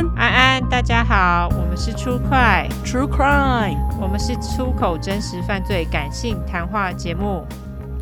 [0.00, 7.46] 安，安安，大家好，我们是出快 True Crime，我们是出口真实犯罪感性谈话节目，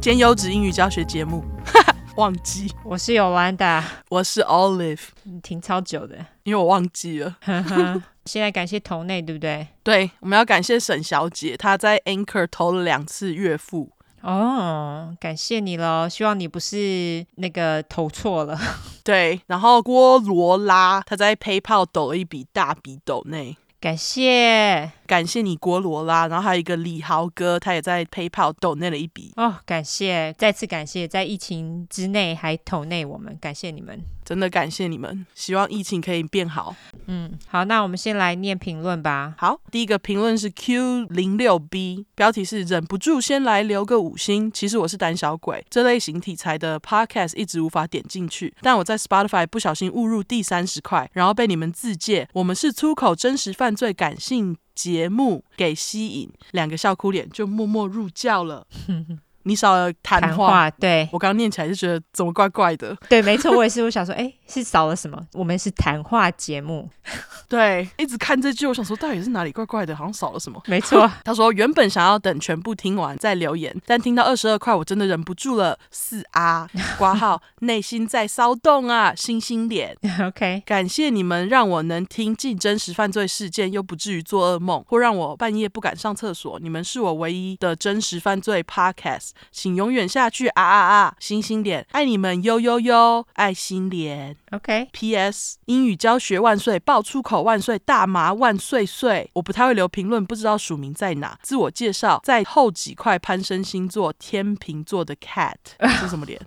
[0.00, 1.42] 兼优质英语教学节目。
[1.66, 7.36] 哈哈，忘记，我是 Yolanda，我是 Olive，你停超久的，因为我忘记了。
[8.26, 9.66] 现在感谢投内，对不对？
[9.82, 13.90] 对，我们要感谢沈小姐，她在 Anchor 投了两次月付。
[14.20, 18.58] 哦，感谢你了，希望你不是那个投错了。
[19.04, 24.92] 对，然后郭罗拉他在 PayPal 抖了一笔大笔抖内，感谢。
[25.06, 36.76] 感谢你郭罗拉，然后还有一个李豪哥，他也在 PayPal 抖内了一笔哦，感谢，再次感谢，在疫情之内还抖内我们，感谢你们，真的感谢你们，希望疫情可以变好。
[37.06, 39.34] 嗯，好，那我们先来念评论吧。
[39.38, 44.52] 好，第一个评论是 Q 零六 B，标题是忍不住先来留个五星。
[44.52, 54.56] 其实我是胆小鬼，这类型题材的 Podcast 一直无法点进去，但我在 Spotify 不小心误入第三十块，然后被你们自荐，我们是出口真实犯犯罪感性。
[54.74, 58.64] 节目给吸引，两个笑哭脸就默默入教了。
[59.48, 62.94] 你少了谈话，话，对，我刚刚念起来就觉得怎么怪怪的。
[63.08, 63.82] 对，没错，我也是。
[63.82, 65.18] 我想说，哎，是少了什么？
[65.32, 66.88] 我们是谈话节目。
[67.48, 69.96] 对，一直看这句，我想说，到底是哪里怪怪的？
[69.96, 70.62] 好像少了什么。
[70.66, 75.78] 没错， 他说原本想要等全部听完再留言，但听到二十二块，我真的忍不住了。
[75.90, 79.96] 四啊， 挂号，内心在骚动啊，星星脸。
[80.26, 86.58] OK，感谢你们让我能听尽真实犯罪事件，又不至于做噩梦，或让我半夜不敢上厕所。
[86.60, 89.30] 你们是我唯一的真实犯罪 Podcast。
[89.50, 91.14] 请永远下去啊啊啊！
[91.18, 93.26] 星星脸，爱你们哟哟哟！
[93.34, 94.88] 爱心脸，OK。
[94.92, 95.58] P.S.
[95.66, 99.30] 英语教学万岁，爆粗口万岁，大麻万岁岁！
[99.34, 101.38] 我不太会留评论，不知道署名在哪。
[101.42, 105.54] 自我介绍，在后几块攀升星座，天秤座的 Cat
[106.00, 106.40] 是什么脸？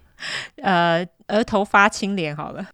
[0.57, 2.67] 呃，额头发青脸好了，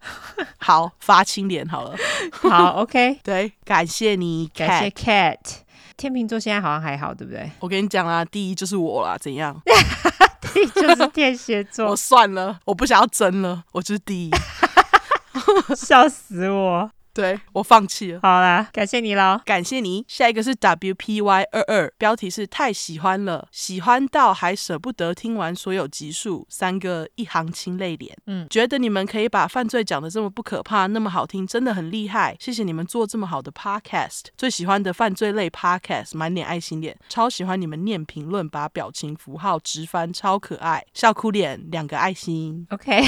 [0.58, 1.96] 好发青脸好了，
[2.34, 3.20] 好 OK。
[3.24, 5.38] 对，感谢你，感谢 Cat。
[5.98, 7.50] 天秤座现在好像还好，对不对？
[7.60, 9.60] 我跟你讲啦，第一就是我啦，怎样？
[10.54, 11.88] 第一就是天蝎座。
[11.92, 14.32] 我算了，我不想要争了，我就是第一。
[15.76, 16.90] 笑死我。
[17.18, 18.20] 对，我放弃了。
[18.22, 20.06] 好啦，感谢你喽，感谢你。
[20.08, 26.46] 下一个是 WPY 二二，标题是太喜欢了，喜欢到还舍不得听完所有集数。
[26.48, 28.16] 三个一行清泪脸。
[28.28, 32.38] 嗯，觉得你们可以把犯罪讲的这么不可怕，那么好听，真的很厉害。
[32.40, 42.68] 谢谢你们做这么好的 Podcast，最喜欢的犯罪类 Podcast，满脸爱心脸，超喜欢你们念评论，把表情符号直翻，超可爱，笑哭脸两个爱心。
[42.70, 43.02] OK。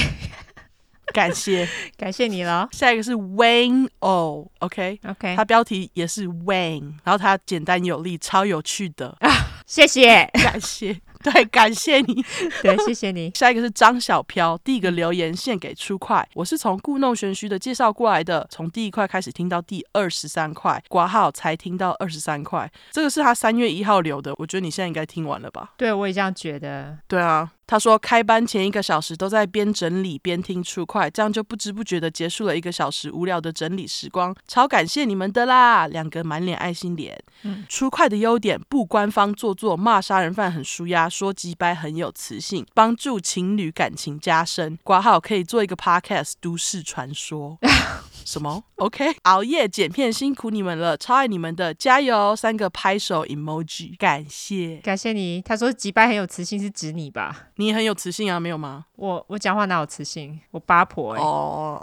[1.14, 2.68] 感谢，感谢你了。
[2.72, 5.16] 下一个是 Wayne O，OK，OK，、okay?
[5.16, 5.36] okay.
[5.36, 9.30] 他标题也是 Wayne，然后它简单有力，超有趣的啊，
[9.66, 11.00] 谢谢，感谢。
[11.22, 12.24] 对，感谢你。
[12.64, 13.30] 对，谢谢你。
[13.36, 16.26] 下一个是张小飘，第一个留言献给初快。
[16.34, 22.72] 我是从故弄玄虚的介绍过来的，从第一块开始听到第二十三块，挂号才听到二十三块。
[22.92, 25.74] 这个是他三月一号留的，我觉得你现在应该听完了吧？
[25.76, 26.98] 对，我也这样觉得。
[27.06, 34.36] 对啊，他说开班前一个小时都在边整理边听出快，这样就不知不觉的结束了一个小时无聊的整理时光。
[34.48, 37.16] 超感谢你们的啦，两个满脸爱心脸。
[37.44, 41.08] 嗯，出快的优点不官方做作，骂杀人犯很舒压。
[41.08, 44.80] 说鸡掰很有磁性，帮助情侣感情加深。
[44.84, 47.60] 挂号可以做一个 podcast 都市传说。
[48.30, 52.36] 什么？OK，熬夜剪片辛苦你们了，超爱你们的，加油！
[52.36, 55.42] 三个拍手 emoji，感谢，感谢你。
[55.42, 57.48] 他说机掰很有磁性是指你吧？
[57.56, 58.86] 你也很有磁性啊，没有吗？
[58.98, 60.40] 我我讲话哪有磁性？
[60.52, 61.26] 我八婆哎、欸。
[61.26, 61.82] 哦，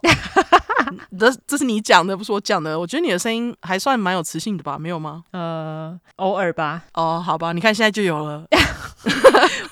[1.18, 2.78] 这这是你讲的，不是我讲的。
[2.78, 4.78] 我觉得你的声音还算蛮有磁性的吧？
[4.78, 5.24] 没有吗？
[5.32, 6.84] 呃，偶尔吧。
[6.94, 8.46] 哦，好吧，你看现在就有了。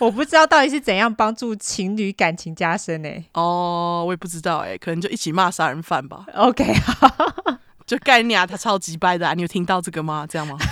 [0.01, 3.25] 我不知道到底是怎样帮助情侣感情加深呢、欸？
[3.35, 6.27] 哦，我也不知道哎、欸，可能就一起骂杀人犯吧。
[6.35, 6.64] OK，
[7.87, 10.27] 就概念啊，他超级掰的、啊，你有听到这个吗？
[10.29, 10.57] 这样吗？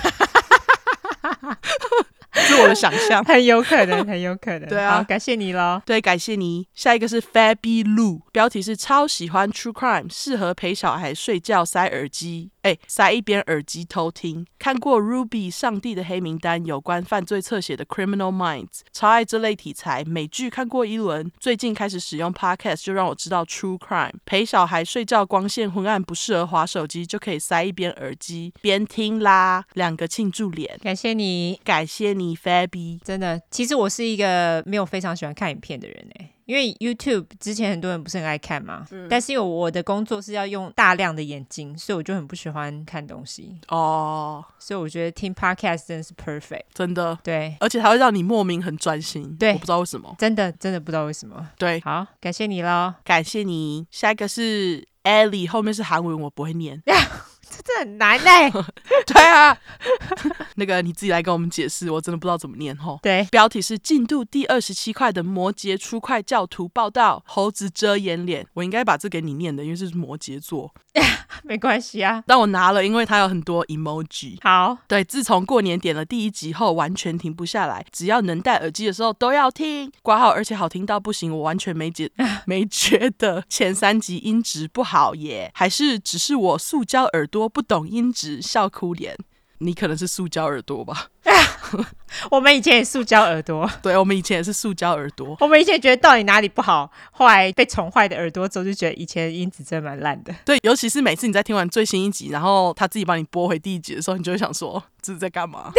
[2.41, 4.69] 是我的想象，很有可能， 很有可能。
[4.69, 5.81] 对啊，好，感谢你喽。
[5.85, 6.67] 对，感谢你。
[6.75, 12.51] 下一个是 Fabi Lu，标题是超喜欢 True Crime，适合陪小孩睡觉塞耳机。
[12.63, 14.47] 哎，塞一边耳机偷听。
[14.57, 20.05] 看过 Ruby 上帝的黑名单有关犯罪侧写的 Criminal Minds，超爱这类题材。
[20.05, 24.13] 美剧看过一轮，最近开始使用 Podcast，就让我知道 True Crime。
[24.25, 29.65] 陪小孩睡觉，光线昏暗，不适合划手机，就可以塞一边耳机边听啦。
[29.75, 33.01] 两个庆祝脸，感谢你，感谢你，Fabi。
[33.03, 36.29] 真的，其实我是一个没有非常喜欢看影片的人哎。
[36.45, 44.45] 因为 YouTube 之前很多人不是很爱看嘛，嗯、但是因为我的工作是要用大量的眼睛，所以我就很不喜欢看东西哦。
[44.59, 49.35] 所以我觉得听 Podcast 真的是 perfect，真的对，而且它会让你莫名很专心。
[49.39, 51.49] 对，我不知道为什么，真的真的不知道为什么。
[51.57, 53.87] 对，好，感谢你喽，感谢你。
[53.93, 56.83] 下一个是 Ellie，后面是韩文，我不会念。
[57.65, 58.65] 这很难哎、欸。
[59.07, 59.57] 对啊，
[60.57, 62.99] 那个你自己来跟我们解释，我真的不知道怎么念吼。
[63.03, 68.47] 对，标题是进度第二十七块的摩羯出块教徒报道，猴子遮掩脸。
[68.55, 70.73] 我应该把这给你念的，因为这是摩羯座。
[71.45, 74.37] 没关系啊，但我拿了，因为它有很多 emoji。
[74.43, 82.11] 好，对，自从过年点了第一集后，完全停不下来，只要能戴耳机的时候都要听，挂号，而且好听到不行，我完全没觉
[82.45, 89.17] 没觉得前三集音质不好耶，还是只是我塑胶耳朵不懂音质，笑哭脸。
[89.59, 91.07] 你可能是塑胶耳朵吧？
[92.33, 95.37] 我们以前也塑胶耳朵， 对，我们以前也是塑胶耳朵。
[95.39, 100.35] 我们以前觉得到底哪里不好，后来被宠坏的耳朵之后就觉得以前的音质真的蛮烂的。
[100.45, 105.73] 对，尤其是每次你在听完最新一集，然后他自己帮你播回第一集的时候，你就会想说这是在干嘛？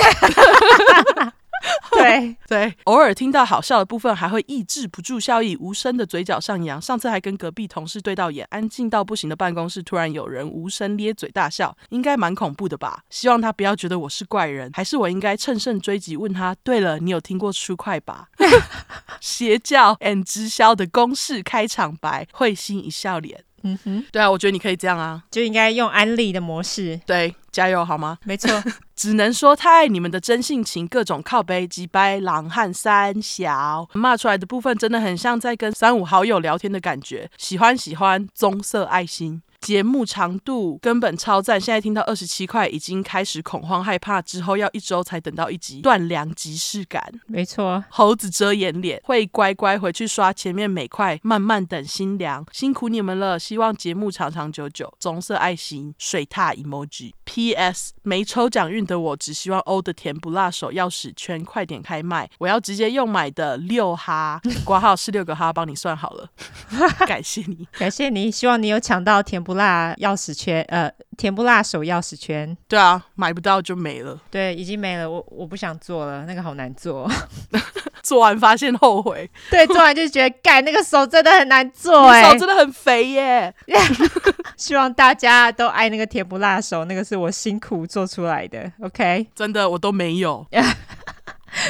[1.92, 6.82] 对对，偶尔听到好笑的部分，还会抑制不住笑意，无声的嘴角上扬。
[6.82, 13.04] 上次还跟隔壁同事对到眼，安静到不行的办公室，突然有人无声咧嘴大笑，应该蛮恐怖的吧？
[13.10, 18.28] 希望他不要觉得我是怪人，还是我应该乘胜追击，问他：对了，你有听过出快吧？
[19.22, 23.44] 邪教 and 直销的公式开场白，会心一笑脸。
[23.66, 27.00] 嗯哼，对啊，我觉得你可以这样啊，就应该用安利的模式。
[27.06, 28.18] 对，加油好吗？
[28.26, 28.50] 没错，
[28.98, 37.30] 只能说太爱你们的真性情，各种靠背、击掰、狼汉三小骂出来的部分，真的很像在跟三五好友聊天的感觉。
[37.38, 39.42] 喜欢喜欢，棕色爱心。
[39.64, 47.02] 节目长度根本超赞，现在听到二十七块已经开始恐慌害怕，之后要一周才等到一集，断粮即视感。
[47.28, 53.40] 没错，猴子遮掩脸，会乖乖回去刷前面每块，慢慢等新粮，辛苦你们了。
[53.40, 54.94] 希望节目长长久久。
[55.00, 57.14] 棕色爱心水獭 emoji。
[57.24, 57.94] P.S.
[58.02, 66.30] 没抽奖运的我，只希望欧的甜不辣手钥匙圈快点开卖，我要直接用买的六哈 挂号是六个哈，帮你算好了，
[67.08, 69.53] 感谢你，感谢你，希望你有抢到甜不。
[69.54, 77.10] 辣钥匙圈，呃，甜不辣手钥匙圈，对啊，买不到就没了，对，已经没了，我我不想做了，那个好难做，
[78.04, 83.54] 做完发现后悔，对，做完就觉得，干那个手真的很难做， 哎，手真的很肥耶，
[84.58, 90.46] 希望大家都爱那个甜不辣手，那个是我辛苦做出来的，OK，真的我都没有。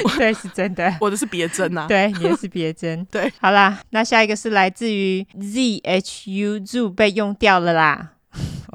[0.18, 0.94] 对，是真的。
[1.00, 1.86] 我的是别针呐。
[1.88, 3.04] 对，你的是别针。
[3.10, 8.12] 对，好啦，那下一个是来自于 ZHU Zoo 被用掉了啦。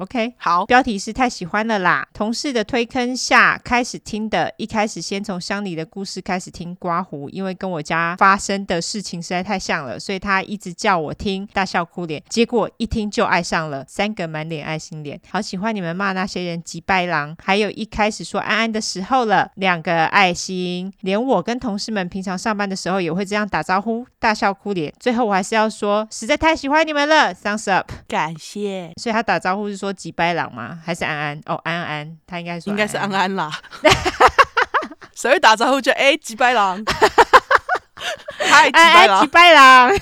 [0.00, 2.08] OK，好，标题是太喜欢了啦。
[2.14, 12.22] 同事的推坑下开始听的，一开始先从乡里的故事开始听刮胡，因为跟我家发生的事情实在太像了，所以他一直叫我听，大笑哭脸。
[12.30, 24.90] 结果一听就爱上了，三个满脸爱心脸，好喜欢你们骂那些人击败狼，还有一开始说安安的时候了，两个爱心，连我跟同事们平常上班的时候也会这样打招呼，大笑哭脸。
[24.98, 28.94] 最后我还是要说，实在太喜欢你们了，Thumbs up，感谢。
[28.96, 29.89] 所以他打招呼是说。
[29.92, 30.78] 几白朗吗？
[30.84, 31.40] 还是安安？
[31.46, 33.50] 哦，安安，他应该说应该是安安啦。
[35.14, 36.82] 谁会打招呼就哎，吉白狼？
[38.38, 39.20] 嗨，几白狼？
[39.22, 39.92] 几白狼？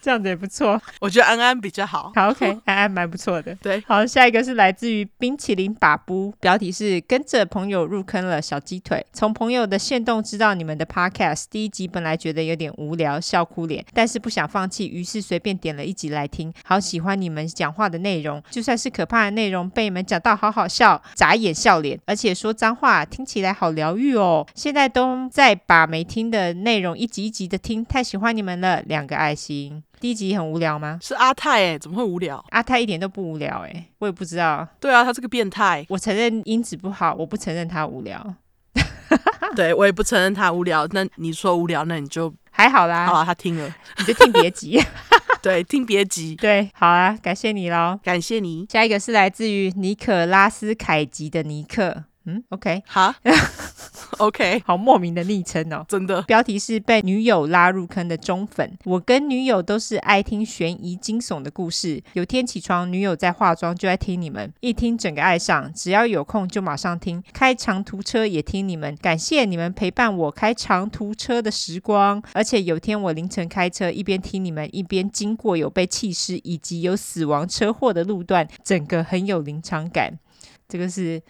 [0.00, 2.10] 这样子也不错，我觉得安安比较好。
[2.14, 3.54] 好，OK，安安蛮不错的。
[3.56, 9.04] 对，好，下一个是来自于冰淇淋把布，标题是跟着朋友入坑了小鸡腿。
[9.12, 16.52] 从朋友的线动知道你们的 Podcast 第一集，本来觉得有点无聊，笑哭脸，但是不想放弃，于是随便点了一集来听。
[16.64, 24.46] 好喜欢你们讲话的内容，就算是可怕的内容，被你们讲到好好笑，眨眼笑脸，而且说脏话，听起来好疗愈哦。
[24.54, 29.82] 现在都在把没听的内容一集一集的听，太喜欢你们了，两个爱心。
[29.98, 30.98] 第一集很无聊吗？
[31.02, 32.42] 是阿泰哎，怎么会无聊？
[32.50, 34.66] 阿泰一点都不无聊哎，我也不知道。
[34.78, 35.84] 对啊，他是个变态。
[35.88, 38.34] 我承认音质不好，我不承认他无聊。
[39.56, 40.86] 对，我也不承认他无聊。
[40.92, 43.06] 那你说无聊，那你就还好啦。
[43.06, 44.80] 好啊，他听了，你就听别集。
[45.42, 46.36] 对，听别急。
[46.40, 48.66] 对，好啊，感谢你喽，感谢你。
[48.70, 52.04] 下一个是来自于尼可拉斯凯吉的尼克。
[52.26, 53.14] 嗯，OK，好，
[54.18, 56.20] OK，好莫名的昵称哦，真的。
[56.22, 58.76] 标题是被女友拉入坑的忠粉。
[58.84, 62.02] 我跟女友都是爱听悬疑惊悚的故事。
[62.12, 67.24] 有天起床，女友在化妆，就在听你们，一听整个爱上，只要有空就马上听。
[67.32, 72.22] 开长途车也听你们，感谢你们陪伴我开长途车的时光。
[72.34, 80.18] 而且有天我凌晨开车，一边听你们，一边经过有被弃尸以及有死亡车祸的路段，整个很有临场感。
[80.68, 81.22] 这个是。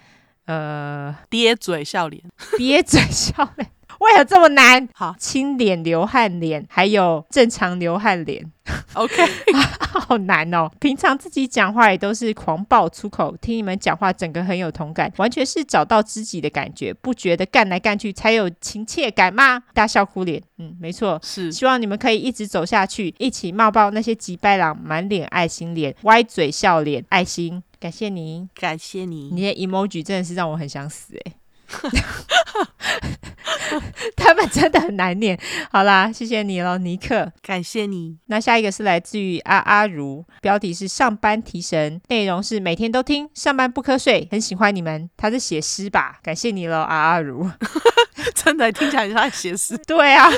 [0.47, 2.23] 呃，憋嘴笑脸，
[2.59, 3.71] 憋嘴笑脸，
[4.01, 4.89] 为何这么难？
[4.95, 8.51] 好，清脸流汗脸，还有正常流汗脸
[8.95, 9.15] ，OK，
[9.79, 10.69] 好难哦。
[10.81, 19.63] 平常自己讲话也都是狂爆粗口，听你们讲话，整个很有同感，完全是找到知己的感觉，不觉得干来干去才有亲切感吗？
[19.73, 21.53] 大笑哭脸，嗯，没错，是。
[21.53, 27.63] 希望你们可以一直走下去，一起冒爆那些急白狼，满脸爱心脸，歪嘴笑脸，爱心。
[27.81, 31.40] 感谢您，感谢你，你的 emoji 真的是让我很想死哎。
[34.17, 35.39] 他们真的很难念。
[35.71, 38.17] 好啦，谢谢你喽，尼克，感谢你。
[38.27, 45.09] 那下一个是来自于阿阿如，标题是上班提神，内容是每天都听，上班不瞌睡，很喜欢你们。
[45.17, 46.19] 他是写诗吧？
[46.23, 47.49] 感谢你喽，阿阿如。
[48.35, 49.79] 真的听起来像在写诗。
[49.87, 50.29] 对啊，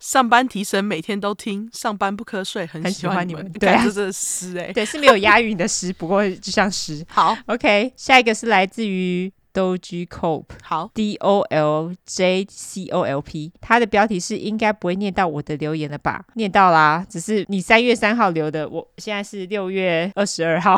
[0.00, 3.52] 上班提神，每天都听，上班不瞌睡，很喜欢你们。
[3.52, 7.04] 对啊，这是诗哎，对，是没有押韵的诗，不过就像诗。
[7.08, 9.32] 好，OK，下一个是来自于。
[9.52, 16.24] Doji Cope，好，D O L J C O L P，它的标题是应该不会念到我的留言了吧？
[16.34, 20.76] 念到啦，只是你三月三号留的，我现在是六月二十二号，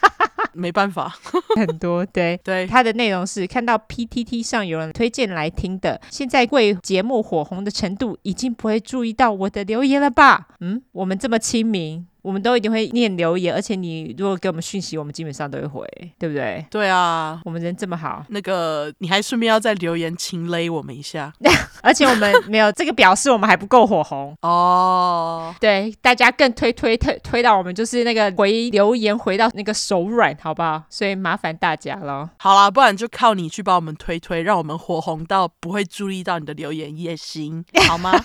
[0.52, 1.14] 没办法，
[1.56, 10.48] 很多对 对，它的内容是看到 PTT 上有人推荐来听的，现在贵节目火红的程度，已经不会注意到我的留言了吧？
[10.60, 12.06] 嗯，我们这么亲民。
[12.22, 15.86] 我们都一定会念留言，而且你如果给我们讯息，我们基本上都会回，
[16.18, 16.64] 对不对？
[16.70, 18.24] 对啊，我们人这么好。
[18.28, 21.32] 那个，你还顺便要在留言情勒我们一下，
[21.82, 25.54] 而且我们没有这个表示，我们还不够火红哦。
[25.60, 30.82] 对，大家更推推推推到我们就是那个回留言回到那个手软，好不好？
[30.90, 32.30] 所以麻烦大家了。
[32.38, 38.12] 好啦，不然就靠你去帮我们推推，让我们火红到不会注意到你的留言也行，好吗？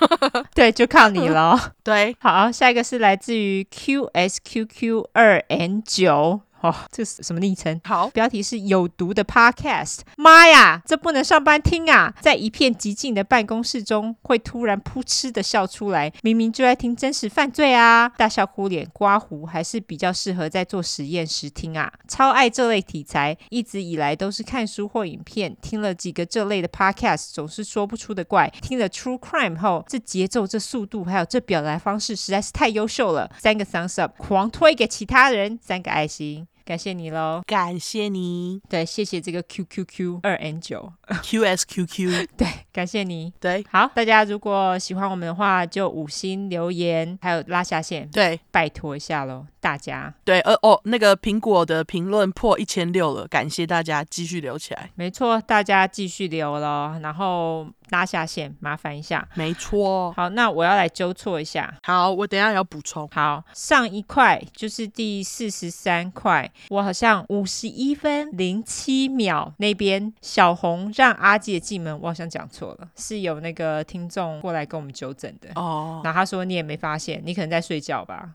[0.54, 1.74] 对，就靠你了。
[1.84, 6.40] 对，好，下一个是来自至于 QSQQ 二 N 九。
[6.60, 7.80] 哦，这是什么昵称？
[7.84, 10.00] 好，标题是有毒的 Podcast。
[10.16, 12.14] 妈呀，这不能上班听啊！
[12.20, 18.10] 在一片寂静的办公室中，会突然扑哧的笑出来，明明就在听真实犯罪啊！
[18.10, 21.90] 大笑哭脸刮胡，还是比较适合在做实验时听啊！
[22.06, 28.52] 超爱这类题材，一直以来都是看书或影片，听了几个这类的 Podcast，总是说不出的怪。
[28.60, 33.30] 听了 True Crime 后，这节奏、这速度，还有这表达方式，实在是太优秀了！
[33.38, 36.46] 三个 Thumbs Up，狂推给其他人，三个爱心。
[36.70, 38.60] 感谢你喽，感谢你。
[38.68, 42.28] 对，谢谢这个 QQQ 二 N 九 QSQQ。
[42.38, 43.32] 对，感谢你。
[43.40, 48.08] 对，好，大家如果喜欢我们的话，就五星留言，还有拉下线。
[48.10, 50.14] 对，拜托一下喽，大家。
[50.24, 54.92] 对，呃哦，那个苹果的评论破一千六了，感谢大家继续留起来。
[54.94, 57.66] 没错，大家继续留了，然后。
[57.90, 59.28] 拉下线，麻烦一下。
[59.34, 60.12] 没错。
[60.12, 61.74] 好，那我要来纠错一下。
[61.82, 63.08] 好，我等一下要补充。
[63.08, 75.48] 好，上一块就是第四十三块，我好像五十一分零七秒那边小红让阿姐进门，我好像讲错了，是有那个听众过来跟我们纠正的。
[75.54, 76.00] 哦。
[76.04, 78.28] 然后他说你也没发现，你可能在睡觉吧？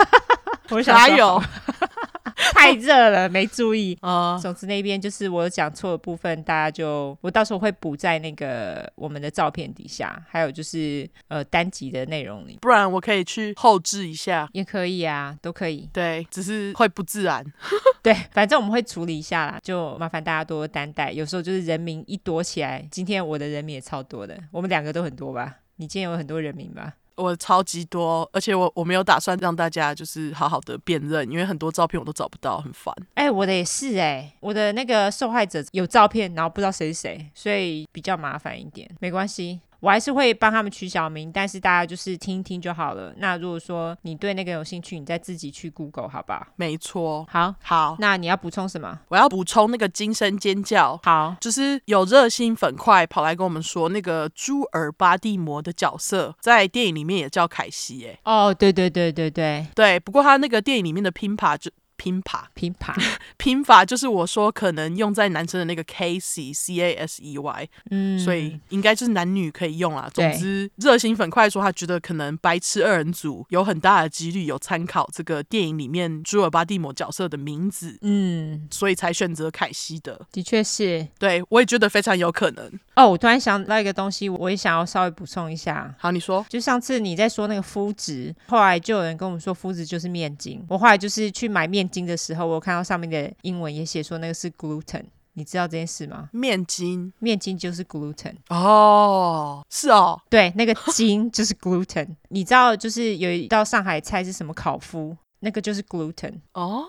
[0.70, 1.42] 我想哪有？
[2.54, 3.98] 太热了，没注意。
[4.00, 12.58] 啊、uh，总之那边就是我讲错的部分，大家就我到时候会补在那个我们的照片底下，还有就是呃单集的内容里。
[12.60, 15.88] 不然我可以去后置一下，也可以啊，都可以。
[15.92, 17.44] 对，只是会不自然。
[18.02, 21.10] 对，反正我们会处理一下啦，就麻烦大家多多担待。
[21.10, 25.56] 有时候就是人名一多起来，今天我的人名也超多的，我们两个都很多吧？
[25.76, 26.94] 你今天有很多人名吧？
[27.18, 32.94] 我超级多，而且我我没有打算让大家就是好好的辨认，因为很多照片我都找不到，很烦。
[33.14, 38.88] 哎、我的也是哎、我的那个受害者有照片，然后不知道谁是谁，所以比较麻烦一点。
[39.00, 39.60] 没关系。
[39.80, 43.14] 我还是会帮他们取小名，但是大家就是听一听就好了。
[43.18, 46.48] 那如果说你对那个有兴趣，你再自己去 Google 好吧？
[46.56, 47.96] 没错，好，好。
[47.98, 48.98] 那你要补充什么？
[49.08, 50.98] 我要补充那个惊声尖叫。
[51.04, 58.06] 好，就是有热心粉块跑来跟我们说，那个朱尔巴蒂摩的角色在电影里面也叫凯西。
[58.06, 60.00] 哎，哦，对对对对对对。
[60.00, 61.70] 不过他那个电影里面的拼法就。
[61.98, 62.96] 拼法，拼法，
[63.36, 70.08] 拼法就是我说可能用在男生的那个 Casey C A S E Y，嗯，所以应该就是男女可以用啊。
[70.14, 80.20] 总之，热心粉快说他觉得可能白痴二人组有很大的几率有参考这个电影里面朱尔巴蒂摩角色的名字，嗯，所以才选择凯西的。
[80.30, 82.70] 的确是，对，我也觉得非常有可能。
[82.94, 85.92] 哦，我突然想到一个东西，我也想要稍微补充一下。
[85.98, 91.87] 好，你说，就上次你在说那个肤质，后来就有人跟我们说肤质就是面筋，我后来就是去买面。
[91.88, 95.04] 筋的时候，我看到上面的英文也写说那个是 gluten，
[95.34, 96.28] 你知道这件事吗？
[96.32, 98.34] 面筋，面筋就是 gluten。
[98.48, 102.08] 哦，是哦，对，那个筋就是 gluten。
[102.28, 106.34] 你知道，就是有一道上海菜是什么烤麸，那个就是 gluten。
[106.54, 106.84] 哦。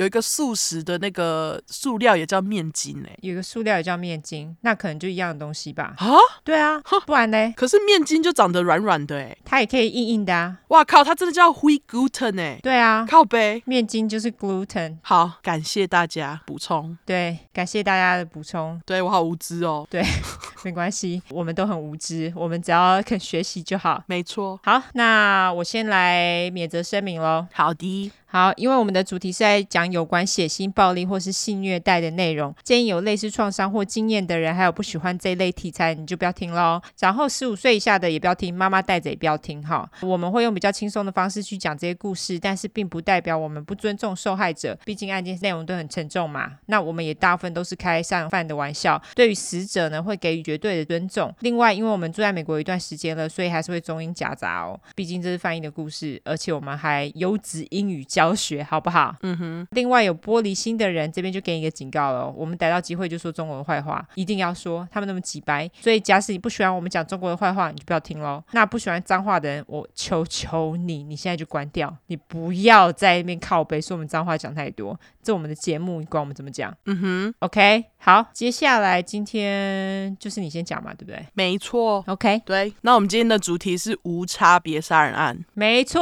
[0.00, 5.94] 有一个素食的那个塑料也叫面筋哎，有一个塑料也叫面筋，那可能就一样的东西吧？
[5.98, 6.08] 啊，
[6.42, 7.52] 对啊，不然呢？
[7.54, 10.56] 可是面筋就长得软软的哎，它也可以硬硬的啊。
[10.68, 12.58] 哇靠，它真的叫 wheat gluten 哎。
[12.62, 14.96] 对啊，靠背面筋就是 gluten。
[15.02, 16.96] 好，感谢大家补充。
[17.04, 18.80] 对，感谢大家的补充。
[18.86, 19.86] 对，我好无知哦。
[19.90, 20.02] 对，
[20.64, 24.02] 没关系，我们都很无知，我们只要肯学习就好。
[24.06, 24.58] 没错。
[24.62, 27.46] 好，那我先来免责声明喽。
[27.52, 28.10] 好的。
[28.32, 36.80] 好，因为我们的主题是在讲有关血腥暴力或是性虐待的内容，建议有类似创伤或经验的人，还有不喜欢这类题材，你就不要听喽。
[37.00, 39.90] 然后十五岁以下的也不要听，妈妈带着也不要听哈。
[40.02, 46.52] 我们会用比较轻松的方式去讲这些故事，但是并不代表我们不尊重受害者，毕竟案件内容都很沉重嘛。
[46.66, 51.34] 那我们也大部分都是开杀人犯的玩笑，对于死者呢会给予绝对的尊重。
[51.40, 58.19] 另外，因为我们住在美国一段时间了，所以还是会中英夹杂哦，毕竟这是翻译的故事，而且我们还优质英语教。
[58.20, 59.16] 教学好不好？
[59.22, 59.66] 嗯哼。
[59.70, 62.28] 另外有玻璃心的人，这边就给你一个警告了。
[62.28, 64.86] 我们逮到机会就说中国的坏话，一定要说。
[64.92, 68.42] 他们那么几白，所以假使你不喜欢我们讲中国的坏话，你就不要听喽。
[68.52, 74.98] 那不喜欢脏话的人，我求求你，你现在就关掉，你不要在那边靠背说我们脏话讲太多。
[75.22, 76.74] 这我们的节目，你管我们怎么讲？
[76.86, 77.34] 嗯哼。
[77.40, 81.24] OK，好，接下来今天就是你先讲嘛，对不对？
[81.34, 82.04] 没错。
[82.06, 82.72] OK，对。
[82.82, 85.38] 那我们今天的主题是无差别杀人案。
[85.54, 86.00] 没错。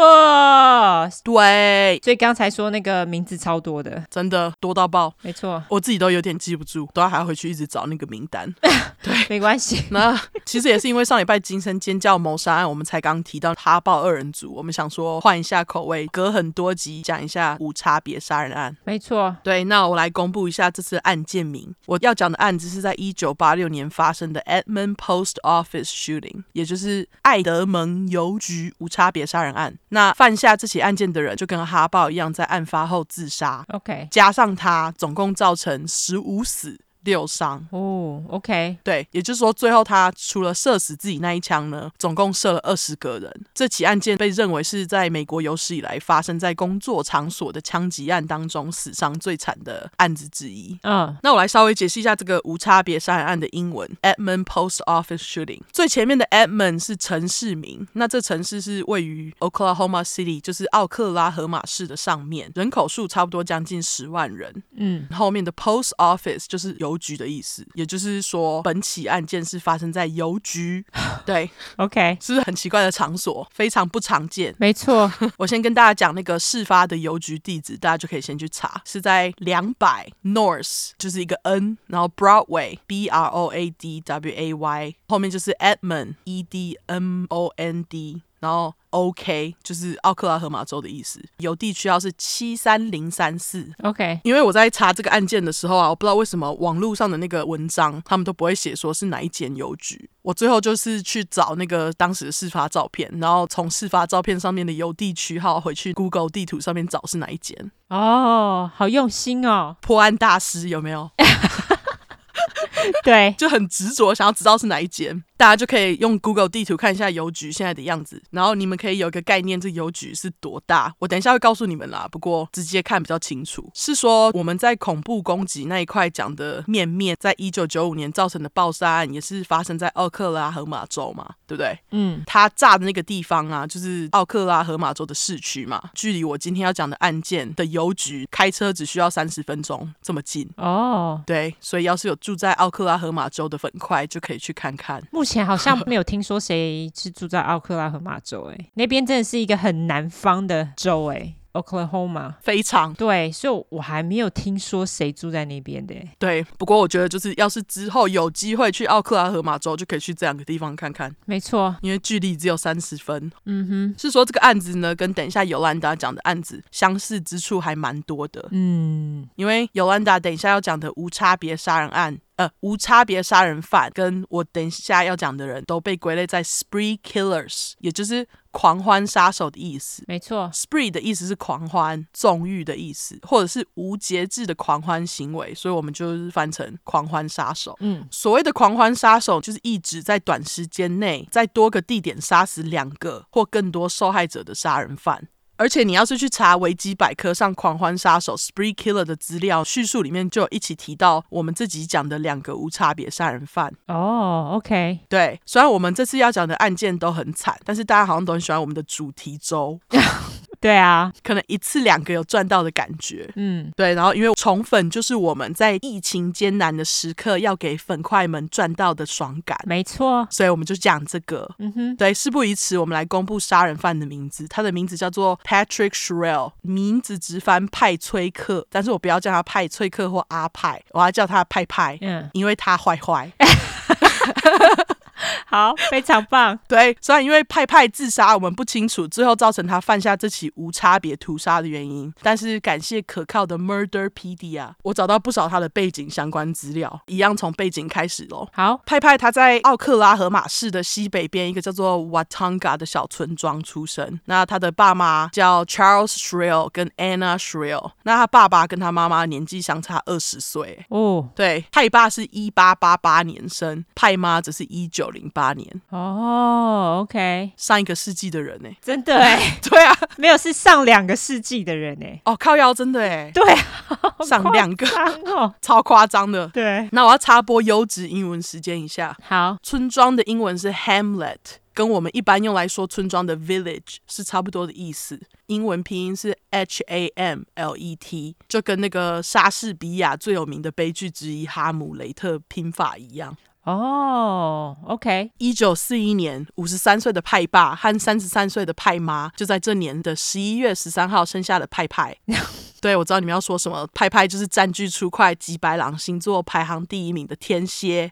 [1.24, 1.98] 对。
[2.08, 5.12] 所以刚才说那个名字超多的，真的多到爆。
[5.20, 8.50] 没错，我自己都有点记不住，都要还要回去一直找那个名单。
[9.04, 9.84] 对，没关系。
[9.90, 18.74] 那其实也是因为上礼拜惊声尖叫谋杀案，我们才刚提到哈报二人组，我们想说换一下口味，隔很多集讲一下无差别杀人案。
[18.84, 19.64] 没错，对。
[19.64, 29.76] 那我来公布一下这次案件名，我要讲的案子是在一九八六年发生的 Edmond Post Office Shooting，也就是爱德蒙邮局无差别杀人案。
[29.90, 33.64] 那犯下这起案件的人就跟哈报一样，在案发后自杀。
[33.70, 36.78] OK，加上他，总共造成十五死。
[37.04, 43.44] 六伤哦，OK，对，也就是说，最后他除了射死自己那一枪呢，总共射了二十个人。
[43.54, 50.78] 这起案件被认为是在美国有史以来发生在工作场所的枪击案当中死伤最惨的案子之一。
[50.82, 55.60] 嗯，那我来稍微解释一下这个无差别杀人案的英文：Edmond Post Office Shooting。
[55.72, 64.62] 最前面的 Edmond 是城市名，那这城市是位于 Oklahoma City，就是奥克拉荷马市的上面，人口数差不多将近十万人。
[64.76, 70.84] 嗯，后面的 Post Office 就是邮局的意思，也就是说，本起案件是发生在邮局。
[71.26, 73.46] 对，OK，是不是很奇怪的场所？
[73.52, 74.54] 非常不常见。
[74.58, 86.78] 没错， 我先跟大家讲那个事发的邮局地址，大家就可以先去查，是在两百 North，就是一个 N，然后 Broadway B R O A D W A Y，后面就是 Edmond E D
[86.86, 88.22] M O N D。
[88.40, 93.70] 然后 OK 就是奥克拉荷马州的意思，邮递区号是七三零三四。
[93.82, 107.70] OK，因为我在查这个案件的时候啊，我不知道为什么网络上的那个文章他们都不会写说是哪一间邮局，我最后就是去找那个当时的事发照片，然后从事发照片上面的邮递区号回去 Google 地图上面找是哪一间。
[107.88, 111.10] 哦，好用心哦，破案大师有没有？
[113.02, 115.24] 对，就很执着想要知道是哪一间。
[115.38, 120.92] 大家就可以用 Google 地图看一下邮局现在的样子，然后你们可以有一个概念，这邮局是多大。
[120.98, 123.70] 我等一下会告诉你们啦，不过直接看比较清楚。
[123.72, 131.78] 是说我们在恐怖攻击那一块讲的面面，在一九九五年造成的爆杀案，也是发生在奥克拉荷马州嘛，对不对？
[131.92, 141.22] 嗯，他炸的那个地方啊，就是奥克拉荷马州的市区嘛，距离我今天要讲的案件的邮局开车只需要三十分钟，这么近哦。
[141.24, 145.00] 对，所以要是有住在奥克拉荷马州的粉块，就可以去看看。
[145.12, 151.34] 目前好像没有听说谁是住在奥克拉荷马州，哎，那边真的是一个很南方的州，哎。
[151.54, 155.94] Oklahoma 非常对，所以我还没有听说谁住在那边的。
[156.16, 161.12] 对，不过我觉得就是要是之后有机会去奥克拉荷马州，就可以去这两个地方看看。
[161.24, 163.32] 没错，因为距离只有三十分。
[163.46, 168.46] 嗯哼，是说这个案子呢，跟等一下尤兰达讲的案子相似之处还蛮多的。
[168.52, 178.26] 嗯，因为尤兰达等一下要讲的无差别杀人案，呃，无差别杀人犯，跟我等一下要讲的人都被归类在 spree killers，也就是。
[178.50, 180.50] 狂欢杀手的意思，没错。
[180.52, 187.76] Spree 的意思是狂欢、纵欲的意思，或者是无节制的狂欢行为，所以我们就是翻成狂欢杀手。
[187.78, 195.28] 嗯，所谓的狂欢杀手，就是一直在短时间内在多个地点杀死两个或更多受害者的杀人犯。
[195.58, 203.74] 而且你要是去查维基百科上狂欢杀手 （Spree Killer） 的资料叙述里面，就有一起提到我们自己讲的两个无差别杀人犯。
[203.88, 205.40] 哦、oh，OK，对。
[205.44, 209.80] 虽然我们这次要讲的案件都很惨，但是大家好像都很喜欢我们的主题周。
[210.60, 213.30] 对啊，可能一次两个有赚到的感觉。
[213.36, 213.94] 嗯，对。
[213.94, 219.58] 然后因为宠粉就是我们在疫情艰难的时刻要给粉块们赚到的爽感。
[219.64, 221.48] 没错，所以我们就讲这个。
[221.58, 222.12] 嗯哼，对。
[222.12, 224.48] 事不宜迟，我们来公布杀人犯的名字。
[224.48, 231.96] 他的名字叫做 Patrick Sherrill，名字直翻派崔克，但是我不要叫他派崔克或阿派，我要叫他派派。
[232.00, 233.30] 嗯，因为他坏坏。
[235.46, 236.58] 好，非常棒。
[236.68, 247.00] 对，虽然因为派派自杀，我们不清楚最后造成他犯下这起无差别屠杀的原因，但是感谢可靠的 Murderpedia，我找到不少他的背景相关资料。
[247.06, 248.48] 一样从背景开始喽。
[248.52, 254.20] 好，派派他在奥克拉荷马市的西北边一个叫做 Watonga 的小村庄出生。
[254.26, 257.92] 那他的爸妈叫 Charles Sherrill 跟 Anna Sherrill。
[258.02, 260.84] 那他爸爸跟他妈妈年纪相差二十岁。
[260.90, 265.68] 哦，对，派爸是一八八八年生，派妈则是一九零八年。
[265.90, 268.68] 哦、oh，OK，上一个世纪的人呢？
[268.80, 272.06] 真的哎， 对啊，没有是上两个世纪的人呢。
[272.24, 273.44] 哦，靠腰真的哎，对，
[274.26, 274.86] 上两个
[275.26, 276.48] 哦，超夸张的。
[276.48, 279.16] 对，那我要插播优质英文时间一下。
[279.22, 281.36] 好，村庄的英文是 Hamlet，
[281.74, 285.20] 跟我们一般用来说村庄的 village 是差不多的意思。
[285.46, 293.34] 英文拼音是 H A M L E T，就跟那个莎士比亚最有名的悲剧之一《哈姆雷特》拼法一样。
[293.68, 295.30] 哦、oh，OK。
[295.36, 302.16] 一九四一年，五十三岁的派爸和三十三岁的派妈，就在这年的十一月十三号生下了派派。
[302.80, 308.10] 对，我知道你们要说什么，派派就是占据出块吉白狼星座排行第一名的天蝎。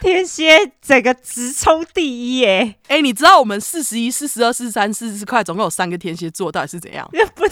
[0.00, 2.76] 天蝎整个直冲第一耶！
[2.88, 7.08] 哎，你知道我们四十一、四十二、四十三、四十四块，总共有三个天蝎座，到底是怎样？
[7.34, 7.46] 不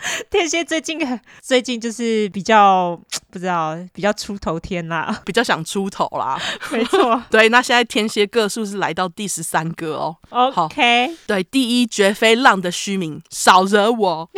[0.30, 0.98] 天蝎最近
[1.42, 2.98] 最近就是比较
[3.30, 7.22] 不知道，比较出头天啦， 比较想出头啦，没错。
[7.30, 10.16] 对，那现在天蝎个数是来到第十三个哦。
[10.30, 14.30] OK，好，对，第一绝非浪的虚名，少惹我。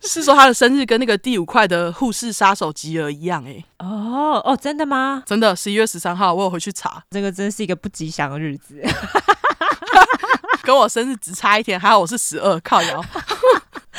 [0.00, 3.62] 是说他的生日跟那个第五块的护士杀手吉尔一样哎。
[3.78, 5.22] 哦哦，真的吗？
[5.26, 8.82] 真的，十一月十三号，我有回去查，这个真是一个不吉祥的日子。
[10.62, 13.04] 跟我生日只差一天，还好我是十二，靠腰。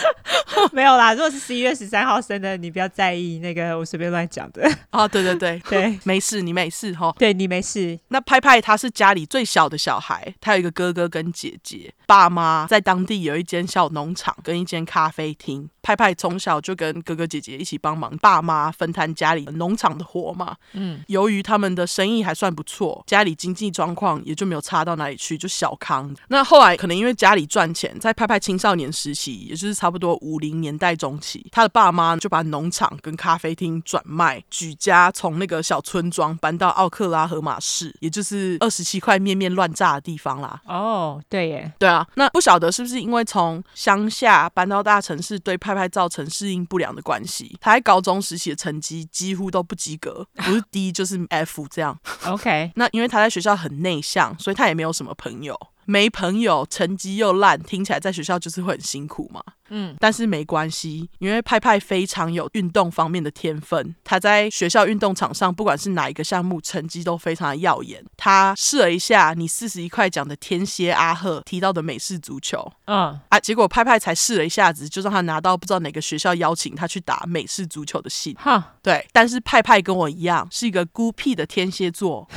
[0.74, 4.70] 没有啦，如果是十一月十三号生的，你不要在意那个，我随便乱讲的。
[4.92, 7.14] 哦，对对对 对，没事，你没事哈。
[7.18, 7.98] 对，你没事。
[8.10, 15.70] 那派派他是家里最小的小孩，他有一个哥哥跟姐姐，爸妈在当地有一间小农场跟一间咖啡厅。
[15.82, 20.56] 派派从小就跟哥哥姐姐一起帮忙，爸妈分摊家里农场的活嘛。
[20.74, 26.14] 嗯，由于他们的生意还算不错，家里经济状况也就没有差到哪里去，就小康。
[26.28, 40.62] 那后来可能因为家里赚钱，在派派青少年时期，也就是差不多五零年代中期，他的爸妈就把农场跟咖啡厅转卖，举家从那个小村庄搬到奥克拉荷马市，也就是二十七块面面乱炸的地方啦。
[40.66, 42.06] 哦，对耶，对啊。
[42.16, 47.58] 那不晓得是不是因为从乡下搬到大城市，对派派造成适应不良的关系？
[47.62, 51.98] 他在高中时期的成绩几乎都不及格， 不是 D 就是 F 这样。
[52.26, 55.60] OK，那因为他在学校很内向，所以他也没有什么朋友。
[55.90, 59.42] 没朋友，成绩又烂，听起来在学校就是会很辛苦嘛。
[59.72, 63.96] 嗯，但是没关系，因为派派非常有运动方面的天分。
[64.04, 68.06] 他在学校运动场上，不管是哪一个项目，成绩都非常的耀眼。
[68.16, 78.36] 他试了一下你四十一块奖的天蝎阿赫提到的美式足球，嗯啊，结果派派才试了一下子，就让他拿到不知道哪个学校邀请他去打美式足球的信。
[78.36, 82.28] 哈，对，但是派派跟我一样是一个孤僻的天蝎座。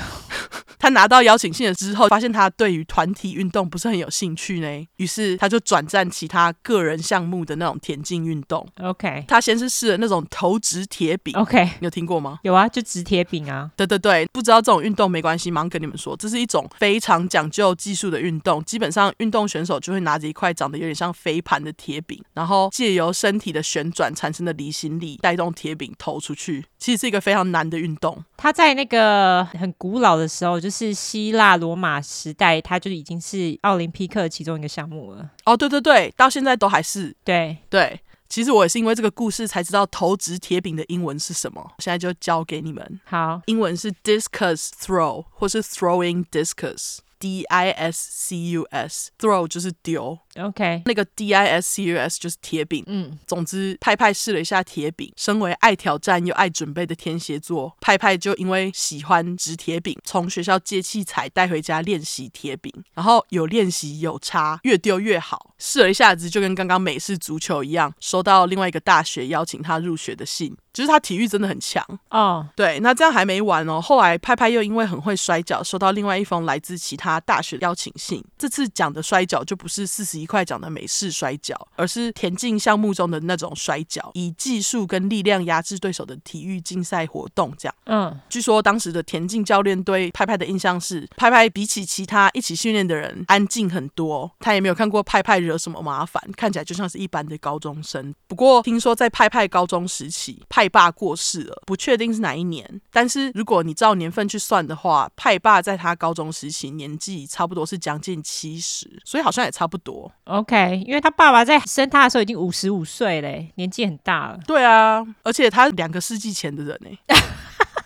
[0.82, 8.66] 他拿到邀请信了之后，发现他对于团体运动不是很有兴趣呢，于是他就转战其他个人项目的那种田径运动。
[8.80, 11.32] OK，他先是试了那种投掷铁饼。
[11.36, 12.40] OK，你有听过吗？
[12.42, 13.70] 有啊，就掷铁饼啊。
[13.76, 18.60] 对对对，不知道这种运动没关系，马上跟你们说，这是一种非常讲究技术的运动。
[18.64, 26.64] 基本上，运动选手就会拿着一块长得有点像飞盘的铁饼，然后借由身体的旋转产生的离心力，带动铁饼投出去。
[26.82, 28.24] 其实是一个非常难的运动。
[28.36, 35.30] 它在那个很古老的时候，就是希腊罗马时代，它就已经是奥林匹克其中一个项目了。
[35.44, 37.14] 哦，对对对，到现在都还是。
[37.22, 41.64] 对对，其实我也是因为这个故事才知道投掷铁饼的英文是什么。
[41.78, 43.00] 现在就教给你们。
[43.04, 46.98] 好，英文是 discus throw，或是 throwing discus。
[47.22, 65.54] D I S C U S，throw 就是丢，OK，那个 D I S C U S 就是铁饼，嗯，总之派派试了一下铁饼，身为爱挑战又爱准备的天蝎座，派派就因为喜欢掷铁饼，从学校借器材带回家练习铁饼，然后有练习有差，越丢越好。
[65.58, 70.56] 试了一下子，就跟刚刚美式足球一样，收到另外一个大学邀请他入学的信。
[70.72, 72.46] 就是他体育真的很强哦。
[72.56, 73.80] 对，那这样还没完哦。
[73.80, 78.24] 后来派派又因为很会摔跤，收到另外一封来自其他大学邀请信。
[78.38, 87.52] 这次讲的摔跤就不是四十一块讲的美式摔跤，而是田径项目中的那种摔跤，以技术跟力量压制对手的体育竞赛活动。
[87.58, 98.14] 这样，嗯，据说当时的田径教练对派派的印象是，派派比起其他一起训练的人安静很多，他也没有看过派派惹什么麻烦，看起来就像是一般的高中生。
[98.26, 102.80] 不过听说在派派高中时期，派爸过世了，不确定是哪一年。
[102.90, 110.10] 但是如果你照年份去算的话，派爸在他高中时期年纪差不多是将近七十，所以好像也差不多。
[110.24, 114.40] OK，因为他爸爸在生他的时候已经五十五岁嘞，年纪很大了。
[114.46, 116.98] 对啊，而且他两个世纪前的人呢。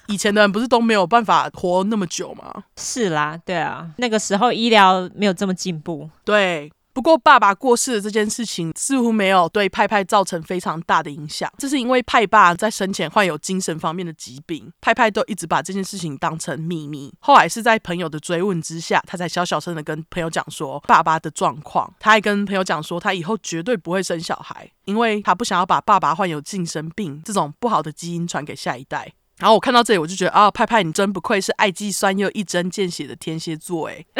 [0.09, 2.63] 以前的人不是都没有办法活那么久吗？
[2.77, 6.09] 是啦，对啊，那个时候医疗没有这么进步。
[6.25, 6.71] 对。
[6.97, 11.53] 不过，爸爸过世的这件事情似乎没有对派派造成非常大的影响。
[11.59, 17.13] 这是因为派爸在生前患有精神方面的疾病，派派都一直把这件事情当成秘密。
[17.21, 21.93] 后来是在朋友的追问之下，他才小小声的跟朋友讲说爸爸的状况。
[22.01, 29.13] 他还跟朋友讲说，他以后绝对不会生小孩，因为他不想要把爸爸患有精神病这种不好的基因传给下一代。
[29.37, 34.07] 然后我看到这里，我就觉得啊，派派你真不愧是爱计算又一针见血的天蝎座诶。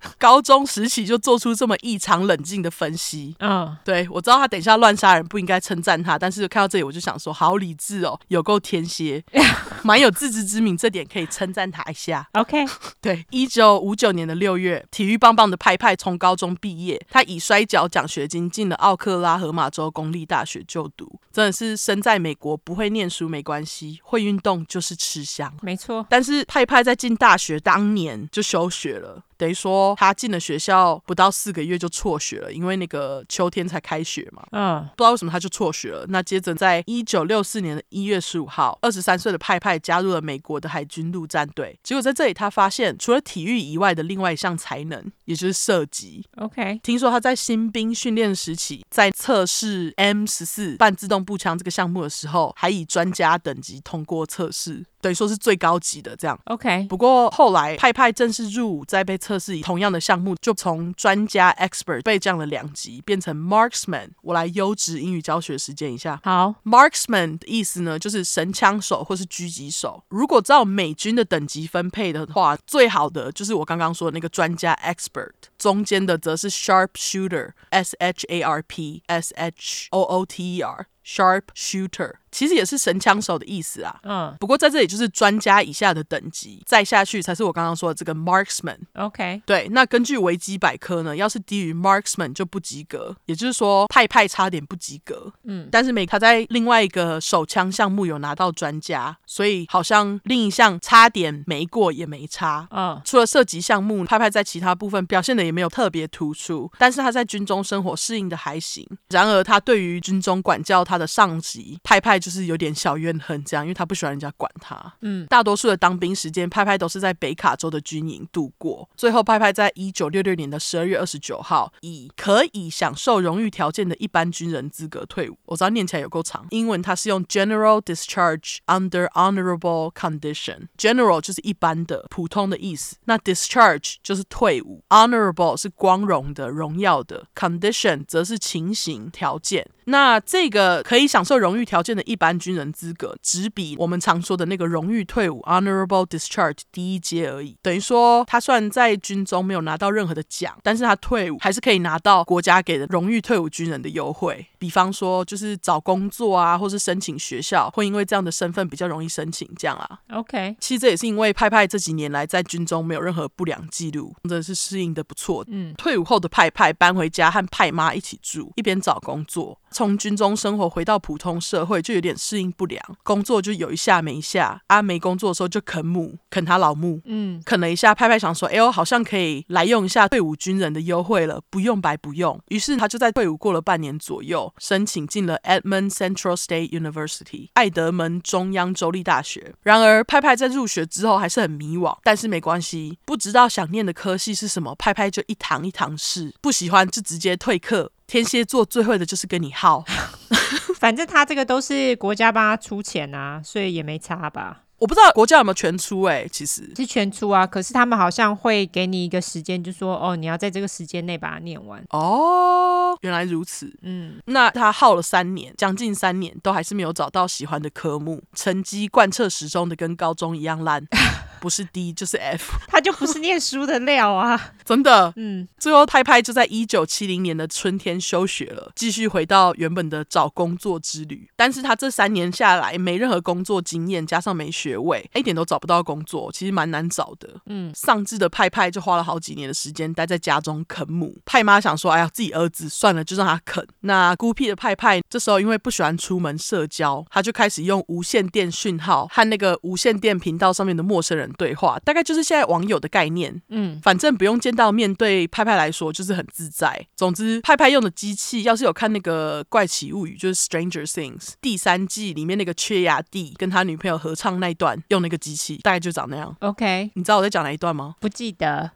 [0.18, 9.22] 高中时期就做出这么异常冷静的分析，嗯，对，我知道他等一下乱杀人不应该称赞他，但是看到这里我就想说，好理智哦，有够天蝎，
[9.82, 12.28] 蛮有自知之明，这点可以称赞他一下。
[12.32, 12.64] OK，
[13.00, 26.06] 对，一九五九年的六月，体育棒棒的派派从高中毕业，他以摔跤奖学金进了奥克拉荷马州公立大学就读，真的是身在美国不会念书没关系，会运动就是吃香，没错。
[26.08, 29.22] 但是派派在进大学当年就休学了。
[29.36, 34.42] 等于说，他进了学校不到四个月就辍学了，因为那个秋天才开学嘛。
[34.52, 36.06] 嗯，不知道为什么他就辍学了。
[36.08, 41.78] 那接着，在一九六四年的一月十五号，二十三岁的派派加入了美国的海军陆战队。
[41.82, 46.24] 结果在这里，他发现除了体育以外的另外一项才能，也就是射击。
[46.36, 54.84] OK，听说他在新兵训练时期，在测试 M 十四半自动步枪这个项目的时候，还以专家等级通过测试。
[55.00, 56.86] 等于说是最高级的这样，OK。
[56.88, 64.08] 不过后来派派正式入伍，再被测试以同样的项目，就从专家 expert 被降了两级，变成 marksman。
[64.22, 66.20] 我来优质英语教学实践一下。
[66.24, 70.02] 好，marksman 的意思呢，就是神枪手或是狙击手。
[70.08, 75.30] 如果照美军的等级分配的话，最好的就是我刚刚说的那个专家 expert，
[75.66, 80.86] 中间的则是 sharp shooter，S H A R P S H O O T E R。
[81.08, 88.76] Sharp shooter 其实也是神枪手的意思啊，嗯，不过在这里就是专家以下的等级，再下去才是我刚刚说的这个 marksman。
[88.94, 95.32] OK，对，那根据维基百科呢，要是低于 marksman 就不及格，也就是说派派差点不及格。
[95.44, 102.66] 嗯，但是美他在另外一个手枪项目有拿到专家，所以好像另一项差点没过也没差。
[102.72, 108.84] 嗯，除了射击项目，派派在其他部分表现的也没有特别突出，但是他在军中生活适应的还行。
[109.10, 110.96] 然而他对于军中管教他。
[110.96, 114.94] 的上级派派就是有点小怨恨，这样，因为他不喜欢人家管他。
[115.02, 118.88] 嗯，大多数的当兵时间，派派都是在北卡州的军营度过。
[118.96, 125.36] 最后，派派在一九六六年的十二月二十九号，以可以享受荣誉条件的一般军人资格退伍。
[125.44, 130.68] 我知道念起来有够长，英文它是用 General Discharge under Honorable Condition。
[130.78, 139.68] General 就是一般的、普通的意思，那 Discharge 就是退伍，Honorable 是光荣的、荣耀的，Condition 则是情形、条件。
[139.88, 147.56] 那这个可以享受荣誉条件的一般军人资格，只比我们常说的那个荣誉退伍 （honorable discharge） 低一阶而已。
[147.62, 154.44] 等于说，他虽然在军中没有拿到任何的奖，但是他退伍还是可以拿到国家给的荣誉退伍军人的优惠。
[154.58, 160.00] 比方说，就是找工作啊，或是申请学校，会因为这样的身份比较容易申请这样啊。
[160.10, 165.25] OK，其实这也是因为派派这几年来在军中没有任何不良记录，真的是适应的不错。
[165.48, 169.58] 嗯，退伍后的派派搬回家和派妈一起住，一边找工作。
[169.70, 172.80] 从军中生活回到普通社会，就有点适应不良。
[173.02, 177.00] 工作就有一下没一下，啊，没工作的时候就啃母，啃他老母。
[177.04, 182.40] 嗯，啃了一下，派派想说，哎呦，好像可以来用一下退伍军人的优惠了，不用白不用。
[182.48, 189.54] 于是他就在退伍过了半年左右，申请进了 Edmond Central State University，爱德门中央州立大学。
[189.62, 197.90] 然而，派派在入学之后还是很迷惘，但是没关系，不知道想念的科系是什么，派派就一堂一堂试，不喜欢就直接退课。
[198.06, 199.82] 天蝎座最会的就是跟你耗，
[200.78, 204.64] 反正他这个都是国家帮他出钱啊，所以也没差吧。
[204.78, 207.46] 我不知道国家有没有全出哎、欸，其实是全出啊。
[207.46, 211.82] 可是他们好像会给你一个时间，就说哦，你要在这个时间内把它念完。
[211.88, 213.74] 哦，原来如此。
[213.80, 220.86] 嗯，那他耗了三年，将近三年，都还是没有找到喜欢的科目，成绩贯彻始终的跟高中一样烂。
[221.46, 224.50] 不是 D 就是 F， 他就不是念书的料啊！
[224.66, 231.30] 真的，嗯，最后派派就在一九七零年的春天休学了，继续回到原本的找工作之旅。
[231.36, 237.28] 但是他这三年下来没任何工作经验，加上没学位，一点都找不到工作，其实蛮难找的。
[237.46, 241.16] 嗯，丧志的派派就花了好几年的时间待在家中啃母。
[241.24, 243.64] 派妈想说，哎呀，自己儿子算了，就让他啃。
[243.82, 253.40] 那孤僻的派派这时候因为不喜欢出门社交，他就开始用无线电讯号和那个无线电频道上面的陌生人对话，大概就是现在网友的概念。
[253.48, 256.86] 嗯，反正不用见到面对派派来说就是很自在。
[256.96, 266.34] 总之，派派用的机器，要是有看那个《怪奇物语》，就是《Stranger Things》第三季里面那个缺牙弟跟他女朋友合唱那一段用那个机器，大概就长那样。
[266.40, 267.94] OK，你知道我在讲哪一段吗？
[268.00, 268.72] 不记得。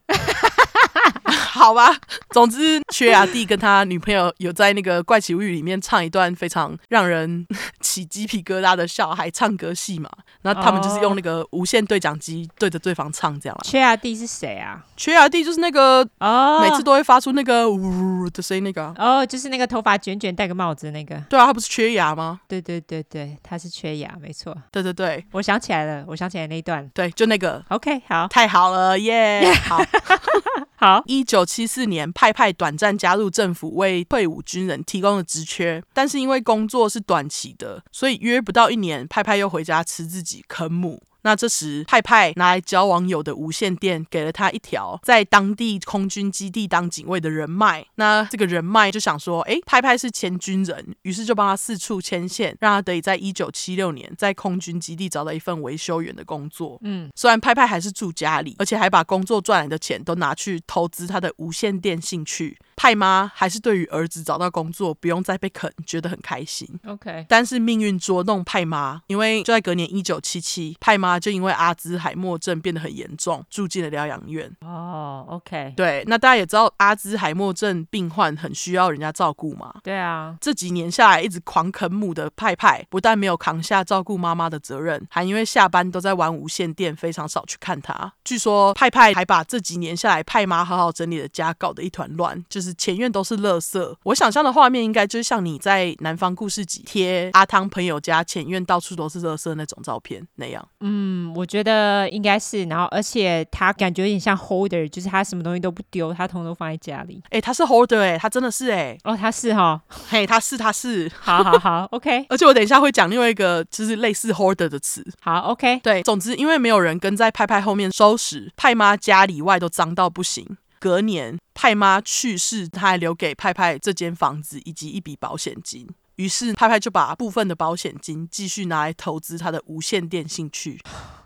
[1.61, 1.95] 好吧，
[2.31, 7.47] 总之，缺牙弟跟他女朋友有在那个《怪奇物语》里面唱一段非常让人
[7.83, 10.09] 起鸡皮疙瘩的小孩唱歌戏嘛。
[10.41, 13.61] 那他们就是用那个无线对讲机对着对方唱这样了。
[13.63, 14.83] 缺牙弟是谁啊？
[15.01, 18.93] 缺牙弟就是那个哦，每次都会发出那个呜呜的声音那个。
[18.99, 21.19] 哦，就是那个头发卷卷戴个帽子那个。
[21.31, 22.39] 对啊，他不是缺牙吗？
[22.47, 24.55] 对对对对，他是缺牙，没错。
[24.71, 26.87] 对对对，我想起来了，我想起来那一段。
[26.93, 27.65] 对，就那个。
[27.71, 29.69] OK，好，太好了，耶、yeah！
[29.71, 29.83] 好。
[30.77, 41.03] 好，一九七四年，派派短暂加入政府为退伍军人提供了职缺，但是因为工作是短期的，所以约不到一年，派派又回家吃自己啃母。
[41.23, 47.87] 那这时，派派拿来交网友的无线电，给了他一条在当地空军基地当警卫的人脉。
[47.97, 56.79] 那这个人脉就想说，哎，派派是前军人，于是就帮他四处牵线，让他得以在一九七六年在空军基地找到一份维修员的工作。
[56.83, 62.59] 嗯，虽然派派还是住家里，而且还把工作赚来的钱都拿去投资他的无线电兴趣。
[62.77, 66.67] 派妈还是对于儿子找到工作不用再被啃觉得很开心。
[66.87, 74.51] OK，但是命运捉弄派妈，因为就在隔年一九七七，派妈就因为阿兹海默症变得很严重，住进了疗养院。
[74.61, 79.75] 哦、oh，OK，对，那大家也知道阿兹海默症病患很需要人家照顾嘛。
[79.83, 88.13] 对啊，这几年下来一直狂啃母的派派，不但没有扛下照顾妈妈的责任，还因为下班都在玩无线电，非常少去看他。
[88.25, 92.75] 据说派派还把这几年下来派妈好好整理的家搞得一团乱，就是。
[92.81, 100.67] 前院都是垃圾，我想象的画面应该就是像你在南方故事集贴阿汤朋友家前院到处都是垃圾那种照片那样。
[100.81, 101.00] 嗯，
[101.35, 107.21] 我觉得应该是，然后而且他感觉有点像 holder，就是他什么东西都不丢，他统统放在家里。
[107.27, 112.27] 哎、欸，他是 holder 哎、欸，他真的是哎、欸，哦，他是哈， 嘿，他是他是，好好好，OK。
[112.29, 115.07] 而且我等一下会讲另外一个就是类似 holder 的词。
[115.21, 115.81] 好，OK。
[115.81, 120.57] 对，总之因为没有人跟在派派后面收拾，派妈家里外都脏到不行。
[120.79, 125.87] 隔年，派妈去世，他还留给派派这间房子以及一笔保险金。
[126.21, 130.79] 于是，派派就把部分的保险金继续拿来投资他的无线电兴趣。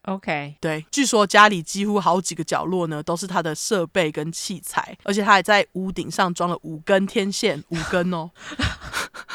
[0.04, 8.30] OK，对，据说家里几乎好几个角落呢都是他的设备跟器材，而且他还在屋顶上装了五根天线，五根哦。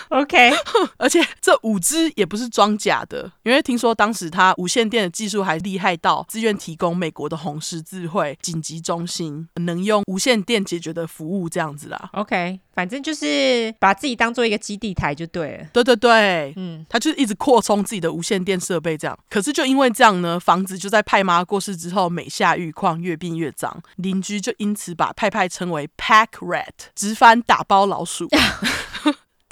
[0.10, 0.52] OK，
[0.98, 12.10] 而且这五只也不是装假的，因为听说当时他无线电的技术还厉害到自愿提供美国的红十字会紧急中心能用无线电解决的服务这样子啦。
[12.14, 15.68] OK，反正就是把自己当做一个基地台就对了。
[15.72, 19.18] 对对对，嗯，他就是一直扩充自己的无线电设备这样。
[19.30, 28.28] 可是就因为这样呢，房子就在派妈过世之后每下愈况，越变越脏，邻居就因此把派派称为 Pack Rat，直翻打包老鼠。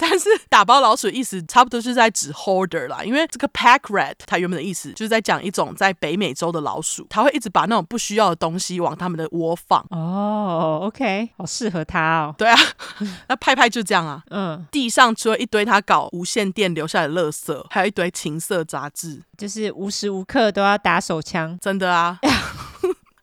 [0.00, 9.84] 但是打包老鼠的意思差不多是在指 hoarder 啦，因为这个 pack rat 它原本的意思就是在讲一种在北美洲的老鼠，它会一直把那种不需要的东西往他们的窝放。
[9.90, 12.34] 哦，OK，好适合他哦。
[12.38, 12.56] 对啊，
[13.28, 14.22] 那派派就这样啊。
[14.30, 21.58] 嗯，地上除了一堆他搞无线电留下来的垃圾，还有一堆情色杂志，就是无时无刻都要打手枪。
[21.60, 22.20] 真的啊。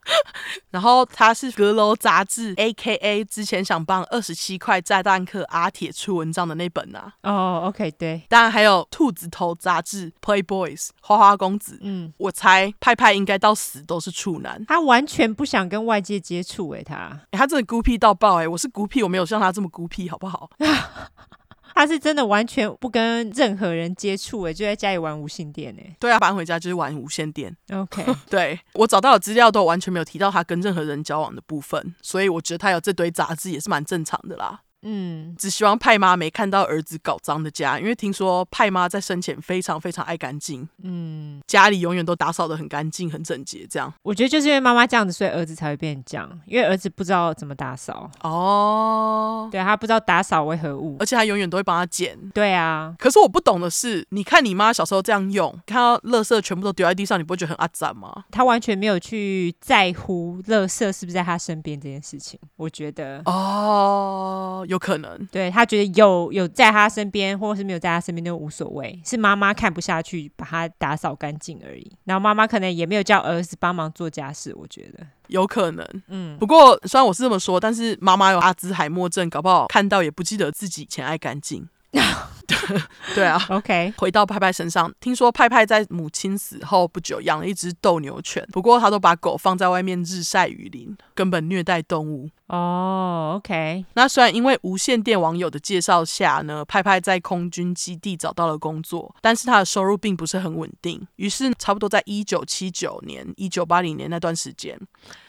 [0.71, 3.23] 然后他是阁楼杂志，A.K.A.
[3.25, 7.13] 之前想帮二十七块炸弹客阿铁出文章的那本啊。
[7.23, 8.21] 哦、oh,，OK，对。
[8.29, 11.77] 当然还有兔子头杂志，Playboys，花花公子。
[11.81, 14.63] 嗯，我猜派派应该到死都是处男。
[14.65, 20.49] 他完全不想跟外界接触、欸，哎，他，他真的孤僻到爆、欸，哎，我是孤僻，我没有像他这么孤僻，好不好？
[21.75, 27.55] 他是真的完全不跟任何人接触，哎，就在家里玩无线电，哎，对啊，搬回家就是玩无线电。
[27.71, 34.61] OK， 对，我找到的资料都完全没有提到他跟任何人交往的部分，所以我觉得他有这堆杂志也是蛮正常的啦。
[34.85, 43.65] 嗯，只希望派妈没看到儿子搞脏的家，因为听说派妈在生前非常非常爱干净，嗯，家里永远都打扫得很干净、很整洁。
[43.69, 48.09] 这样，我觉得就是因为妈妈这样子，所以儿子才会变这样，因为儿子不知道怎么打扫。
[48.21, 52.17] 哦，对，他不知道打扫为何物，而且他永远都会帮他捡。
[52.33, 58.25] 对啊，可是我不懂的是，你看你妈小时候这样用，看到垃圾全部都丢在地上，你不会觉得很阿杂吗？
[58.29, 71.91] 他完全没有去在乎垃圾是不是在他身边这件事情，我觉得哦，有可能，对，他觉得有有在他身边，或者是没有在他身边都无所谓，是妈妈看不下去把他打扫干净而已。
[72.05, 75.85] 然后妈妈可能也没有叫儿子帮忙做家事，我觉得有可能。
[76.07, 81.67] 嗯，不过虽然我是这么说，但是妈妈有阿兹海默症，搞不好看到也不记得自己以前爱干净。
[83.15, 83.93] 对啊， OK。
[83.97, 92.29] 回到派派身上，听说派派在母亲死后不久养了一只斗牛犬，不过他都把狗放在外面日晒雨淋，根本虐待动物。
[92.47, 93.83] 哦、，OK。
[93.93, 101.07] 那虽然因为无线电网友的介绍下呢，派派在空军基地找到了工作，但是他的收入并不是很稳定。
[101.15, 104.79] 于是，差不多在一九七九年、一九八零年那段时间，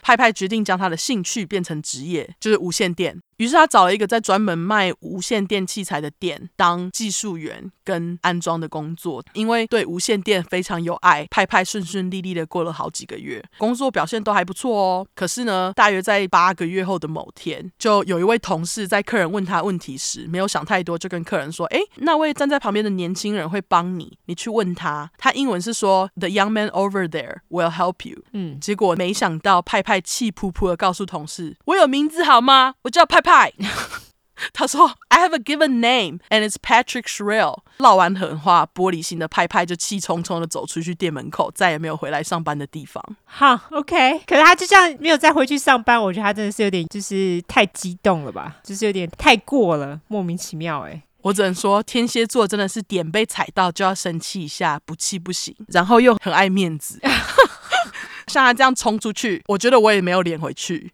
[0.03, 3.19] 派派决定将他的兴趣变成职业，就是无线电。
[3.37, 9.23] 于是他找了一个在专门卖无线电器材的店当技术员跟安装的工作。
[9.33, 15.07] 因为对无线电非常有爱，派派顺顺利利的过了好几个月，工作表现都还不错哦。
[15.13, 32.75] 可是呢，大约在八个月后的某天，就有一位同事在客人问他问题时，没有想太多，就跟客人说：“诶，那位站在旁边的年轻人会帮你，你去问他。”他英文是说：“The young man over there will help you。”嗯，结果没想到派派气扑扑的告诉同事：“我有名字好吗？
[32.83, 33.51] 我叫派。”派，
[34.53, 43.03] 他说：“I have a given name, and it's Patrick Shrell。”唠完狠话，玻璃心的派派就气冲冲的走出去店门口，再也没有回来上班的地方。
[43.25, 44.19] 好，OK。
[44.25, 51.03] 可是他就这样没有再回去上班，我觉得他真的是有点就是太激动了吧，就是有点太过了，莫名其妙哎。
[51.21, 56.99] 我只能说，天蝎座真的是点被踩到就要生气一下，不气不行，然后又很爱面子。
[58.27, 60.91] 像他这样冲出去，我觉得我也没有脸回去。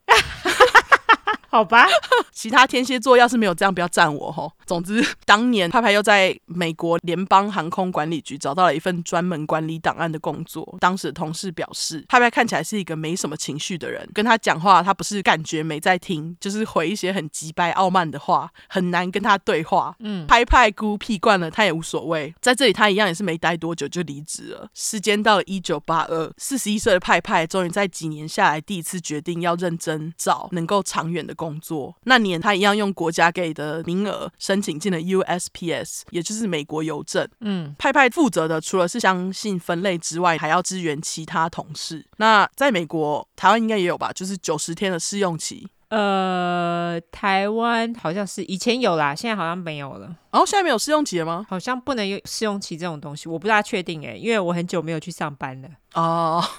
[1.53, 1.85] 好吧，
[2.33, 4.51] 其他天蝎座要是没有这样，不要赞我吼。
[4.65, 10.77] 总之，当年派派又在美国联邦航空管理局找到了一份专门管理档案的工作。
[10.79, 19.95] 当时的同事表示，派派看起来是一个没什么情绪的人，跟他讲话，他不是感觉没在听，就是回一些很急掰傲慢的话，很难跟他对话。
[19.99, 22.33] 嗯，派派孤僻惯了，他也无所谓。
[22.41, 24.67] 在这里，他一样也是没待多久就离职了。
[24.73, 31.43] 时间到了一九八二，四十一岁的派派终于在几年下来，第一次决定要认真找能够长远的工。
[31.53, 37.27] 工作那年，他一样用国家给的名额申请进了 USPS，也就是美国邮政。
[37.41, 42.05] 嗯，派派负责的除了是相信分类之外，还要支援其他同事。
[42.17, 44.11] 那在美国，台湾应该也有吧？
[44.13, 45.67] 就是九十天的试用期。
[45.89, 50.15] 呃，台湾好像是以前有啦，现在好像没有了。
[50.33, 51.45] 哦，现在没有试用期了吗？
[51.47, 55.69] 好像不能有试用期这种东西，我不大确定诶，因为我很久没有去上班了。
[55.93, 56.43] 哦。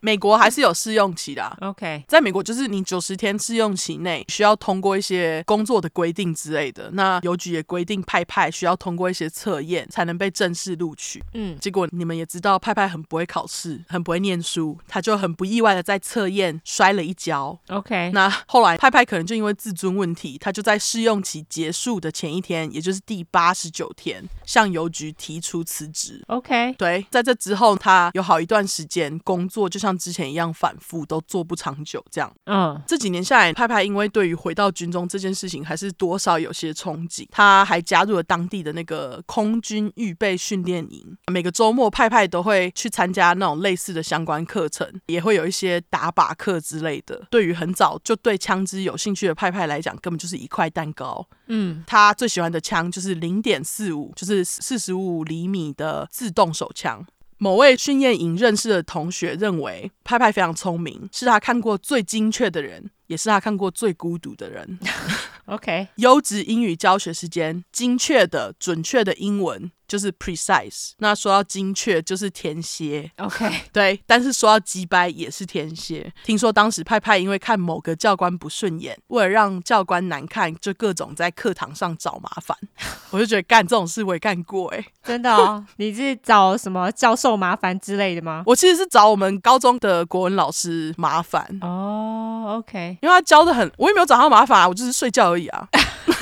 [0.00, 1.56] 美国还是有试用期的啊。
[1.62, 6.90] OK，在美国就是你九十天试用期内需要通过一些工作的规定之类的。
[6.92, 11.24] 那邮局也规定派派需要通过一些测验才能被正式录取。
[11.32, 17.58] 嗯，结果你们也知道派派很不会考试，很不会念书，他就很不意外的在测验摔了一跤。
[17.70, 26.22] OK，那后来派派可能就因为自尊问题，他就在试用期结束的前一天，也就是第八十九天，向邮局提出辞职。
[26.26, 29.86] OK，对，在这之后他有好一段时间工作就像。
[29.86, 32.28] 像之前一样反复都做不长久，这样。
[32.46, 41.16] 嗯，这几年下来，派派因为对于回到军中这件事情还是多少有些憧憬，他还加入了当地的那个空军预备训练营。
[41.30, 47.24] 每个周末，派派都会去参加那种类似的相关课程，也会有一些打靶课之类的。
[47.30, 51.24] 对于很早就对枪支有兴趣的派派来讲，根本就是一块蛋糕。
[51.46, 57.04] 嗯，他最喜欢的枪就是零点四五，就是四十五厘米的自动手枪。
[57.38, 62.90] 某位训练营认识的同学认为，派派非常聪明，是他看过最精确的人。
[63.06, 64.78] 也是他看过最孤独的人。
[65.46, 70.90] OK，优质英语教学时间，精确的、准确的英文就是 precise。
[70.98, 73.08] 那说到精确，就是天蝎。
[73.18, 74.02] OK， 对。
[74.06, 76.12] 但是说到机掰，也是天蝎。
[76.24, 82.58] 听说当时派派因为看某个教官不顺眼，为了让教官难看，就各种在课堂上找麻烦。
[83.10, 85.64] 我就觉得干这种事我也干过哎、欸，真的哦。
[85.76, 88.42] 你是找什么教授麻烦之类的吗？
[88.46, 91.46] 我其实是找我们高中的国文老师麻烦。
[91.60, 92.15] 哦、
[92.46, 92.98] oh，OK。
[93.02, 95.66] 因为他教的很，我也没有找他麻烦啊，我就是睡觉而已啊。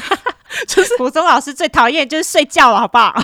[0.68, 3.14] 就是国中老师最讨厌就是睡觉了，好不好？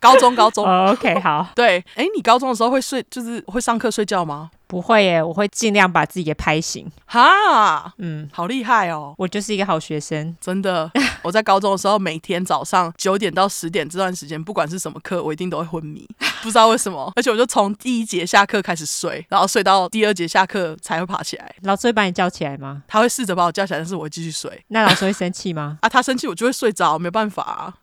[0.00, 1.46] 高中高中、oh，OK 好。
[1.54, 4.50] 对，哎，你高中的时候会睡，就是会上课睡觉吗？
[4.70, 6.88] 不会耶，我会尽量把自己给拍醒。
[7.04, 10.88] 哈，嗯，好厉害哦，我就是一个好学生，真的。
[11.22, 16.08] 我在高中的时候，每天早上九点到十点这段时间，不管是什么课，我一定都会昏迷，
[16.40, 17.12] 不知道为什么。
[17.18, 21.52] 而且我就从第一节下课开始睡，然后睡到第二节下课才会爬起来。
[21.62, 22.84] 老师会把你叫起来吗？
[22.86, 24.64] 他会试着把我叫起来，但是我会继续睡。
[24.68, 25.78] 那老师会生气吗？
[25.82, 27.74] 啊，他生气我就会睡着，没办法啊。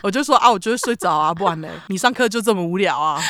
[0.00, 1.68] 我就说啊，我就会睡着啊，不然呢？
[1.88, 3.20] 你上课就这么无聊啊？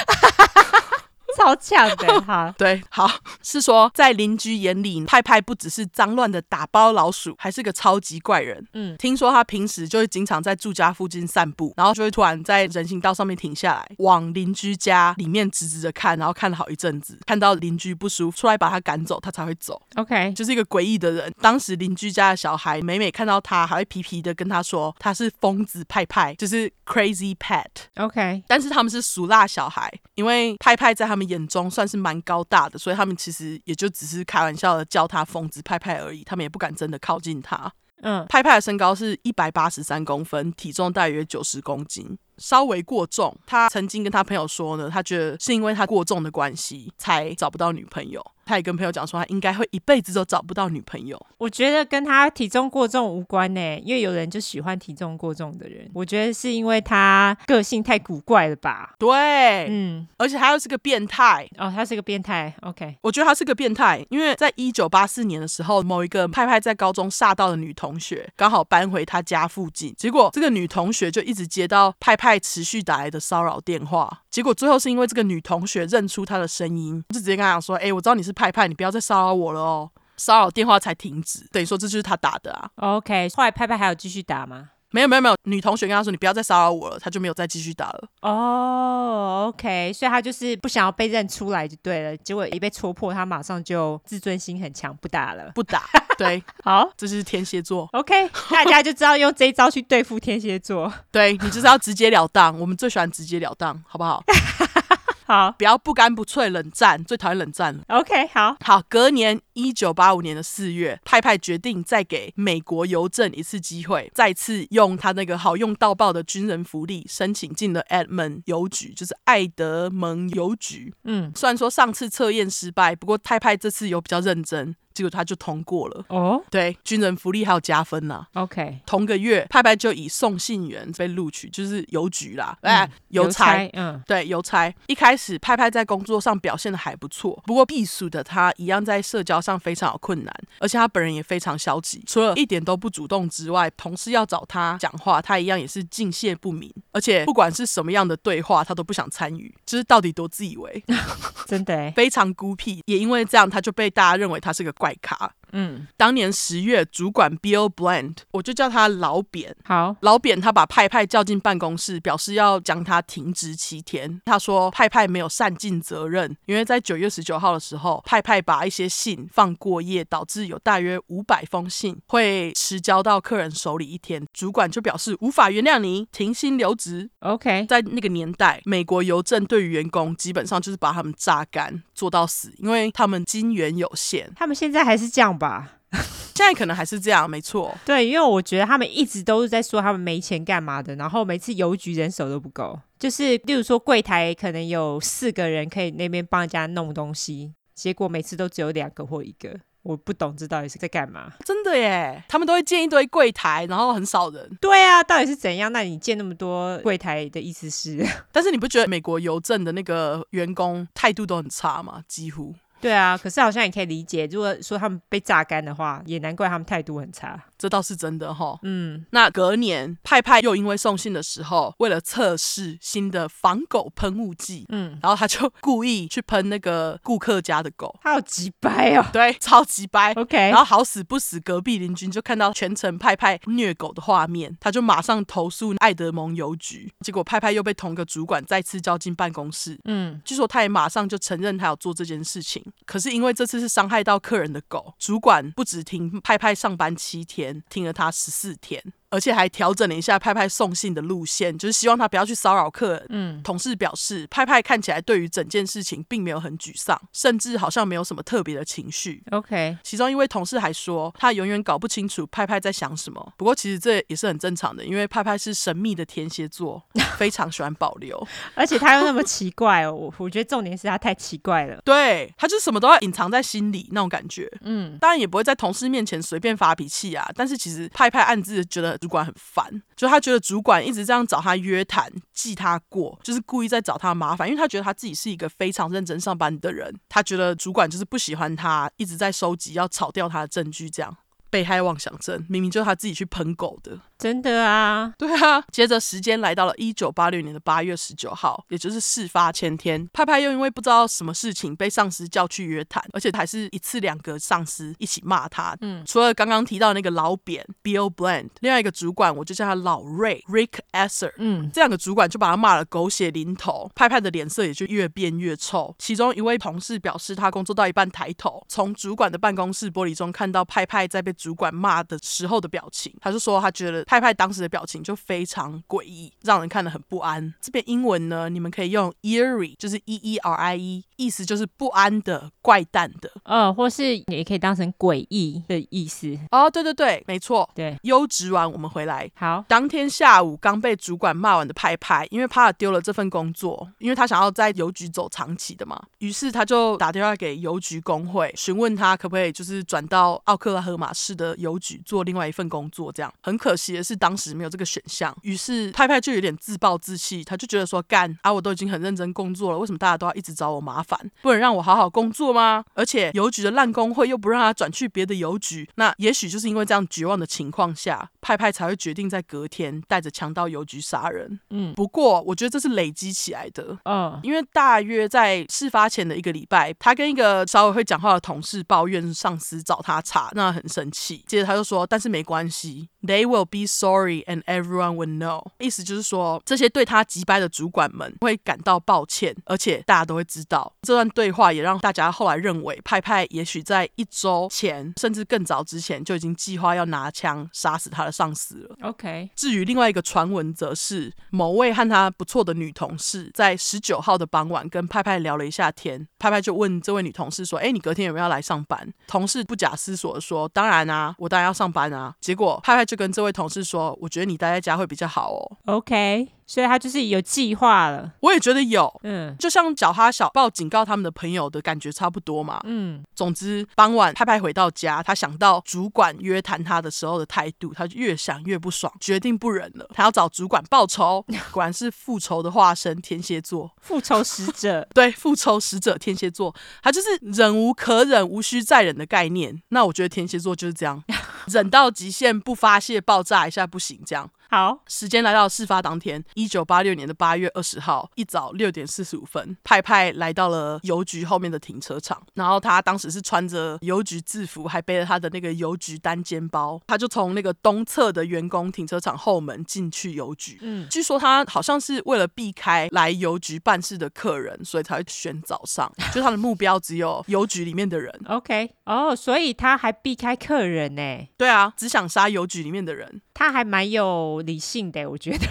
[1.38, 3.10] 超强的 哈，对，好
[3.42, 8.66] 是说在邻居眼里，派派不只是脏乱的打包老鼠，还是个超级怪人。
[8.74, 19.80] 嗯，听说他平时就会经常在住家附近散步，然后就会突然在人行道上面停下来，往邻居家里面直直的看，然后看了好一阵子，看到邻居不舒服，出来把他赶走，他才会走。
[19.94, 21.32] OK，就是一个诡异的人。
[21.40, 27.64] 当时邻居家的小孩每每看到他，还会皮皮的跟他说他是疯子派派，就是 Crazy Pet。
[27.96, 31.21] OK，但是他们是俗辣小孩，因为派派在他们。
[31.22, 37.72] 眼中算是蛮高大的，所以他们其实也就只是开玩笑的叫他疯子派派而已，他们也不敢真的靠近他。
[38.04, 42.18] 嗯，派派的身高是一百八十三公分，体重大约九十公斤。
[42.36, 48.20] 稍微过重，他曾经跟他朋友说呢，他觉得是因为他过重的关系才找不到女朋友。
[48.44, 51.20] 他也跟朋友讲说，他应该会一辈子都找不到女朋友。
[51.38, 55.90] 我觉得跟他体重过重无关呢，因为有人就喜欢体重过重的人。
[55.94, 58.94] 我觉得是因为他个性太古怪了吧？
[58.98, 62.54] 对，嗯，而且他又是个变态哦，他是个变态。
[62.62, 72.38] OK，我觉得他是个变态，因为在一九八四年的时候，某一个派派在高中煞到的女同学刚好搬回他家附近，结果这个女同学就一直接到派派。
[72.42, 82.70] 持续打来的骚扰电话，结果最后是因为这个女同学认出他的声音，就直接跟他讲说：“哎、欸，我知道你是派派，你不要再骚扰我了哦。”骚扰电话才停止，等于说这就是他打的啊。
[82.76, 84.68] OK，后来派派还有继续打吗？
[84.90, 88.08] 没有没有没有，女同学跟他说：“你不要再骚扰我了。”他就没有再继续打了。
[88.20, 92.16] 哦、oh，OK，所以他就是不想要被认出来就对了。
[92.18, 95.84] 结果一被戳破，他马上就自尊心很强，不打了，不打。
[96.18, 97.88] 对，好，这就是天蝎座。
[97.92, 100.92] OK，大家就知道用这一招去对付天蝎座。
[101.10, 104.22] 对，你就是要直截了当，我们最喜欢直截了当，好不好？
[105.24, 107.82] 好，不要不干不脆，冷战，最讨厌冷战了。
[107.88, 120.94] OK，好，好，隔年一九八五年的四月，派派决定再给美国邮政一次机会，再次用他那个好用到爆的军人福利申请进了 Edmond 邮局，就是爱德蒙邮局。
[121.04, 124.74] 嗯，虽然说上次测验失败，不过派派这次有比较认真。
[124.94, 126.04] 结果他就通过了。
[126.08, 128.42] 哦，对，军人福利还有加分呢、啊。
[128.42, 134.72] OK，同个月，派派就以送信员被录取，就是邮局啦，哎、嗯，邮差，嗯，对，邮差。
[134.86, 150.82] 一开始，派派在工作上表现的还不错，不过避暑的他一样在社交上非常有困难，而且他本人也非常消极，除了一点都不主动之外，同事要找他讲话，他一样也是敬谢不敏，而且不管是什么样的对话，他都不想参与，就是到底多自以为，
[151.46, 154.72] 真的 非常孤僻，也因为这样，他就被大家认为他是个。
[154.82, 155.32] 怪咖。
[155.52, 159.54] 嗯，当年十月，主管 Bill Bland，我就叫他老扁。
[159.64, 164.20] 好，老扁他把派派叫进办公室，表示要将他停职七天。
[164.24, 174.26] 他说派派没有善尽责任，因为在九月十九号的时候，派派把一些信放过夜，导致有大约五百封信会迟交到客人手里一天。
[174.32, 177.10] 主管就表示无法原谅你，停薪留职。
[177.20, 184.32] OK，在那个年代，美国邮政对于员工基本上就是把他们榨干，做到死，因为他们金源有限。
[184.34, 185.72] 他们现在还是这样吧？
[186.34, 187.76] 现在可能还是这样，没错。
[187.84, 201.30] 对，因为我觉得他们一直都是在说他们没钱干嘛的，然后每次邮局人手都不够，就是例如说柜台可能有四个人可以那边帮人家弄东西，结果每次都只有两个或一个，我不懂这到底是在干嘛。
[201.44, 204.56] 真的耶，他们都会建一堆柜台，然后很少人。
[204.58, 205.70] 对啊，到底是怎样？
[205.70, 208.02] 那你建那么多柜台的意思是？
[208.32, 212.02] 但是你不觉得美国邮政的那个员工态度都很差吗？
[212.08, 212.54] 几乎。
[212.82, 217.40] 对啊，可是好像也可以理解，如果说他们被榨干的话，也难怪他们态度很差。
[217.62, 218.58] 这倒是真的哈。
[218.64, 230.12] 嗯，那隔年派派又因为送信的时候，为了测试新的防狗喷雾剂，嗯，然后他就故意去喷那个顾客家的狗，他好鸡掰哦，对，超级掰。
[230.14, 239.78] OK，然后好死不死，隔壁邻居就看到全程派派虐狗的画面，他就马上投诉爱德蒙邮局，结果派派又被同个主管再次叫进办公室。
[239.84, 242.64] 嗯，据说他也马上就承认他有做这件事情。
[242.84, 248.82] 可是因为这次是伤害到客人的狗，主管不只停派派上班七天，听了他十四天。
[249.12, 253.06] 而且还调整了一下派派送信的路线，就是希望他不要去骚扰客人。
[253.10, 259.22] 嗯，同事表示，派派看起来对于整件事情并没有很沮丧，甚至好像没有什么特别的情绪。
[259.30, 263.32] OK，其中一位同事还说，他永远搞不清楚派派在想什么。
[263.36, 266.82] 不过其实这也是很正常的，因为派派是神秘的天蝎座，
[267.18, 269.92] 非常喜欢保留， 而且他又那么奇怪哦。
[269.92, 274.50] 我我觉得重点是他太奇怪了，对，他就什么都要隐藏在心里那种感觉。
[274.62, 277.28] 嗯，当然也不会在同事面前随便发脾气啊。
[277.34, 291.16] 但是其实派派暗自觉得主管很烦，就他觉得主管一直这样找他约谈、记他过，就是故意在找他麻烦，因为他觉得他自己是一个非常认真上班的人，他觉得主管就是不喜欢他，一直在收集要炒掉他的证据，这样。
[291.50, 293.98] 被害妄想症，明明就是他自己去喷狗的。
[294.22, 295.60] 真的啊， 对啊。
[295.72, 305.76] 接着时间来到了一九八六年的八月十九号，也就是事发前天，派派又因为不知道什么事情被上司叫去约谈，而且还是一次两个上司一起骂他。
[305.80, 311.32] 嗯，除了刚刚提到那个老扁 Bill Bland，另外一个主管我就叫他老瑞 Rick Esser。
[311.38, 315.92] 嗯，这两个主管就把他骂了狗血淋头，派派的脸色也就越变越臭。
[315.98, 324.04] 其中一位同事表示，他工作到一半抬头，从主管的办公室玻璃中看到派派在被主管骂的时候的表情，他就说他觉得。
[324.12, 327.54] 派派当时的表情就非常诡异，让人看得很不安。
[327.62, 333.32] 这篇英文呢，你们可以用 eerie，就是 e e r i e，意思就是不安的、怪诞的。
[333.44, 336.38] 呃，或是也可以当成诡异的意思。
[336.50, 337.66] 哦，对对对，没错。
[337.74, 339.30] 对，优质完我们回来。
[339.34, 353.10] 好，当天下午刚被主管骂完的派派，因为怕丢了这份工作，因为他想要在邮局走长期的嘛，于是他就打电话给邮局工会，询问他可不可以就是转到奥克拉荷马市的邮局做另外一份工作。
[353.10, 354.12] 这样很可惜的。
[354.12, 361.18] 是当时没有这个选项，于是派派就有点自暴自弃，他就觉得说干啊，我都已经很认真工作了，为什么大家都要一直找我麻烦？
[361.40, 362.84] 不能让我好好工作吗？
[362.94, 371.60] 而且邮局的烂工会又不让他转去别的邮局，那也许就是因为这样绝望的情况下，派派才会决定在隔天带着枪到邮局杀人。
[371.70, 381.44] 嗯，不过我觉得这是累积起来的，嗯，因为大约在事发前的一个礼拜，他跟一个稍微会讲话的同事抱怨上司找他查，那很生气。
[381.46, 385.64] 接着他就说，但是没关系，They will be Sorry, and everyone will know。
[385.78, 390.92] 意思就是说，这些对他击败的主管们会感到抱歉，而且大家都会知道。
[391.02, 398.96] 这段对话也让大家后来认为，派派也许在一周前，甚至更早之前就已经计划要拿枪杀死他的上司了。
[399.02, 399.50] OK。
[399.56, 415.76] 至于另外一个传闻，则是某位和他不错的女同事在十九号的傍晚跟派派聊了一下天，派派就问这位女同事说：“哎，你隔天有没有要来上班？”同事不假思索的说：“当然啊，我当然要上班啊。”结果派派就跟这位同事是说，我觉得你待在家会比较好哦。
[415.86, 416.48] OK。
[416.72, 423.22] 所以他就是有计划了，我也觉得有，嗯，就像找他小报警告他们的朋友的感觉差不多嘛，嗯。
[423.34, 431.44] 总之，傍晚派派回到家，他想到主管约谈他的时候的态度，他就越想越不爽，决定不忍了，他要找主管报仇。
[431.70, 439.82] 果然是复仇的化身，天蝎座，复仇使者， 对，复仇使者天蝎座，他就是忍无可忍，无需再忍的概念。
[439.90, 441.22] 那我觉得天蝎座就是这样，
[441.66, 444.48] 忍到极限不发泄，爆炸一下不行，这样。
[444.72, 452.42] 好，时间来到事发当天，一九八六年的八月二十号一早六点四十五分，派派来到了邮局后面的停车场。
[452.54, 456.98] 然后他当时是穿着邮局制服，还背着他的那个邮局单肩包。
[457.06, 460.78] 他就从那个东侧的员工停车场后门进去邮局。
[460.80, 466.10] 嗯，据说他好像是为了避开来邮局办事的客人，所以才会选早上。
[466.32, 468.34] 就他的目标只有邮局里面的人。
[468.48, 471.46] OK，哦，oh，所以他还避开客人呢？
[471.58, 473.42] 对啊，只想杀邮局里面的人。
[473.54, 475.66] 他还蛮有理性的，我觉得。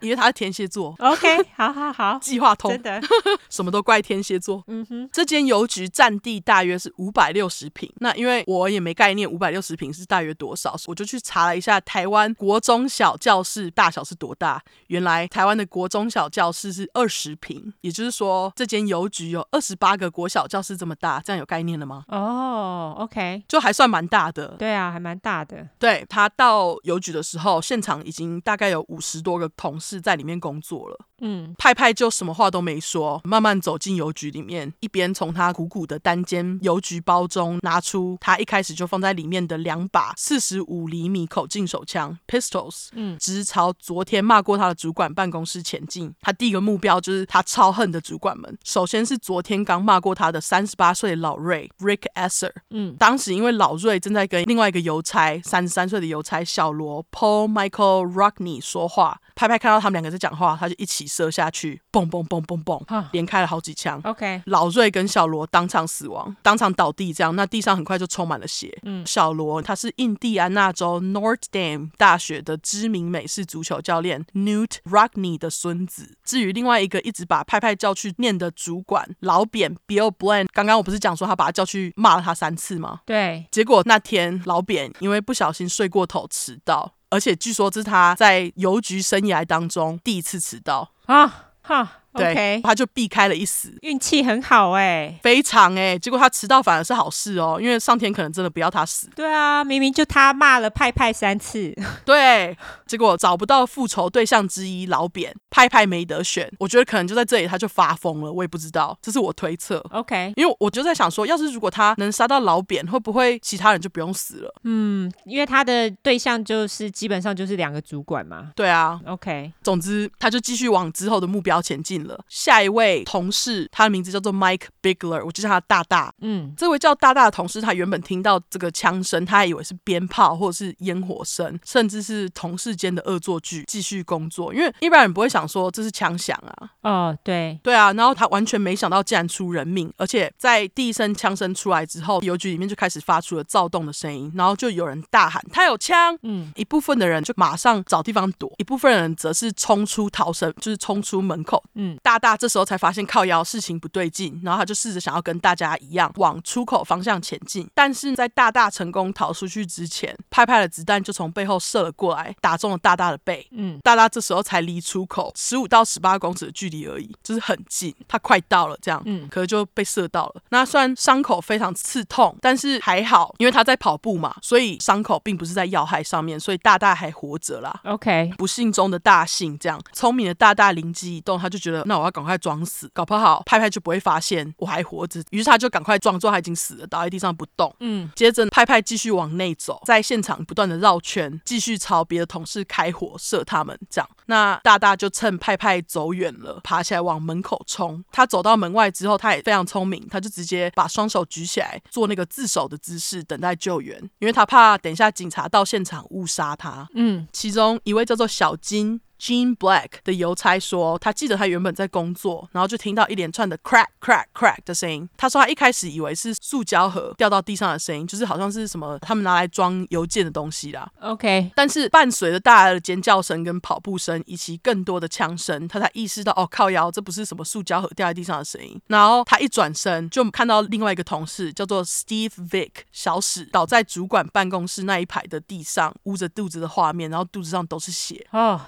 [0.00, 3.00] 因为他是天蝎座，OK，好好好， 计划通，真的，
[3.50, 4.62] 什么都怪天蝎座。
[4.68, 7.90] 嗯哼，这间邮局占地大约是五百六十平。
[7.96, 14.62] 那因为我也没概念，五百六十平是大约多少，我就去查了一下台湾国中小教室大小是多大。
[14.86, 22.04] 原来台湾的国中小教室是二十平，也就是说这间邮局有二十八个国小教室这么大，这样有概念了吗？
[22.08, 24.48] 哦，OK，就还算蛮大的。
[24.58, 25.66] 对啊，还蛮大的。
[25.78, 29.87] 对，他到邮局的时候，现场已经大概有五十多个同事。
[29.88, 46.12] 是在里面工作了，嗯，派派就什么话都没说，慢慢走进邮局里面，一边从他鼓鼓的单间邮局包中拿出他一开始就放在里面的两把四十五厘米口径手枪 （pistols），嗯，直朝昨天骂过他的主管办公室前进。
[46.20, 59.77] 他第一个目标就是他超恨的主管们，首先是昨天刚骂过他的三十八岁的老瑞 （Rick Esser），嗯，当时因为老瑞正在跟另外一个邮差三十三岁的邮差小罗 （Paul Michael Rockney） 说话，派派看到。
[59.78, 64.00] 到他们两个在讲话，他就一起射下去，嘣嘣嘣嘣嘣，连开了好几枪。
[64.04, 68.76] OK，老瑞跟小罗当场死亡，当场倒地，这样，那地上很快就充满了血。
[68.82, 76.16] 嗯，小罗他是印第安纳州 Notre Dame 大学的知名美式足球教练 Knute Rockne 的孙子。
[76.24, 83.00] 至于另外一个一直把派派叫去念的主管老扁 Bill Bland，刚刚我不是讲说他把他叫去骂了他三次吗？
[83.06, 92.02] 对，结果那天老扁因为不小心睡过头迟到，而且据说这是他在邮局生涯当中第一次迟到啊，哈。
[92.18, 92.62] 对，Okay.
[92.62, 99.08] 他就避开了一死，运气很好哎、欸，非常哎、欸，结果他迟到反而是好事哦，因为上天可能真的不要他死。
[99.14, 102.56] 对啊，明明就他骂了派派三次， 对，
[102.86, 109.78] 结果找不到复仇对象之一老扁，派派没得选，我觉得可能就在这里他就发疯了，我也不知道，这是我推测。
[109.90, 114.54] OK，因为我就在想说，要是如果他能杀到老扁，会不会其他人就不用死了？
[114.64, 118.52] 嗯，因为他的对象就是基本上就是两个主管嘛。
[118.56, 121.98] 对啊，OK，总之他就继续往之后的目标前进。
[122.28, 126.12] 下一位同事，他的名字叫做 Mike Bigler，我就叫他大大。
[126.20, 134.54] 嗯，这位叫大大的同事，他原本听到这个枪声，他还以为是鞭炮或者是烟火声，甚至是同事间的恶作剧，继续工作。
[134.54, 136.70] 因为一般人不会想说这是枪响啊。
[136.82, 137.92] 哦，对，对啊。
[137.92, 146.16] 然后他完全没想到竟然出人命，而且在第一声枪声出来之后，邮局里面就开始发出了躁动的声音，然后就有人大喊他有枪。
[146.22, 151.62] 嗯，一部分的人就马上找地方躲，一部分人则是冲出逃生，就是冲出门口。
[151.74, 152.36] 嗯，大大。
[152.36, 163.46] 这时候才发现靠腰事情不对劲，然后他就试着想要跟大家一样往出口方向前进，但是在大大成功逃出去之前，派派的子弹就从背后射了过来，打中了大大的背。
[163.50, 170.42] 嗯，大大这时候才离出口十五到十八公尺的距离而已，就是很近，他快到了这样，嗯，可是就被射到了。
[170.50, 177.80] 那虽然伤口非常刺痛，但是还好，因为他在跑步嘛，所以伤口并不是在要害上面，所以大大还活着啦。
[177.84, 182.28] OK，不幸中的大幸，这样聪明的大大灵机一动，他就觉得那我要赶快。
[182.28, 185.24] 快装死，搞不好派派就不会发现我还活着。
[185.30, 187.74] 于是他就赶快装作他已经死了，倒在地上不动。
[187.80, 193.74] 嗯，接着派派继续往内走，在现场不断的绕圈，继续朝别的同事开火射他们。
[193.88, 198.04] 这样，那大大就趁派派走远了，爬起来往门口冲。
[198.12, 206.86] 他走到门外之后，他也非常聪明，他就直接把双手举起来，做那个自首的姿势，等待救援，因为他怕等一下警察到现场误杀他。
[206.92, 209.00] 嗯，其中一位叫做小金。
[209.18, 215.08] Jean Black 的邮差说，他记得他原本在工作，然后就听到一连串的 crack crack crack 的声音。
[215.16, 220.88] 他说他一开始以为是塑胶盒掉到地上的声音，就是好像是什么他们拿来装邮件的东西啦。
[221.00, 228.80] OK，但是伴随着大家的尖叫声跟跑步声以及更多的枪声，他才意识到哦，靠腰，这不是什么塑胶盒掉在地上的声音。
[228.86, 238.26] 然后他一转身就看到另外一个同事叫做 Steve Vick 小史倒在主管办公室那一排的地上，捂着肚子的画面，然后肚子上都是血。
[238.30, 238.52] 哦。
[238.52, 238.60] Oh.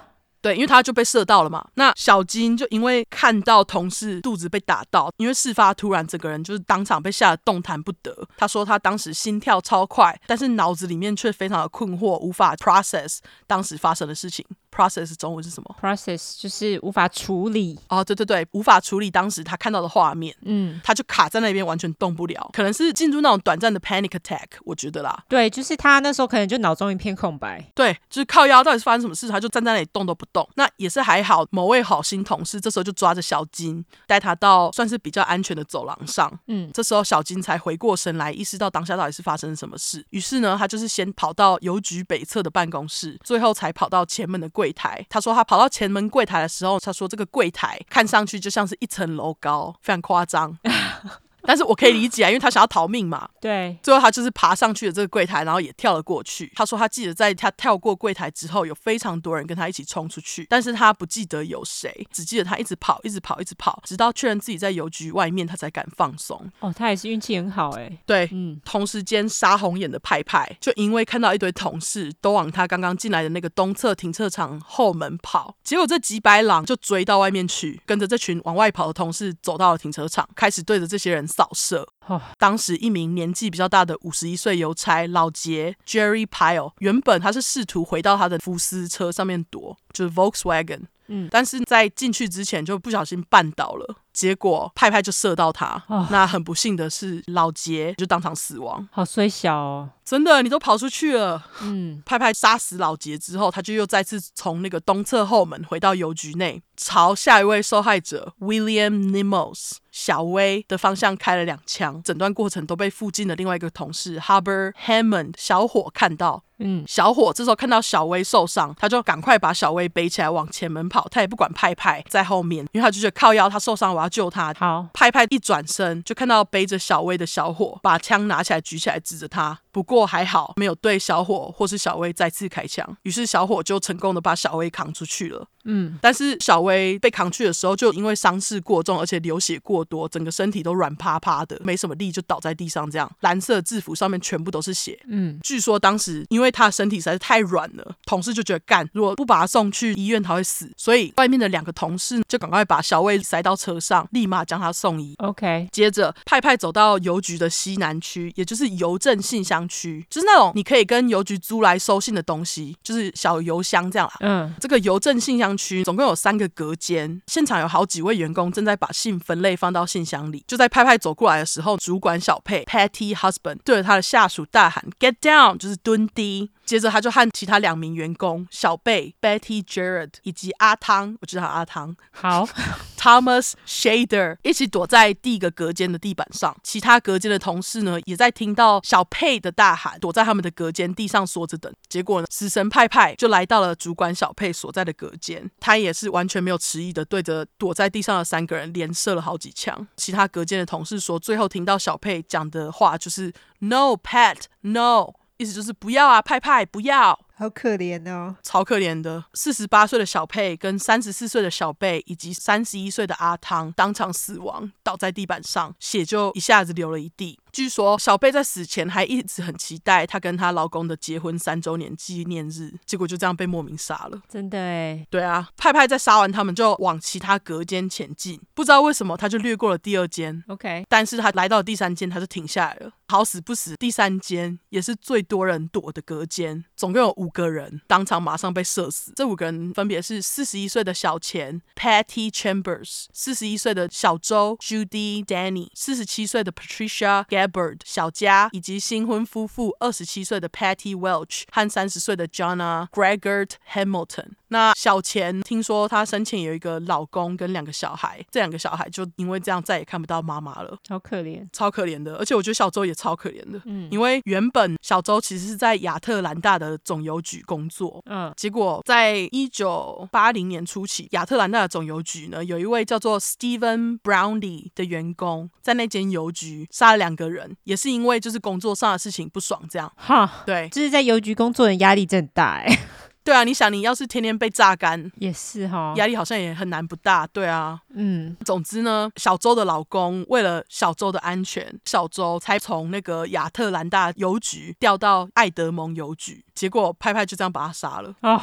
[0.43, 1.66] 对，因为他就被射到了嘛。
[1.74, 8.26] 那小金就因为看到同事肚子被打到，因为事发突然，整个人就是当场被吓得动弹不得。
[8.36, 14.45] 他说他当时心跳超快，但是脑子里面却非常的困惑，无法 process 当时发生的事情。
[14.70, 17.78] Process 中文是什么？Process 就是无法处理。
[17.88, 20.34] 哦，对对对，无法处理当时他看到的画面。
[20.42, 22.50] 嗯，他就卡在那边，完全动不了。
[22.52, 25.24] 可能是进入那种短暂的 panic attack，我觉得啦。
[25.28, 27.70] 对，就是他那时候可能就脑中一片空白。
[27.74, 29.28] 对，就是靠腰，到底是发生什么事？
[29.28, 30.48] 他就站在那里动都不动。
[30.54, 36.32] 那也是还好，某位好心同事这时候就抓着小金，带他到算是比较安全的走廊上。
[36.46, 40.04] 嗯，这时候小金才回过神来，意识到当下到底是发生什么事。
[40.10, 45.06] 于是呢，他就是先跑到邮局北侧的办公室，最后才跑到前门的柜台。
[45.08, 50.58] 他说他跑到前门柜台的时候，他说这个柜台看上去就像是一层楼高，非常夸张。
[51.43, 53.28] 但是我可以理解啊，因为他想要逃命嘛。
[53.41, 56.53] 对，最后他就是爬上去的这个柜台，然后也跳了过去。
[56.55, 66.51] 他说他记得在他跳过柜台之后，有非常多人跟他一起冲出去，但是他不记得有谁，只记得他一直跑，一直跑，一直跑，直到确认自己在邮局外面，他才敢放松。
[66.61, 67.91] 哦，他也是运气很好哎。
[68.07, 68.61] 对，嗯。
[68.64, 81.89] 同时间杀红眼的派派，就因为看到一堆同事都往他刚刚进来的那个东侧停车场后门跑，结果这几百狼就追到外面去，跟着这群往外跑的同事走到了停车场，开始对着这些人扫射。
[82.07, 90.83] 哦，当时一名年纪比较大的五十一岁邮差老杰 Jerry Pyle，原本他是试图回到他的福斯车上面躲，就是 Volkswagen。
[91.12, 98.88] 嗯，但是在进去之前就不小心绊倒了，结果派派就射到他，哦、那很不幸的是老杰就当场死亡。
[98.92, 99.90] 好衰小哦。
[100.04, 101.40] 真的，你都跑出去了。
[101.62, 112.02] 嗯，派派杀死老杰之后，他就又再次从那个东侧后门回到邮局内，朝下一位受害者 William Nimos 小威的方向开了两枪。
[112.02, 116.42] 整段过程都被附近的另外一个同事 Hubbard Hammond 小伙看到。
[116.62, 121.06] 嗯，小伙这时候看到小威受伤，他就赶快把小威背起来往前门跑。
[121.08, 124.55] 他也不管派派在后面，因为他就觉得靠腰，他受伤，我要救他。
[124.59, 129.59] 好，派派一转身就看到背着小薇的小伙把枪拿起来举起来指着他。
[129.72, 135.46] 不过还好，没有对小伙或是小薇再次开枪，于是小伙就成功的把小薇扛出去了。
[135.64, 142.90] 嗯，但是小薇被扛去的时候，就因为伤势过重，而且流血过多，整个身体都软趴趴的，没什么力，就倒在地上。
[142.90, 144.98] 这样，蓝色制服上面全部都是血。
[145.07, 155.14] 嗯，据说当时因为他的身体实在是太软了，同事就觉得干，如果不把他送去医院，他会死，所以外面的两个同事就赶快把小薇塞到车上，立马将他送医。
[155.18, 164.11] OK，接着派派走到邮局的西南区，也就是邮政信箱区，就是那种你可以跟邮局租来收信的东西，就是小邮箱这样。
[164.20, 170.45] 嗯，这个邮政信箱区总共有三个隔间，现场有好几位员工正在把信分类放到信箱里。
[170.47, 176.51] 就在派派走过来的时候，主管小佩 Patty Husband 对着他的下属大喊 “Get down”，就是蹲低。
[176.70, 182.48] 接着他就和其他两名员工小贝 Betty Jared 以及阿汤，我知道阿汤，好
[182.96, 186.56] Thomas Shader 一起躲在第一个隔间的地板上。
[186.62, 191.72] 其他隔间的同事呢，也在听到小佩的大喊，躲在他们的隔间地上缩着等。
[191.88, 199.88] 结果呢，死神派派就来到了主管小佩所在的隔间，他也是完全没有迟疑的对着躲在地上的三个人连射了好几枪。
[199.96, 205.14] 其他隔间的同事说，最后听到小佩讲的话就是 No Pat No。
[205.41, 207.18] 意思就是不要啊，派派不要。
[207.34, 209.24] 好可怜哦，超可怜的。
[209.32, 217.41] 四十八岁的小佩跟三十四岁的小贝以及三十一岁的阿汤当场死亡，倒在地板上，血就一下子流了一地。
[217.53, 224.20] 据说小贝在死前还一直很期待她跟她老公的结婚三周年纪念日，结果就这样被莫名杀了。
[224.28, 230.42] 真的哎，对啊，派派在杀完他们就往其他隔间前进，不知道为什么他就略过了第二间。
[230.48, 232.92] OK，但是他来到第三间，他就停下来了。
[233.09, 239.12] 好死不死，第三间也是最多人躲的隔间，总共有五个人当场马上被射死。
[239.16, 254.26] 这五个人分别是四十一岁的小钱 Patty Chambers，四十一岁的小周 Judy Danny，四十七岁的 Patricia Gabbard 小佳，以及新婚夫妇二十七岁的 Patty Welch 和三十岁的 Jonna Greggert Hamilton。
[254.49, 262.16] 那小钱听说她生前有一个老公跟两个小孩，这两个小孩就因为这样再也看不到妈妈了，好可怜，超可怜的。
[262.16, 282.78] 而且我觉得小周也超可怜的，嗯，因为原本小周其实是在亚特兰大的总邮局工作，嗯，结果在一九八零年初期，亚特兰大的总邮局呢，有一位叫做 Stephen Brownlee 的员工在那间邮局杀了两个人，也是因为就是工作上的事情不爽，这样，哈，对，就是在邮局工作的压力真大哎。
[283.22, 287.26] 对啊，你想，你要是天天被榨干，也是哈，压力好像也很难不大。
[287.26, 298.35] 对啊，嗯，总之呢，小周的老公为了小周的安全，小周才从那个亚特兰大邮局调到爱德蒙邮局，结果派派就这样把他杀了啊。
[298.35, 298.41] 哦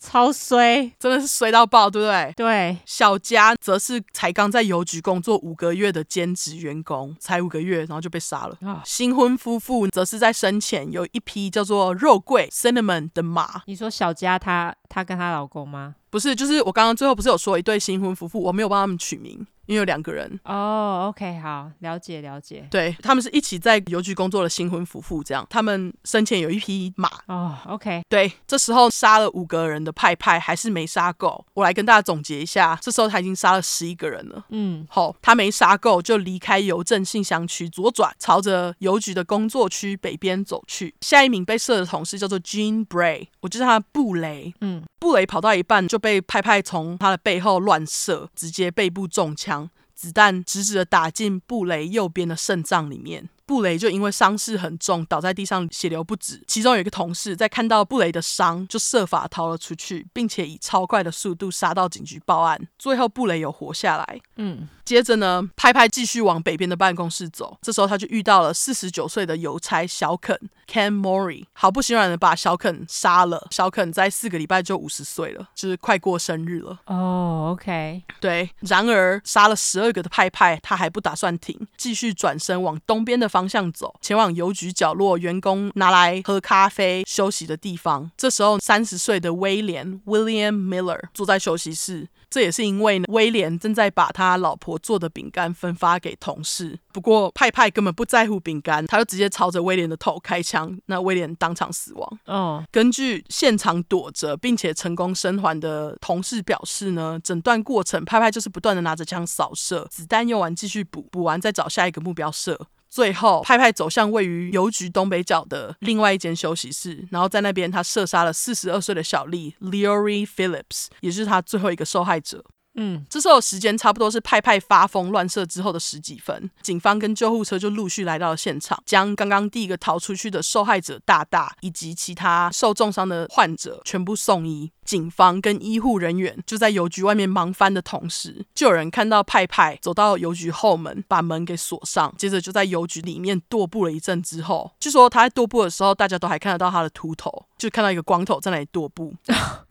[0.00, 2.32] 超衰，真的是衰到爆，对不对？
[2.36, 8.56] 对，小佳则是才刚在邮局工作五个月的兼职员工，才五个月，然后就被杀了。
[8.62, 13.62] 啊，新婚夫妇则是在生前有一匹叫做肉桂 （cinnamon） 的马。
[13.66, 15.94] 你说小佳她她跟她老公吗？
[16.08, 19.46] 不是，就是我刚刚最后不是有说一对新婚夫妇，我没有帮他们取名。
[19.70, 22.66] 因为有两个人哦、oh，OK，好，了解了解。
[22.72, 25.46] 对，他们是一起在邮局工作的新婚夫妇，这样。
[25.48, 28.02] 他们生前有一匹马哦、oh，OK。
[28.08, 31.46] 对，这时候杀了五个人的派派还是没杀够。
[31.54, 34.44] 我来跟大家总结一下，这时候他已经杀了十一个人了。
[34.48, 40.92] 嗯，好，他没杀够，就离开邮政信箱区，左转，朝着邮局的工作区北边走去。
[41.00, 44.52] 下一名被射的同事叫做 Jean Bray，我就叫他布雷。
[44.62, 49.59] 嗯，布雷跑到一半就被派派从他的背后乱射，直接背部中枪。
[50.00, 53.28] 子弹直直的打进布雷右边的肾脏里面。
[53.50, 56.40] 布雷就因为伤势很重，倒在地上，血流不止。
[56.46, 62.68] 其中有一个同事在看到布雷的伤，就设法逃了出去，并且以超快的速度杀到警局报案。
[62.78, 64.20] 最后布雷有活下来。
[64.36, 67.58] 嗯，接着呢，派派继续往北边的办公室走。
[67.60, 70.38] 这时候他就遇到了四十九岁的邮差小肯
[70.68, 73.48] Ken Mori，毫不心软的把小肯杀了。
[73.50, 76.78] 小肯在四个礼拜就五十岁了，就是快过生日了。
[76.86, 78.48] 哦，OK，对。
[78.60, 88.10] 然而杀了十二个的派派，他还不打算停，继续转身往东边的方方向走，前往邮局角落员工拿来喝咖啡休息的地方。
[88.18, 92.08] 这时候，三十岁的威廉 （William Miller） 坐在休息室。
[92.28, 96.78] 这也是因为呢，威廉正在把他老婆做的饼干分发给同事。
[96.92, 102.18] 不过派派根本不在乎饼干，他就直接朝着威廉的头开枪，那威廉当场死亡。
[102.26, 112.68] 哦，根据现场躲着并且成功生还的同事表示呢，整段过程派派就是不断的拿着枪扫射，子弹用完继续补，补完再找下一个目标射。
[112.90, 122.44] 最后，派派走向位于邮局东北角的另外一间休息室，然后在那边他射杀了四十二岁的小丽 Leroy Phillips，也是他最后一个受害者。
[122.74, 134.70] 嗯，这时候时间差不多是派派发疯乱射之后的十几分，警方跟救护车就陆续来到了现场，将刚刚第一个逃出去的受害者大大以及其他受重伤的患者全部送医。
[134.90, 149.14] 警方跟医护人员就在邮局外面忙翻的同时，就有人看到派派走到邮局后门，把门给锁上，接着就在邮局里面踱步了一阵之后，据说他在踱步的时候，大家都还看得到他的秃头，就看到一个光头在那里踱步。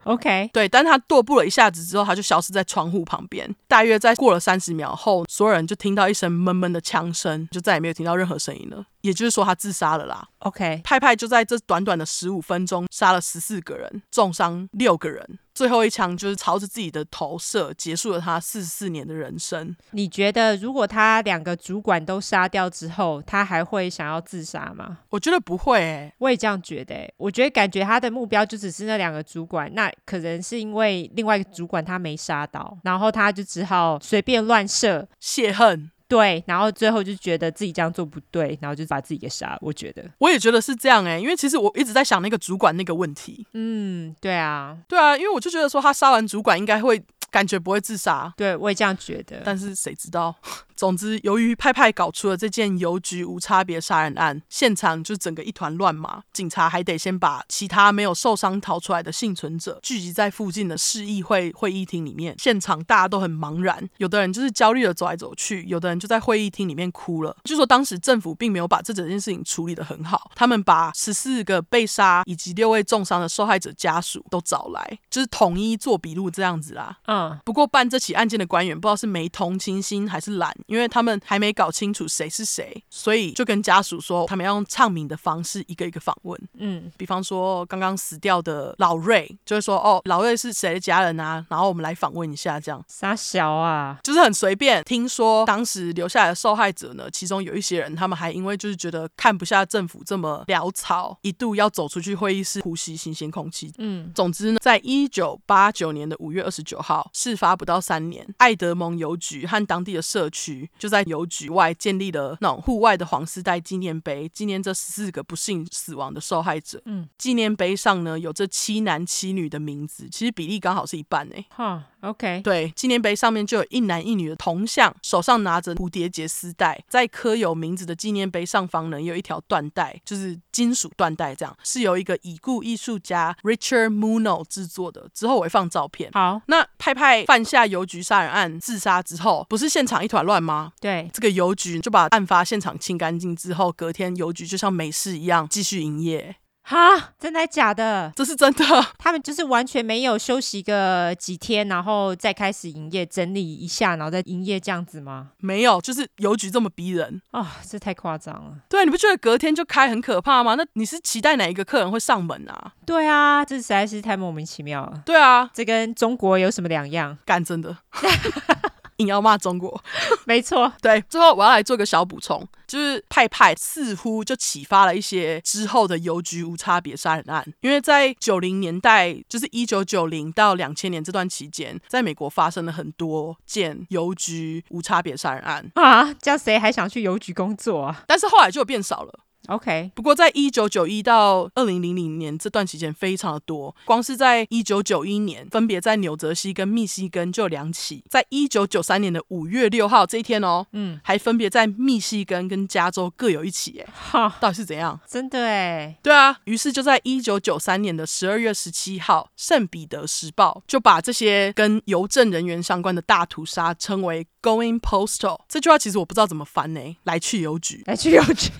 [0.06, 3.54] OK，对，但他踱步了一下子之后，他就消失在窗户旁边。
[3.68, 8.86] 大约在过了三十秒后，所有人就听到一声闷闷的枪声，就再也没有听到任何声音了。
[9.02, 10.28] 也就是说，他自杀了啦。
[10.40, 15.09] OK，派派就在这短短的十五分钟杀了十四个人，重伤六个人，
[15.54, 19.76] 最后一枪就是朝着自己的头射，结束了他四十四年的人生。
[19.92, 25.00] 你觉得，如果他两个主管都杀掉之后，他还会想要自杀吗？
[25.10, 27.14] 我觉得不会、欸，我也这样觉得、欸。
[27.18, 35.92] 我觉得感觉他的目标就只是那两个主管，那可能是因为另外一个主管他没杀到，然后他就只好随便乱射泄恨。
[36.10, 39.60] 对，然后最后就觉得自己这样做不对，然后就把自己给杀了。
[39.62, 43.46] 我觉得，我也觉得是这样哎、欸，因为其实我一直在想那个主管那个问题。
[43.54, 47.00] 嗯，对啊，对啊，因为我就觉得说他杀完主管应该会
[47.30, 48.34] 感觉不会自杀。
[48.36, 49.42] 对，我也这样觉得。
[49.46, 50.36] 但是谁知道？
[50.80, 56.24] 总之，由于派派搞出了这件邮局无差别杀人案，现场就整个一团乱麻。
[56.32, 62.34] 警察还得先把其他没有受伤逃出来的幸存者聚集在附近的市议会会议厅里面。
[62.40, 67.36] 现场大家都很茫然，有的人就是焦虑的走来走去，有的人就在会议厅里面哭了。
[67.44, 77.00] 据说当时政府并没有把这整件事情处理得很好，他们把十四个被杀以及六位重伤的受害者家属都找来，就是统一做笔录这样子啦。
[77.08, 80.56] 嗯，不过办这起案件的官员不知道是没同情心还是懒。
[80.70, 86.40] 因为他们还没搞清楚谁是谁，所以就跟家属说，他们要用唱名的方式一个一个访问。
[86.58, 91.46] 嗯，比方说刚刚死掉的老瑞，就会说哦，老瑞是谁的家人啊？
[91.50, 92.84] 然后我们来访问一下，这样。
[92.88, 94.84] 傻小啊，就是很随便。
[94.84, 103.74] 听说当时留下来的受害者呢，其中有一些人，他们还因为就是觉得看不下政府这么潦草，一度要走出去会议室呼吸新鲜空气。
[103.80, 110.59] 嗯，总之呢，在一九八九年的五月二十九号，事发不到三年，爱德蒙邮局和当地的社区。
[110.78, 116.82] 就在邮局外建立了那种户外的黄丝带纪念碑，纪念这十四个不幸死亡的受害者。
[116.86, 121.46] 嗯，纪念碑上呢有这七男七女的名字，其实比例刚好是一半诶。
[121.50, 135.10] 哈，OK，对，纪念碑上面就有一男一女的铜像，手上拿着蝴蝶结丝带，在刻有名字的纪念碑上方呢有一条缎带，就是金属缎带，这样是由一个已故艺术家 Richard Muno 制作的。
[135.14, 136.10] 之后我会放照片。
[136.14, 140.74] 好，那派派犯下邮局杀人案自杀之后，不是现场一团乱吗？
[140.80, 146.36] 对，这个邮局就把案发现场清干净之后，隔天邮局就像没事一样继续营业。
[146.70, 148.14] 哈，真的假的？
[148.16, 148.64] 这是真的。
[149.00, 155.30] 他们就是完全没有休息个几天，然后再开始营业，整理一下，然后再营业这样子吗？
[155.40, 157.48] 没有，就是邮局这么逼人啊、哦！
[157.68, 158.54] 这太夸张了。
[158.70, 160.54] 对，你不觉得隔天就开很可怕吗？
[160.54, 162.74] 那你是期待哪一个客人会上门啊？
[162.86, 165.02] 对啊，这实在是太莫名其妙了。
[165.04, 167.18] 对啊，这跟中国有什么两样？
[167.26, 167.76] 干真的。
[169.00, 169.82] 硬要骂中国，
[170.26, 170.72] 没错。
[170.82, 188.04] 对，最后我要来做个小补充，就是派派似乎就启发了一些之后的邮局无差别杀人案，因为在九零年代，就是一九九零到两千年这段期间，在美国发生了很多件邮局无差别杀人案啊，这样谁还想去邮局工作啊？
[188.08, 189.20] 但是后来就变少了。
[189.50, 205.00] OK，不过在一九九一到二零零零年这段期间非常的多，光是在一九九一年，分别在纽泽西跟密西根就有两起，在一九九三年的五月六号这一天哦，嗯，还分别在密西根跟加州各有一起，哎，哈，到底是怎样？
[205.08, 218.52] 真的哎，对啊，于是就在一九九三年的十二月十七号，圣彼得时报就把这些跟邮政人员相关的大屠杀称为 Going Postal，这句话其实我不知道怎么翻呢，来去邮局，来去邮局。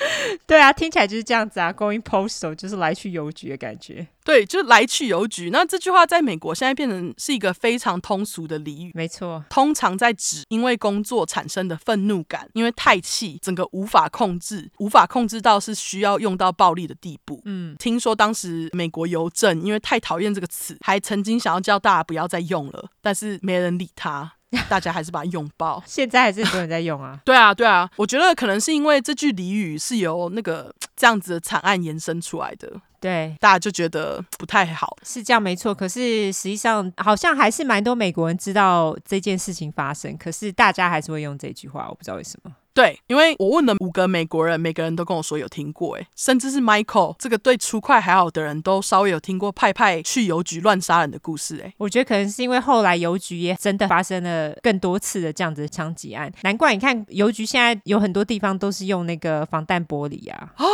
[0.46, 4.06] 对啊，听起来就是这样子啊，Going postal 就是来去邮局的感觉。
[4.24, 5.50] 对，就是来去邮局。
[5.50, 8.92] 那这句话在美国现在变成是一个非常通俗的俚语。
[8.94, 17.40] 没错，通常在指因为工作产生的愤怒感，因为太气，整个无法控制，无法控制到是需要用到暴力的地步。
[17.44, 24.34] 嗯，听说当时美国邮政因为太讨厌这个词，还曾经想要叫大家不要再用了，但是没人理他。
[24.68, 25.82] 大家还是把它拥抱。
[25.86, 27.18] 现在还是很多人在用啊。
[27.24, 32.70] 对啊，对啊，我觉得可能是因为这句俚语是由那个 这样子的惨案延伸出来的。
[33.00, 35.74] 对，大家就觉得不太好，是这样没错。
[35.74, 42.52] 可是实际上，好像还是蛮多美国人知道这件事情发生，可是大家还是会用这句话，我不知道为什么。
[42.80, 60.64] 对，因为我问了五个美国人，每个人都跟我说有听过，哎，甚至是 Michael 这个对粗快还好的人都稍微有听过派派去邮局乱杀人的故事，哎，我觉得可能是因为后来邮局也真的发生了更多次的这样子的枪击案，难怪你看邮局现在有很多地方都是用那个防弹玻璃啊，啊，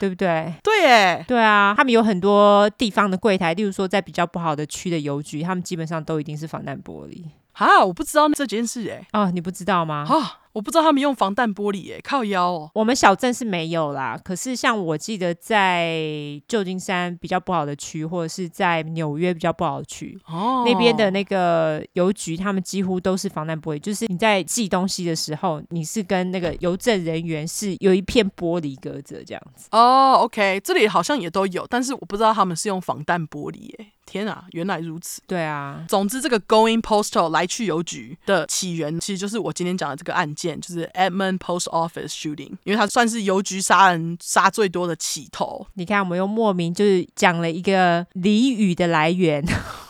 [0.00, 0.52] 对不对？
[0.64, 7.22] 对，哎，对啊，他们有很多地方的柜台，例如说在比较不好的区的邮局，他们基本上都一定是防弹玻璃。
[7.52, 10.04] 啊，我不知道这件事，哎，哦，你不知道吗？
[10.08, 10.41] 啊。
[10.52, 12.70] 我不知道他们用防弹玻璃耶，靠腰哦。
[12.74, 16.00] 我们小镇是没有啦，可是像我记得在
[16.46, 29.68] 旧金山比较不好的区，或者是在纽约比较不好的区，哦，那边的那个邮局，他们几乎都是防弹玻璃，就是你在寄东西的时候，你是跟那个邮政人员是有一片玻璃隔着这样子。
[29.72, 33.86] 哦，OK，这里好像也都有，但是我不知道他们是用防弹玻璃耶。
[34.04, 35.22] 天啊，原来如此。
[35.28, 45.66] 对啊，总之这个 Going Postal 来去邮局的起源，其实就是我今天讲的这个案件，就是 Edmond Post Office Shooting，因为它算是邮局杀人杀最多的起头。
[45.74, 49.44] 你看，我们又莫名就是讲了一个俚语的来源。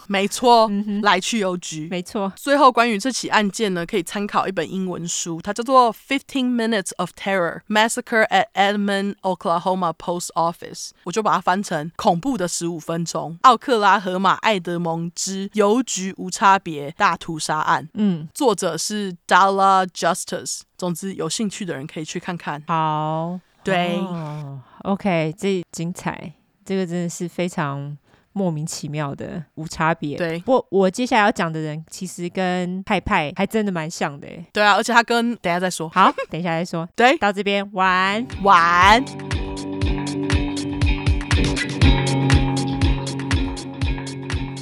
[0.06, 1.88] 没错，嗯、来去邮局。
[1.90, 17.88] 没错，最后关于这起案件呢，可以参考一本英文书，它叫做《Fifteen Minutes of Terror: Massacre at Edmond, Oklahoma Post Office》，我就把它翻成“恐怖的十五分钟：奥克拉荷马爱德蒙之邮局无差别大屠杀案”。
[17.94, 20.60] 嗯，作者是 Dalla Justice。
[20.76, 22.60] 总之，有兴趣的人可以去看看。
[22.66, 26.32] 好，对、哦、，OK，这精彩，
[26.64, 27.96] 这个真的是非常。
[28.32, 30.16] 莫名其妙的无差别。
[30.16, 34.26] 对，我我接下来要讲的人其实跟派派还真的蛮像的。
[34.52, 35.88] 对啊，而且他跟等一下再说。
[35.88, 36.88] 好，等一下再说。
[36.94, 39.41] 对，到这边晚晚。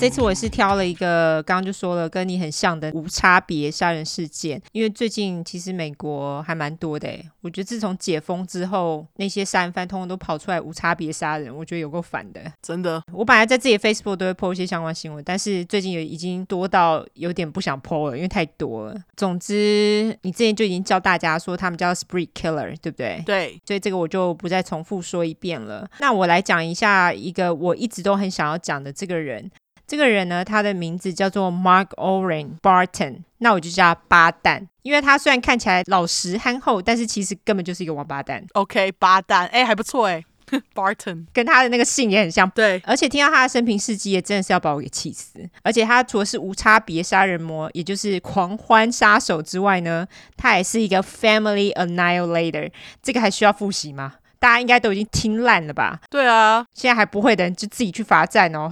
[0.00, 7.06] 这次我是挑了一个，刚刚就说了跟你很像的无差别杀人事件，因为最近其实美国还蛮多的，
[7.42, 13.02] 我觉得自从解封之后，那些杀人犯通通都跑出来无差别杀人，我觉得有够烦的，真的。
[13.12, 18.96] 我本来在自己的 Facebook 都会 po 一些相关新闻，但是最近也已经多到有点不想 po 了，因为太多了。
[19.16, 23.22] 总之，你之前就已经教大家说他们叫 Spree Killer，对不对？
[23.26, 23.60] 对。
[23.66, 25.86] 所以这个我就不再重复说一遍了。
[26.00, 29.50] 那我来讲一下一个我一直都很想要讲的这个人。
[29.90, 38.40] 这个人呢，他的名字叫做 Mark Orrin Barton，那我就叫他八蛋，因为他虽然看起来老实憨厚，但是其实根本就是一个王八蛋。
[38.52, 40.24] OK，八蛋，哎，还不错哎，
[40.76, 42.48] Barton 跟他的那个姓也很像。
[42.50, 45.40] 对，而且听到他的生平事迹，也真的是要把我给气死。
[45.64, 52.70] 而且他除了是无差别杀人魔，也就是狂欢杀手之外呢，他也是一个 Family Annihilator。
[53.02, 54.14] 这个还需要复习吗？
[54.38, 55.98] 大家应该都已经听烂了吧？
[56.08, 58.70] 对啊，现在还不会的人就自己去罚站哦。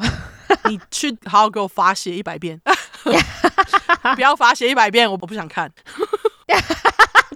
[0.68, 2.60] 你去好好给我罚写一百遍，
[4.14, 5.70] 不要罚写一百遍，我不想看。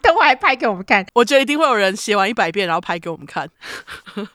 [0.03, 3.49] 等会还拍给我们看，我觉得一定会有人写完一百遍，然后拍给我们看。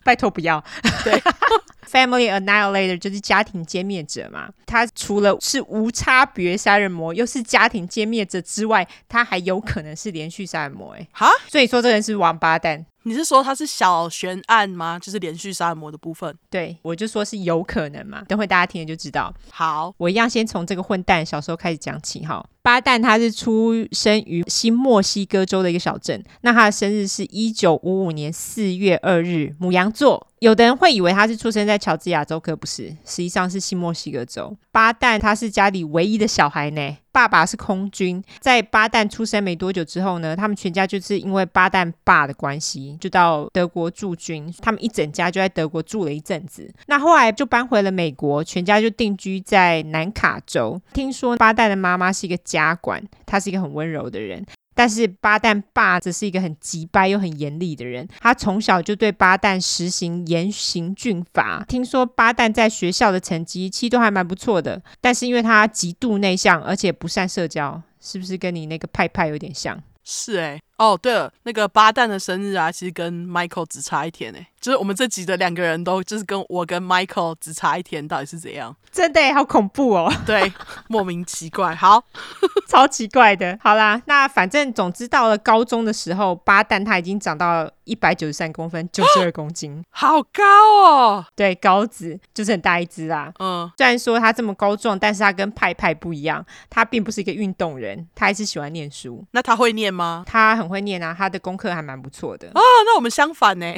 [0.01, 0.63] 拜托不要。
[1.03, 1.21] 对，
[1.91, 4.47] Family Annihilator 就是家庭歼灭者嘛。
[4.65, 10.93] 他除了是无差别杀人魔，又是家庭歼灭者之外，他还有可能是连续杀人魔。
[10.93, 12.85] 哎，哈，所以说这个人是王八蛋。
[13.07, 14.99] 你是说它是小悬案吗？
[14.99, 16.37] 就是连续杀人魔的部分？
[16.49, 18.21] 对，我就说是有可能嘛。
[18.27, 19.33] 等会大家听了就知道。
[19.49, 22.45] 好，我一样先从这个混蛋小时候开始讲起哈。
[22.67, 30.27] 巴旦他是出生于新墨西哥州的一个小镇，那他的生日是一九五五年四月二日，母羊座。
[30.39, 34.55] 有的人会以为他是出生在乔治亚州，可不是，实际上是新墨西哥州。
[34.71, 46.71] 巴旦他是家里唯一的小孩呢，爸爸是空军，在巴旦出生没多久之后呢，他们全家就是因为巴旦爸的关系，就到德国驻军，他们一整家就在德国住了一阵子。
[46.85, 50.79] 那后来就搬回了美国，全家就定居在南卡州。
[50.93, 54.45] 听说巴旦的妈妈是一个家家管，他是一个很温柔的人。
[54.73, 61.65] 但是八蛋爸则是一个很急掰又很严厉的人，他从小就对八蛋实行严刑峻法。
[61.67, 69.81] 听说八蛋在学校的成绩其实都还蛮不错的，但是因为他极度内向，而且不善社交，是不是跟你那个派派有点像？
[70.03, 74.47] 是哎、哦，对了，那个巴蛋的生日啊，其实跟 Michael 只差一天诶。
[74.59, 78.75] 就是我们这集的两个人都就是跟我跟 Michael 只差一天，到底是怎样？
[78.91, 80.11] 真的好恐怖哦！
[80.25, 80.51] 对，
[80.87, 82.03] 莫名奇怪，好，
[82.67, 83.57] 超奇怪的。
[83.61, 90.43] 好啦，那反正总之到了高中的时候，巴旦他已经长到一百九十三公分，九十二公斤，好高
[90.83, 91.25] 哦！
[91.35, 93.31] 对，高子就是很大一只啦。
[93.39, 99.23] 嗯，虽然说他这么高壮，但是他跟派派不一样，他并不是一个运动人，他还是喜欢念书。
[99.31, 100.23] 那他会念吗？
[100.25, 102.47] 他很会念啊，他的功课还蛮不错的。
[102.49, 103.73] 啊，那我们相反呢？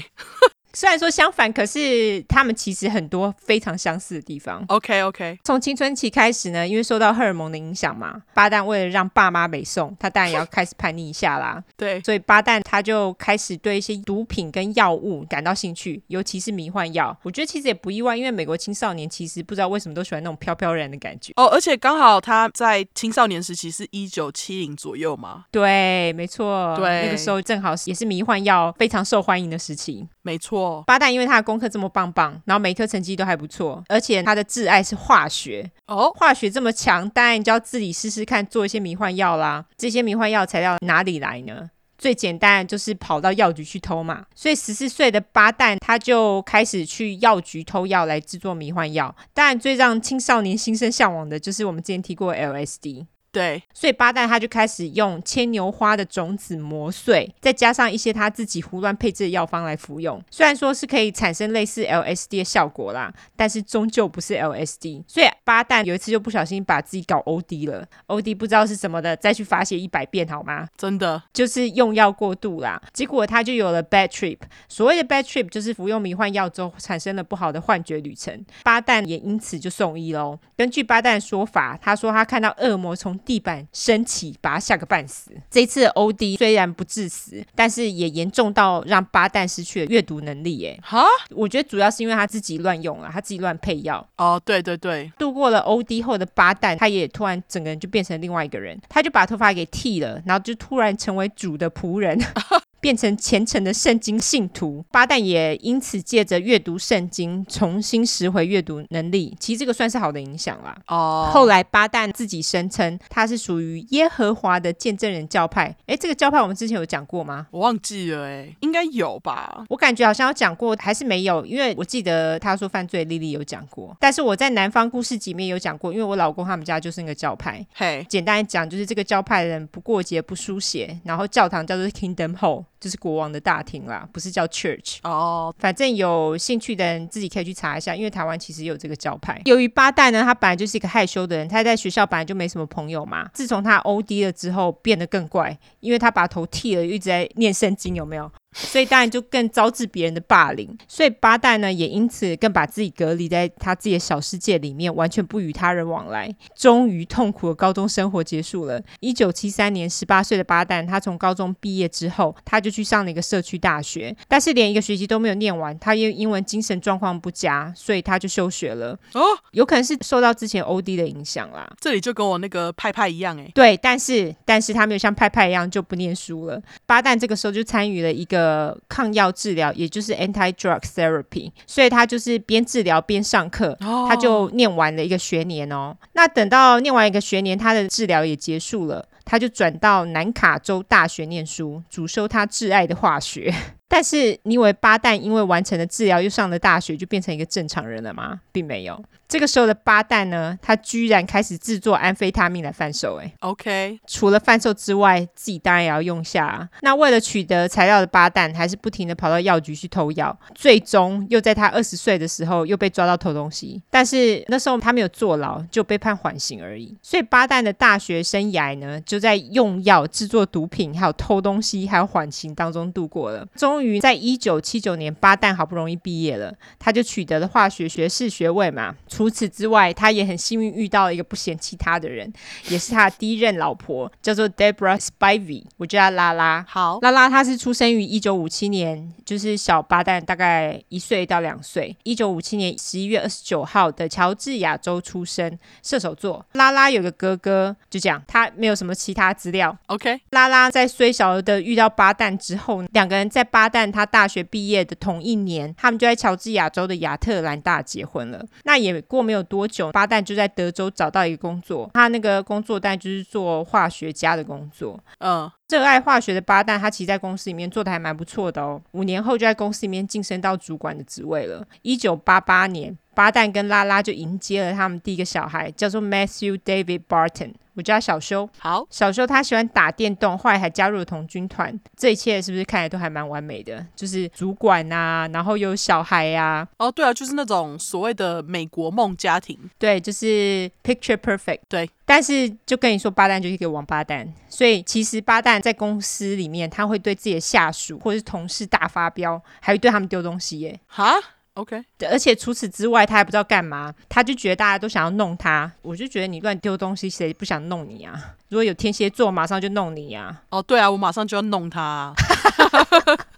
[0.73, 4.63] 虽然说相反，可是他们其实很多非常相似的地方。
[4.67, 11.63] OK OK，从青春期开始呢，因为受到荷尔蒙的影响嘛，巴旦为了让爸妈北送，他当然也要开始叛逆一下啦。
[11.75, 17.17] 对，所以巴旦他就开始对一些毒品跟药物感到兴趣，尤其是迷幻药。
[17.23, 21.33] 我觉得其实也不意外，因为美国青少年其实不知道为什么都喜欢那种飘飘然的感觉。
[21.35, 25.45] 哦，而且刚好他在青少年时期是一九七零左右嘛。
[25.51, 26.75] 对，没错。
[26.77, 30.07] 对，那个时候正好也是迷幻药非常受欢迎的时期。
[30.21, 39.65] 没错，巴旦因为他的功课这么棒棒，然后每一科成绩都还不错，而且他的挚爱是化学哦，化学这么强，当然就要自己试试看做一些迷幻药啦。
[39.77, 41.69] 这些迷幻药材料哪里来呢？
[41.97, 44.25] 最简单就是跑到药局去偷嘛。
[44.33, 49.13] 所以十四岁的八蛋他就开始去药局偷药来制作迷幻药。
[49.33, 53.05] 当然，最让青少年心生向往的就是我们之前提过的 LSD。
[53.31, 60.19] 对，所以巴旦他就开始用牵牛花的种子磨碎，再加上一些他自己胡乱配置的药方来服用。
[60.31, 65.03] 虽然说是可以产生类似 LSD 的效果啦，但是终究不是 LSD。
[65.07, 70.67] 所以巴旦有一次就不小心把自己搞 OD 了，OD 不知道是什么的，再去发泄一百遍好吗？
[70.75, 74.39] 真的就是用药过度啦，结果他就有了 bad trip。
[74.67, 78.43] 所谓的 bad trip 就是服用迷幻药之后产生了不好的幻觉旅程。
[78.63, 80.39] 巴旦也因此就送医喽。
[80.57, 85.31] 根据巴旦的说法，他说他看到恶魔从地板升起，把他吓个半死。
[85.49, 90.65] 这一次的 OD 虽然不致死，但是也严重到让巴旦失去了阅读能力。
[90.65, 94.07] 哎，哈，我觉得主要是因为他自己乱用了，他自己乱配药。
[94.17, 95.11] 哦，对对对。
[95.17, 102.19] 度过了 OD 后的巴旦，他也突然整个人就变成另外一个人，他就把头发给剃了，然后就突然成为主的仆人。
[102.81, 109.35] 变成虔诚的圣经信徒，巴旦也因此借着阅读圣经重新拾回阅读能力。
[109.39, 110.77] 其实这个算是好的影响啦。
[110.87, 111.33] 哦，oh.
[111.33, 115.75] 后来巴旦自己声称他是属于耶和华的见证人教派。
[115.87, 117.47] 诶，这个教派我们之前有讲过吗？
[117.51, 119.65] 我忘记了，诶，应该有吧？
[119.69, 121.45] 我感觉好像有讲过，还是没有？
[121.45, 127.65] 因为我记得他说犯罪莉莉有讲过，但是我在南方故事集里面有讲过，因为我老公他们家就是那个教派。
[127.73, 128.07] 嘿，Hey.
[128.07, 132.63] 简单讲，就是这个教派的人不过节不书写，然后教堂叫做 Kingdom Hall。
[132.79, 135.47] 就是国王的大厅啦，不是叫 church 哦。
[135.47, 135.55] Oh.
[135.61, 139.41] 反正有兴趣的人自己可以去查一下，因为台湾其实有这个教派。
[139.45, 143.29] 由于八代呢，他本来就是一个害羞的人，他在学校本来就没什么朋友嘛。
[143.33, 148.31] 自从他 OD 了之后，变得更怪，因为他把头剃了，一直在念圣经，有没有？
[148.51, 156.33] 所以当然就更招致别人的霸凌，所以八旦呢也因此更把自己隔离在他自己的小世界里面，完全不与他人往来。
[156.55, 158.81] 终于痛苦的高中生活结束了。
[158.99, 168.97] 一九七三年，十八岁的八旦，他从高中毕业之后，他就去上了一个社区大学，但是连一个学期都没有念完，他因为因为精神状况不佳，所以他就休学了。
[169.13, 169.21] 哦，
[169.51, 171.71] 有可能是受到之前 OD 的影响啦。
[171.79, 173.51] 这里就跟我那个派派一样诶。
[173.53, 176.59] 对，但是但是他没有像派派一样就不念书了。
[176.87, 178.38] 八旦这个时候就参与了一个。
[178.39, 185.93] 呃，抗药治疗，也就是 anti-drug therapy，所以他就是边治疗边上课，他就念完了一个学年哦。
[186.13, 193.53] 那等到念完一个学年，他的治疗也结束了，他就转到南卡州大学念书，主修他挚爱的化学。
[193.89, 198.39] 但是你以为巴旦因为完成了治疗又上了大学，就变成一个正常人了吗？
[198.51, 199.03] 并没有。
[199.27, 203.19] 这个时候的巴旦呢，他居然开始制作安非他命来贩售。
[203.21, 203.99] 哎，OK。
[204.07, 206.67] 除了贩售之外，自己当然也要用下啊。
[206.81, 210.35] 那为了取得材料的巴旦，还是不停的跑到药局去偷药。
[210.55, 213.79] 最终又在他二十岁的时候又被抓到偷东西。
[213.91, 216.97] 但是那时候他没有坐牢，就被判缓刑而已。
[217.03, 223.47] 所以巴旦的大学生涯呢，就在用药、制作毒品、还有偷东西、还有缓刑当中度过了。
[223.79, 228.93] 终于在一九七九年，巴旦好不容易毕业了，他就取得了化学学士学位嘛。
[229.07, 232.29] 除此之外，他也很幸运遇到了一个不嫌弃他的人，
[232.67, 236.65] 也是他的第一任老婆，叫做 Deborah Spivey，我叫她拉拉。
[236.67, 241.95] 好，拉拉她是出生于一九五七年，就是小巴旦大概一岁到两岁。
[242.03, 246.45] 一九五七年十一月二十九号的乔治亚州出生，射手座。
[246.51, 249.77] 拉拉有个哥哥，就这样，他没有什么其他资料。
[249.85, 258.43] OK，拉拉在虽小的遇到巴旦之后，两个人在巴但他大学毕业的同一年，他们就在乔治亚州的亚特兰大结婚了。
[258.63, 264.99] 那也过没有多久，巴旦就在德州找到一个工作，他那个工作但就是做化学家的工作。
[265.19, 268.81] 嗯，热爱化学的巴旦，他其实在公司里面做的还蛮不错的哦。
[268.91, 271.65] 五年后就在公司里面晋升到主管的职位了。
[271.83, 272.97] 一九八八年。
[273.19, 277.51] 巴旦跟拉拉就迎接了他们第一个小孩，叫做 Matthew David Barton。
[277.73, 278.49] 我叫小修。
[278.57, 281.77] 好，小修他喜欢打电动，后来还加入了童军团。
[281.97, 283.85] 这一切是不是看起来都还蛮完美的？
[283.93, 286.67] 就是主管啊，然后有小孩呀、啊。
[286.77, 289.59] 哦，对啊，就是那种所谓的美国梦家庭。
[289.77, 291.59] 对，就是 picture perfect。
[291.67, 294.33] 对，但是就跟你说，巴旦就是一个王八蛋。
[294.47, 300.79] 所以其实巴旦在公司里面，他会对自己的下属或者是同事大发飙，还会对他们丢东西耶。
[300.87, 301.15] 哈
[301.59, 308.35] ？OK，而且除此之外，他还不知道干嘛，他就觉得大家都想要弄他，我就觉得你乱丢东西，谁不想弄你啊？
[308.47, 310.43] 如果有天蝎座，马上就弄你啊！
[310.49, 312.13] 哦，对啊，我马上就要弄他啊。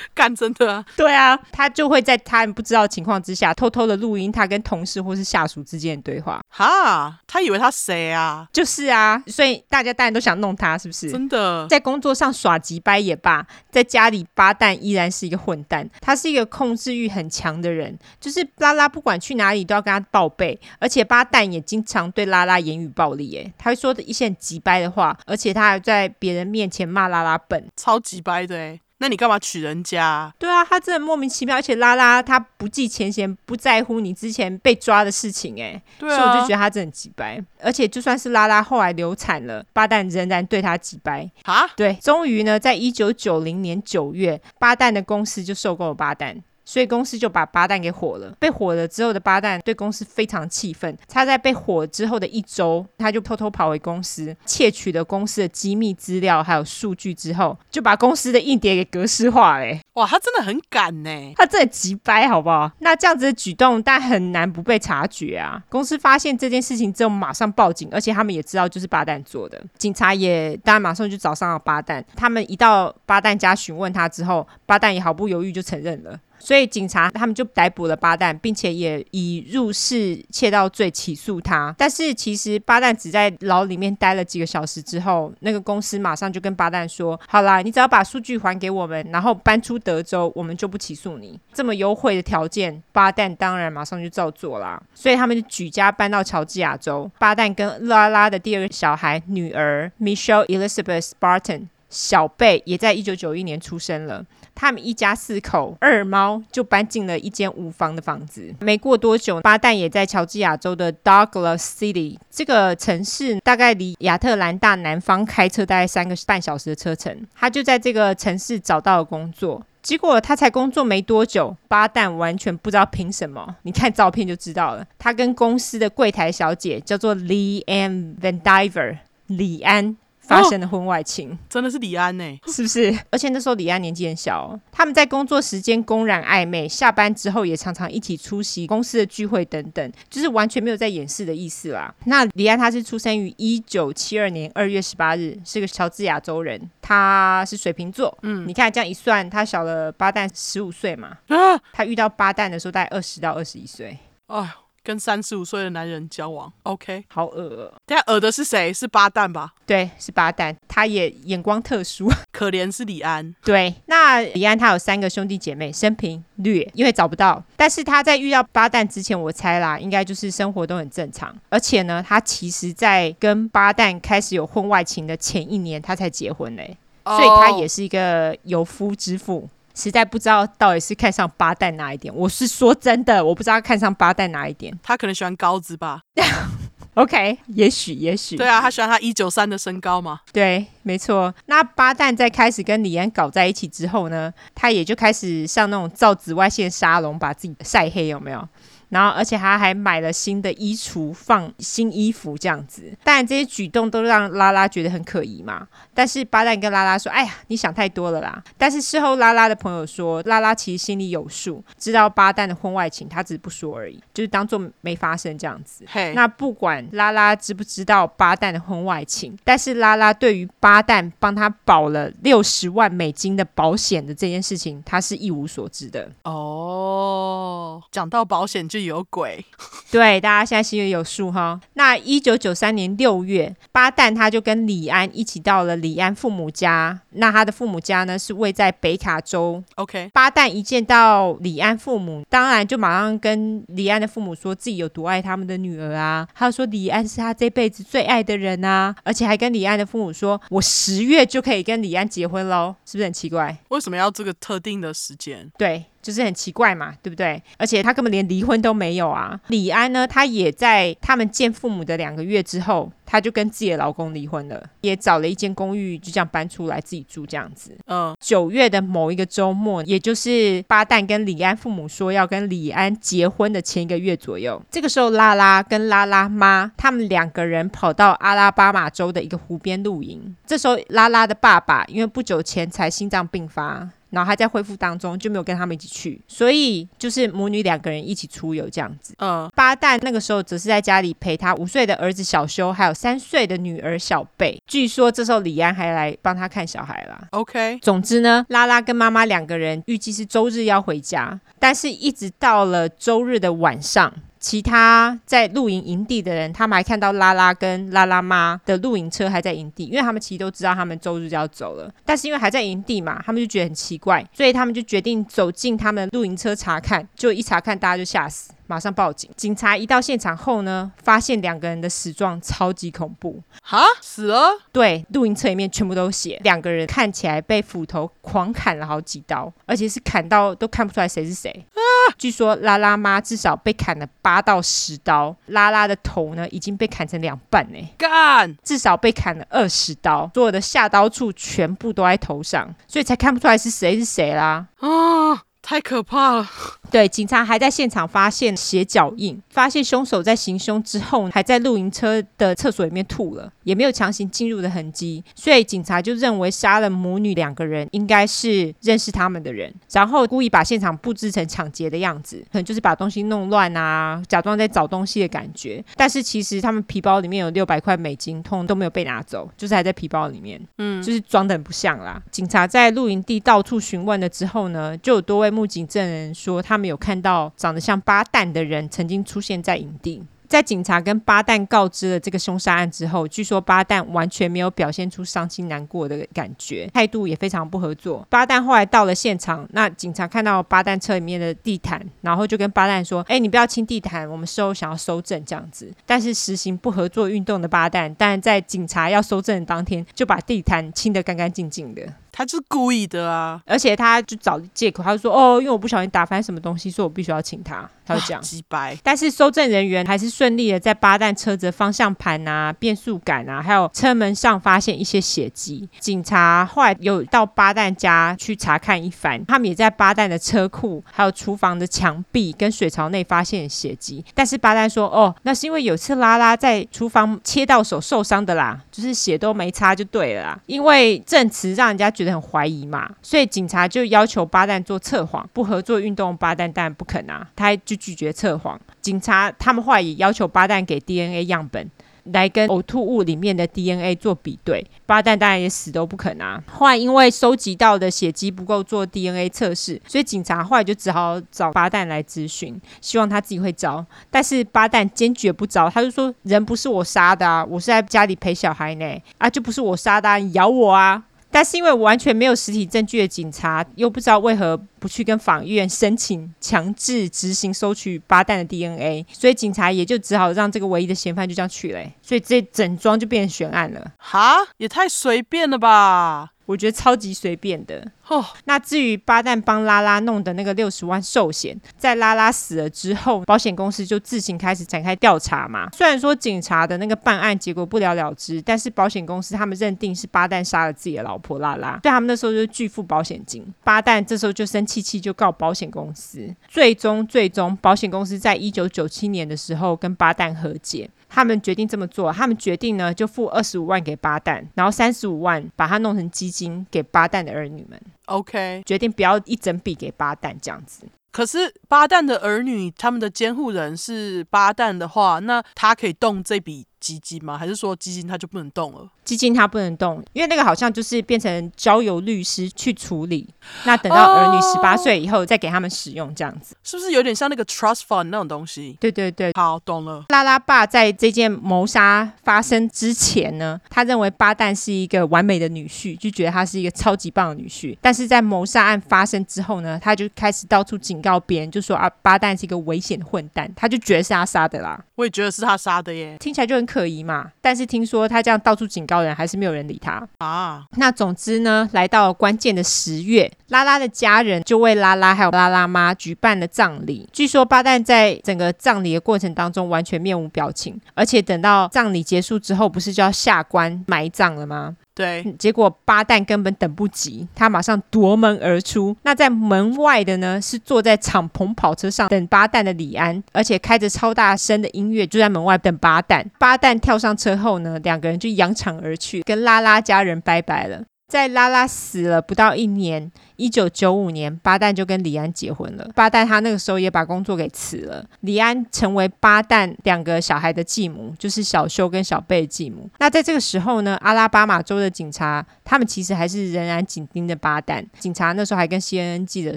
[0.14, 0.84] 干真的啊？
[0.96, 6.40] 对啊，他就会在他不知道情况之下，偷偷的录音他跟同事或是下属之间的对话。
[6.48, 8.46] 哈，他以为他谁啊？
[8.52, 11.10] 就是啊，所以大家当然都想弄他，是不是？
[11.10, 15.88] 真的，在工作上耍急掰也罢，在家里八蛋依然是一个混蛋。
[16.00, 23.36] 他是一个控制欲很强的人，就是拉拉不管去哪里都要跟他报备，而且八蛋也经常对拉拉言语暴力。
[23.36, 28.80] 哎，他会说的一些很急掰的话，而且他还在别人面前骂拉拉笨，超级掰的哎。
[29.00, 30.32] 那你干嘛娶人家？
[30.38, 37.42] 对啊，他真的莫名其妙，而且拉拉他不计前嫌，不在乎你之前被抓的事情，哎，对啊，所以我就觉得他真的很机掰。
[37.60, 41.66] 而且就算是拉拉后来流产了，巴旦仍然对他几掰啊。
[41.76, 46.36] 对，终于呢，在一九九零年九月，巴旦的公司就收购了巴旦。
[46.68, 48.30] 所以公司就把巴旦给火了。
[48.38, 50.94] 被火了之后的巴旦对公司非常气愤。
[51.08, 59.78] 他在被火之后的一周，他就偷偷跑回公司，窃取了公司的机密资料还有数据之后，就把公司的硬碟给格式化了。
[59.94, 62.70] 哇，他真的很敢呢，他真的急掰，好不好？
[62.80, 65.62] 那这样子的举动，但很难不被察觉啊。
[65.70, 69.58] 公司发现这件事情之后，马上报警，而且他们也知道就是巴旦做的。
[69.78, 72.04] 警察也当然马上就找上了巴旦。
[72.14, 76.20] 他们一到巴旦家询问他之后，巴旦也毫不犹豫就承认了。
[76.48, 81.74] 所以警察他们就逮捕了巴旦，并且也以入室窃盗罪起诉他。
[81.76, 94.82] 但是其实巴旦只在牢里面待了几个小时之后，那个公司马上就跟巴旦说：“好啦，你只要把数据还给我们，然后搬出德州，我们就不起诉你。”这么优惠的条件，巴旦当然马上就照做啦。
[94.94, 97.10] 所以他们就举家搬到乔治亚州。
[97.18, 104.24] 巴旦跟拉拉的第二个小孩女儿 Michelle Elizabeth Barton 小贝也在一九九一年出生了。
[104.58, 108.52] 他们一家四口二猫就搬进了一间五房的房子。
[108.58, 117.16] 没过多久，巴旦也在乔治亚州的 Douglas City 这个城市，大概离亚特兰大南方开车大概三个半小时的车程。
[117.36, 119.64] 他就在这个城市找到了工作。
[119.80, 123.56] 结果他才工作没多久，巴旦完全不知道凭什么。
[123.62, 124.84] 你看照片就知道了。
[124.98, 128.98] 他跟公司的柜台小姐叫做 Leanne Van Diver
[129.28, 129.96] 李安。
[130.28, 132.38] 发生了婚外情，哦、真的是李安呢？
[132.46, 132.96] 是不是？
[133.10, 141.94] 而且那时候李安年纪很小，哦，他们在工作时间公然暧昧，下班之后也常常一起出席公司的聚会等等，就是完全没有在掩饰的意思啦。
[142.04, 148.16] 那李安他是出生于一九七二年二月十八日，是个乔治亚州人，他是水瓶座。
[148.22, 151.16] 嗯，你看这样一算，他小了巴旦十五岁嘛。
[151.28, 153.98] 啊，他遇到巴旦的时候大概二十到二十一岁。
[154.26, 154.50] 哎
[154.88, 157.74] 跟三十五岁的男人交往，OK，好恶喔。
[157.84, 158.72] 等下恶的是谁？
[158.72, 159.52] 是巴旦吧？
[159.66, 160.56] 对，是巴旦。
[160.66, 163.34] 他也眼光特殊， 可怜是李安。
[163.44, 167.44] 对，那李安他有三个兄弟姐妹，生平略，因为找不到。
[167.54, 171.36] 但是他在遇到巴旦之前，我猜啦，应该就是生活都很正常。
[171.50, 177.20] 而且呢，他其实在跟巴旦开始有婚外情的前一年，他才结婚嘞，oh.
[177.20, 179.46] 所以他也是一个有夫之妇。
[179.78, 184.76] 实在不知道到底是看上巴旦哪一点，我是说真的，我不知道看上巴旦哪一点。
[184.82, 186.00] 他可能喜欢高子吧？
[186.94, 188.36] OK，也许也许。
[188.36, 190.18] 对啊，他喜欢他一九三的身高嘛？
[190.32, 191.32] 对，没错。
[191.46, 198.48] 那巴旦在开始跟李安搞在一起之后呢，他也就开始上那种照紫外线沙龙，把自己晒黑，有没有？
[198.90, 202.90] 然后，而且他还买了新的衣橱，放新衣服这样子。
[203.04, 205.68] 当然，这些举动都让拉拉觉得很可疑嘛。
[205.92, 215.84] 但是巴旦跟拉拉说：“哎呀，你想太多了啦。”但是事后拉拉的朋友说，拉拉其实心里有数，知道巴旦的婚外情，他只是不说而已，就是当做没发生这样子。
[216.14, 226.10] 那不管拉拉知不知道巴旦的婚外情，但是拉拉对于巴旦帮他保了六十万美金的保险的这件事情，他是一无所知的。
[226.22, 228.77] 哦，讲到保险就。
[228.84, 229.44] 有鬼。
[229.90, 231.58] 对，大家现在心里有数哈。
[231.74, 237.00] 那一九九三年六月，巴旦他就跟李安一起到了李安父母家。
[237.12, 239.62] 那他的父母家呢是位在北卡州。
[239.76, 246.28] OK，巴旦一见到李安父母，当然就马上跟李安的父母说自己有多爱他们的女儿啊。
[246.34, 253.56] 他说李安是他这辈子最爱的人啊，而且还跟李安的父母说，我十月就可以跟李安结婚喽，是不是很奇怪？
[253.68, 255.50] 为什么要这个特定的时间？
[255.56, 255.86] 对。
[256.00, 257.42] 就是很奇怪嘛，对不对？
[257.58, 259.38] 而且他根本连离婚都没有啊。
[259.48, 267.76] 李安呢，他也在他们见父母的两个月之后，他就跟自己的老公离婚了，也找了一间公寓，就这样搬出来自己住这样子。
[267.86, 280.36] 嗯，九月的某一个周末，也就是巴旦跟李安父母说要跟李安结婚的前一个月左右，这个时候拉拉跟拉拉妈他们两个人跑到阿拉巴马州的一个湖边露营。
[280.46, 283.88] 这时候拉拉的爸爸因为不久前才心脏病发。
[284.10, 289.14] 然后还在恢复当中，就没有跟他们一起去，所以就是母女两个人一起出游这样子。
[289.18, 294.60] 嗯，巴旦那个时候则是在家里陪他五岁的儿子小修，还有三岁的女儿小贝。
[294.66, 297.28] 据说这时候李安还来帮他看小孩啦。
[297.32, 304.12] OK，总之呢，拉拉跟妈妈两个人预计是周日要回家，但是一直到了周日的晚上。
[304.48, 318.50] 其他在露营营地的人，他们还看到拉拉跟拉拉妈的露营车还在营地，因为他们其实都知道他们周日就要走了，但是因为还在营地嘛，他们就觉得很奇怪，所以他们就决定走进他们露营车查看，就一查看，大家就吓死。
[318.68, 319.28] 马上报警。
[319.36, 323.42] 警察一到现场后呢，发现两个人的死状超级恐怖。
[323.62, 324.50] 哈，死了？
[324.70, 326.38] 对，露营车里面全部都血。
[326.44, 331.50] 两个人看起来被斧头狂砍了好几刀，而且是砍到都看不出来谁是谁。
[331.74, 331.80] 啊！
[332.18, 337.78] 据说拉拉妈至少被砍了八到十刀，拉拉的头呢已经被砍成两半呢。
[337.96, 338.56] 干！
[338.62, 344.66] 至少被砍了二十刀，所有的下刀处全部都在头上，所以才看不出来是谁是谁啦。
[344.80, 345.42] 啊！
[345.60, 346.48] 太可怕了！
[346.90, 365.84] 对，警察还在现场发现血脚印，发现凶手在行凶之后，还在露营车的厕所里面吐了，也没有强行进入的痕迹，所以警察就认为杀了母女两个人应该是认识他们的人，然后故意把现场布置成抢劫的样子，可能就是把东西弄乱啊，假装在找东西的感觉。
[365.96, 372.22] 但是其实他们皮包里面有六百块美金，通通都没有被拿走，就是还在皮包里面，嗯，就是装的很不像啦。
[372.30, 375.48] 警察在露营地到处询问了之后呢，就有多位。
[375.58, 380.22] 目击证人说，他他们有看到长得像巴旦的人曾经出现在营地。
[380.46, 388.24] 在警察跟巴旦告知了这个凶杀案之后，据说巴旦完全没有表现出伤心难过的感觉，态度也非常不合作。
[388.30, 402.02] 巴旦后来到了现场，那警察看到巴旦车里面的地毯，然后就跟巴旦说：“哎，你不要清地毯，我们事后想要收证这样子。”但是实行不合作运动的巴旦，但在警察要收证的当天，就把地毯清得干干净净的。
[402.38, 408.40] 他是故意的啊，而且他就找借口，他就说：“哦，因为我不小心打翻什么东西，所以我必须要请他。”他就讲。
[408.40, 408.96] 机掰。
[409.02, 415.88] 但是搜证人员还是顺利的在巴旦车子的方向盘啊、变速杆啊，还有车门上发现一些血迹。
[415.98, 424.24] 警察后来有到巴旦家去查看一番，他们也在巴旦的车库、还有厨房的墙壁跟水槽内发现血迹。
[424.32, 432.27] 但是巴旦说：“哦，那是因为有次拉拉在厨房切到手受伤的啦，就是血都没擦就对了啦。”因为证词让人家觉得。
[432.30, 436.36] 很怀疑嘛，所以警察就要求巴旦做测谎，不合作运动。
[436.36, 438.80] 巴旦当然不肯啊，他就拒绝测谎。
[439.00, 441.90] 警察他们后来也要求巴旦给 DNA 样本，
[442.24, 444.86] 来跟呕吐物里面的 DNA 做比对。
[445.06, 446.62] 巴旦当然也死都不肯啊。
[446.70, 454.04] 后来因为收集到的血迹不够做 DNA 测试，所以警察后来就只好找巴旦来咨询，希望他自己会招。
[454.30, 474.12] 但是巴旦坚决不招，他就说：“人不是我杀的啊，我是在家里陪小孩呢，啊，就不是我杀的啊，你咬我啊！”但是因为完全没有实体证据的警察，又不知道为何不去跟法院申请强制执行收取八蛋的 DNA，所以警察也就只好让这个唯一的嫌犯就这样去了，所以这整桩就变成悬案了。
[474.18, 476.50] 哈，也太随便了吧！
[476.68, 478.06] 我觉得超级随便的。
[478.28, 485.88] 哦，那至于巴旦帮拉拉弄的那个六十万寿险，在拉拉死了之后，保险公司就自行开始展开调查嘛。
[485.94, 493.64] 虽然说警察的那个办案结果不了了之，但是保险公司他们认定是巴旦杀了自己的老婆拉拉，所以他们那时候就拒付保险金。
[493.82, 496.54] 巴旦这时候就生气气，就告保险公司。
[496.68, 501.08] 最终，最终保险公司在一九九七年的时候跟巴旦和解。
[501.28, 508.00] 他们决定这么做，他们决定呢，就付二十五万给巴旦，然后三十五万把它弄成基金给巴旦的儿女们。
[508.26, 511.06] OK，决定不要一整笔给巴旦这样子。
[511.30, 517.56] 可是巴旦的儿女他们的监护人是巴旦的话，那他可以动这笔基金吗？
[517.56, 519.08] 还是说基金它就不能动了？
[519.24, 523.48] 基金它不能动，因为那个好像就是变成交由律师去处理。
[523.84, 528.96] 那等到儿女十八岁以后再给他们使用，这样子是不是有点像那个 trust fund 那种东西？
[528.98, 530.24] 对对对，好，懂了。
[530.30, 537.96] 拉拉爸在这件谋杀发生之前呢，他认为巴旦是一个完美的女婿，就觉得他是一个超级棒的女婿。
[538.00, 544.98] 但是在谋杀案发生之后呢，他就开始到处警告别人，就说啊，巴旦是一个危险的混蛋，他就觉得是他杀的啦。
[545.16, 547.52] 我也觉得是他杀的耶，听起来就很可疑嘛。
[547.60, 550.84] 但是听说他这样到处警告人，还是没有人理他啊。
[550.96, 557.28] 那总之呢，来到关键的十月，拉拉的家人就为拉拉还有拉拉妈举办了葬礼。
[557.32, 564.96] 据说巴旦在整个葬礼的过程当中完全面无表情，而且等到葬礼结束之后，不是就要下棺埋葬了吗？
[565.18, 569.16] 对，结果巴旦根本等不及，他马上夺门而出。
[569.24, 576.44] 那在门外的呢，是坐在敞篷跑车上等巴旦的李安，而且开着超大声的音乐，就在门外等巴旦。
[576.60, 581.02] 巴旦跳上车后呢，两个人就扬长而去，跟拉拉家人拜拜了。
[581.26, 586.08] 在拉拉死了不到一年，一九九五年，巴旦就跟李安结婚了。
[586.14, 588.24] 巴旦他那个时候也把工作给辞了。
[588.40, 593.10] 李安成为巴旦两个小孩的继母，就是小修跟小贝的继母。
[593.18, 598.02] 那在这个时候呢，阿拉巴马州的警察他们其实还是仍然紧盯着巴旦。
[598.18, 599.76] 警察那时候还跟 CNN 记者